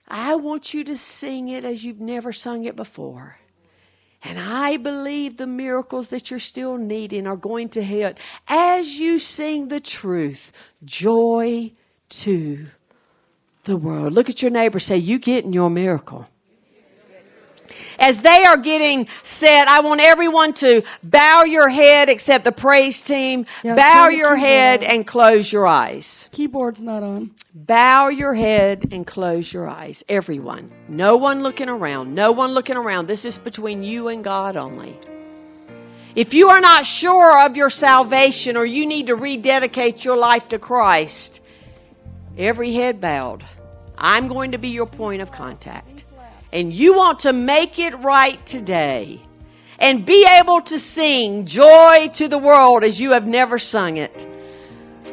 I 0.06 0.36
want 0.36 0.74
you 0.74 0.84
to 0.84 0.96
sing 0.96 1.48
it 1.48 1.64
as 1.64 1.84
you've 1.84 2.00
never 2.00 2.32
sung 2.32 2.66
it 2.66 2.76
before. 2.76 3.40
And 4.24 4.38
I 4.38 4.78
believe 4.78 5.36
the 5.36 5.46
miracles 5.46 6.08
that 6.08 6.30
you're 6.30 6.40
still 6.40 6.78
needing 6.78 7.26
are 7.26 7.36
going 7.36 7.68
to 7.70 7.82
hit 7.82 8.18
as 8.48 8.98
you 8.98 9.18
sing 9.18 9.68
the 9.68 9.80
truth. 9.80 10.50
Joy 10.82 11.72
to 12.08 12.66
the 13.64 13.76
world. 13.76 14.14
Look 14.14 14.30
at 14.30 14.40
your 14.40 14.50
neighbor, 14.50 14.80
say, 14.80 14.96
You 14.96 15.18
getting 15.18 15.52
your 15.52 15.68
miracle. 15.68 16.26
As 17.98 18.22
they 18.22 18.44
are 18.44 18.56
getting 18.56 19.08
set, 19.22 19.68
I 19.68 19.80
want 19.80 20.00
everyone 20.00 20.52
to 20.54 20.82
bow 21.02 21.44
your 21.44 21.68
head 21.68 22.08
except 22.08 22.44
the 22.44 22.52
praise 22.52 23.02
team. 23.02 23.46
Yeah, 23.62 23.76
bow 23.76 24.08
your 24.08 24.36
head 24.36 24.84
on. 24.84 24.90
and 24.90 25.06
close 25.06 25.52
your 25.52 25.66
eyes. 25.66 26.28
Keyboard's 26.32 26.82
not 26.82 27.02
on. 27.02 27.30
Bow 27.54 28.08
your 28.08 28.34
head 28.34 28.88
and 28.92 29.06
close 29.06 29.52
your 29.52 29.68
eyes. 29.68 30.04
Everyone. 30.08 30.70
No 30.88 31.16
one 31.16 31.42
looking 31.42 31.68
around. 31.68 32.14
No 32.14 32.32
one 32.32 32.52
looking 32.52 32.76
around. 32.76 33.06
This 33.06 33.24
is 33.24 33.38
between 33.38 33.82
you 33.82 34.08
and 34.08 34.24
God 34.24 34.56
only. 34.56 34.98
If 36.16 36.32
you 36.32 36.48
are 36.48 36.60
not 36.60 36.86
sure 36.86 37.44
of 37.44 37.56
your 37.56 37.70
salvation 37.70 38.56
or 38.56 38.64
you 38.64 38.86
need 38.86 39.06
to 39.08 39.16
rededicate 39.16 40.04
your 40.04 40.16
life 40.16 40.48
to 40.50 40.58
Christ, 40.58 41.40
every 42.38 42.72
head 42.72 43.00
bowed. 43.00 43.44
I'm 43.98 44.28
going 44.28 44.52
to 44.52 44.58
be 44.58 44.68
your 44.68 44.86
point 44.86 45.22
of 45.22 45.32
contact. 45.32 46.03
And 46.54 46.72
you 46.72 46.94
want 46.94 47.18
to 47.20 47.32
make 47.32 47.80
it 47.80 47.98
right 47.98 48.44
today 48.46 49.20
and 49.80 50.06
be 50.06 50.24
able 50.40 50.60
to 50.60 50.78
sing 50.78 51.44
joy 51.44 52.08
to 52.12 52.28
the 52.28 52.38
world 52.38 52.84
as 52.84 53.00
you 53.00 53.10
have 53.10 53.26
never 53.26 53.58
sung 53.58 53.96
it. 53.96 54.24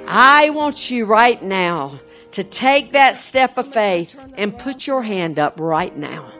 I 0.07 0.51
want 0.51 0.91
you 0.91 1.05
right 1.05 1.41
now 1.41 1.99
to 2.33 2.43
take 2.43 2.91
that 2.91 3.15
step 3.15 3.57
of 3.57 3.73
faith 3.73 4.23
and 4.37 4.57
put 4.57 4.85
your 4.85 5.01
hand 5.01 5.39
up 5.39 5.59
right 5.59 5.97
now. 5.97 6.31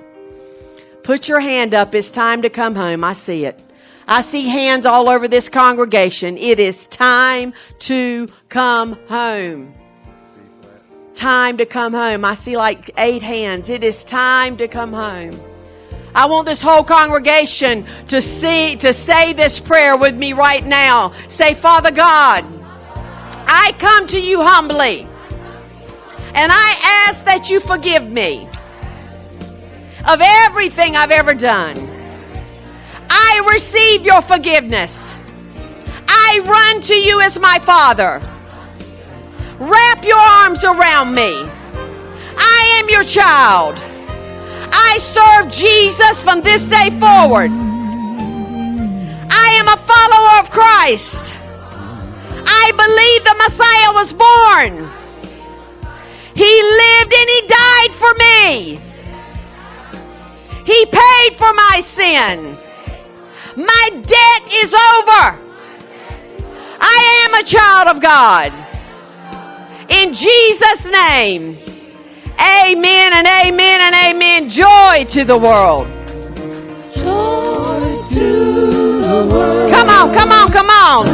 Put 1.03 1.27
your 1.27 1.39
hand 1.39 1.73
up. 1.73 1.95
It's 1.95 2.11
time 2.11 2.43
to 2.43 2.49
come 2.49 2.75
home. 2.75 3.03
I 3.03 3.13
see 3.13 3.45
it. 3.45 3.59
I 4.07 4.21
see 4.21 4.47
hands 4.47 4.85
all 4.85 5.09
over 5.09 5.27
this 5.27 5.49
congregation. 5.49 6.37
It 6.37 6.59
is 6.59 6.85
time 6.85 7.53
to 7.79 8.27
come 8.49 8.99
home 9.07 9.73
time 11.13 11.57
to 11.57 11.65
come 11.65 11.93
home. 11.93 12.25
I 12.25 12.33
see 12.33 12.57
like 12.57 12.91
eight 12.97 13.21
hands. 13.21 13.69
It 13.69 13.83
is 13.83 14.03
time 14.03 14.57
to 14.57 14.67
come 14.67 14.93
home. 14.93 15.33
I 16.13 16.25
want 16.25 16.45
this 16.45 16.61
whole 16.61 16.83
congregation 16.83 17.85
to 18.07 18.21
see 18.21 18.75
to 18.77 18.93
say 18.93 19.33
this 19.33 19.59
prayer 19.59 19.95
with 19.95 20.15
me 20.15 20.33
right 20.33 20.65
now. 20.65 21.11
Say, 21.27 21.53
Father 21.53 21.91
God, 21.91 22.43
I 23.47 23.73
come 23.79 24.07
to 24.07 24.19
you 24.21 24.41
humbly. 24.41 25.07
And 26.33 26.51
I 26.51 27.05
ask 27.07 27.25
that 27.25 27.49
you 27.49 27.59
forgive 27.59 28.09
me 28.09 28.47
of 30.07 30.21
everything 30.21 30.95
I've 30.95 31.11
ever 31.11 31.33
done. 31.33 31.77
I 33.09 33.51
receive 33.53 34.05
your 34.05 34.21
forgiveness. 34.21 35.17
I 36.07 36.39
run 36.45 36.81
to 36.83 36.95
you 36.95 37.21
as 37.21 37.37
my 37.39 37.59
Father. 37.59 38.21
Wrap 39.61 40.03
your 40.03 40.17
arms 40.17 40.63
around 40.63 41.13
me. 41.13 41.47
I 42.35 42.79
am 42.81 42.89
your 42.89 43.03
child. 43.03 43.75
I 44.73 44.97
serve 44.97 45.51
Jesus 45.51 46.23
from 46.23 46.41
this 46.41 46.67
day 46.67 46.89
forward. 46.99 47.51
I 49.29 49.53
am 49.59 49.67
a 49.67 49.77
follower 49.77 50.39
of 50.41 50.49
Christ. 50.49 51.35
I 52.43 52.71
believe 52.73 53.23
the 53.23 53.35
Messiah 53.37 53.93
was 53.93 54.13
born. 54.13 54.89
He 56.33 56.63
lived 56.63 57.13
and 57.13 57.29
He 57.29 57.41
died 57.45 57.91
for 57.91 58.13
me. 58.17 58.81
He 60.65 60.85
paid 60.87 61.35
for 61.35 61.53
my 61.53 61.81
sin. 61.83 62.57
My 63.55 63.89
debt 63.91 64.53
is 64.53 64.73
over. 64.73 65.37
I 66.81 67.27
am 67.27 67.35
a 67.39 67.43
child 67.43 67.95
of 67.95 68.01
God. 68.01 68.70
In 69.91 70.13
Jesus' 70.13 70.89
name. 70.89 71.57
Amen 72.39 73.13
and 73.13 73.27
amen 73.27 73.81
and 73.81 73.95
amen. 74.07 74.49
Joy 74.49 75.05
to 75.09 75.25
the 75.25 75.37
world. 75.37 75.87
Joy 76.95 78.01
to 78.13 78.27
the 79.01 79.27
world. 79.29 79.71
Come 79.71 79.89
on, 79.89 80.13
come 80.13 80.31
on, 80.31 80.51
come 80.51 80.69
on. 80.69 81.05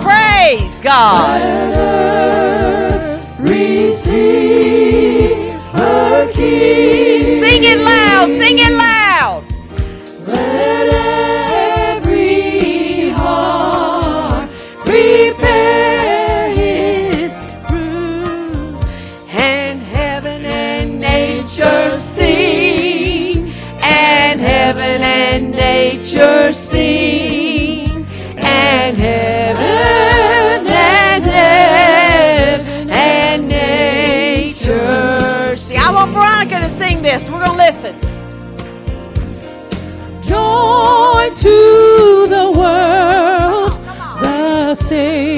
Praise 0.00 0.78
God. 0.78 2.03
Joy 40.54 41.30
to 41.34 42.26
the 42.28 42.46
world, 42.56 43.72
the 44.22 44.74
Savior 44.76 45.33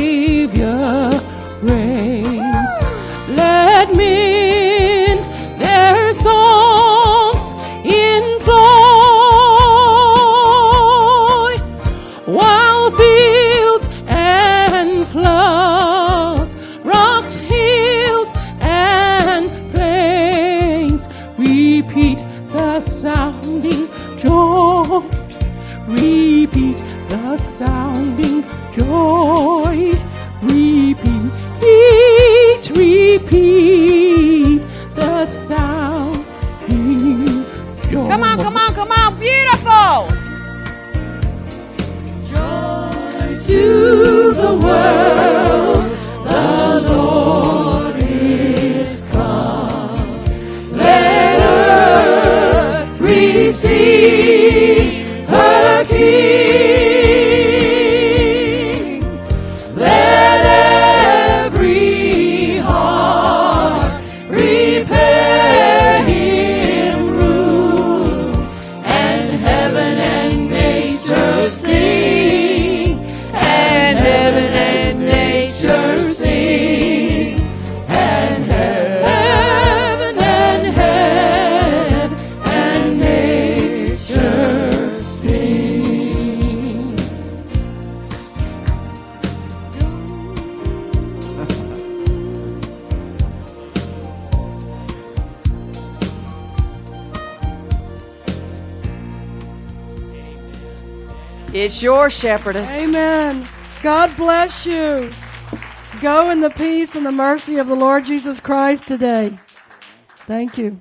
shepherdess. 102.17 102.71
Amen. 102.85 103.49
God 103.83 104.17
bless 104.17 104.67
you. 104.67 105.12
Go 106.01 106.31
in 106.31 106.41
the 106.41 106.51
peace 106.51 106.95
and 106.95 107.07
the 107.07 107.12
mercy 107.12 107.57
of 107.57 107.69
the 107.69 107.77
Lord 107.77 108.05
Jesus 108.05 108.41
Christ 108.41 108.87
today. 108.87 109.39
Thank 110.27 110.59
you. 110.59 110.81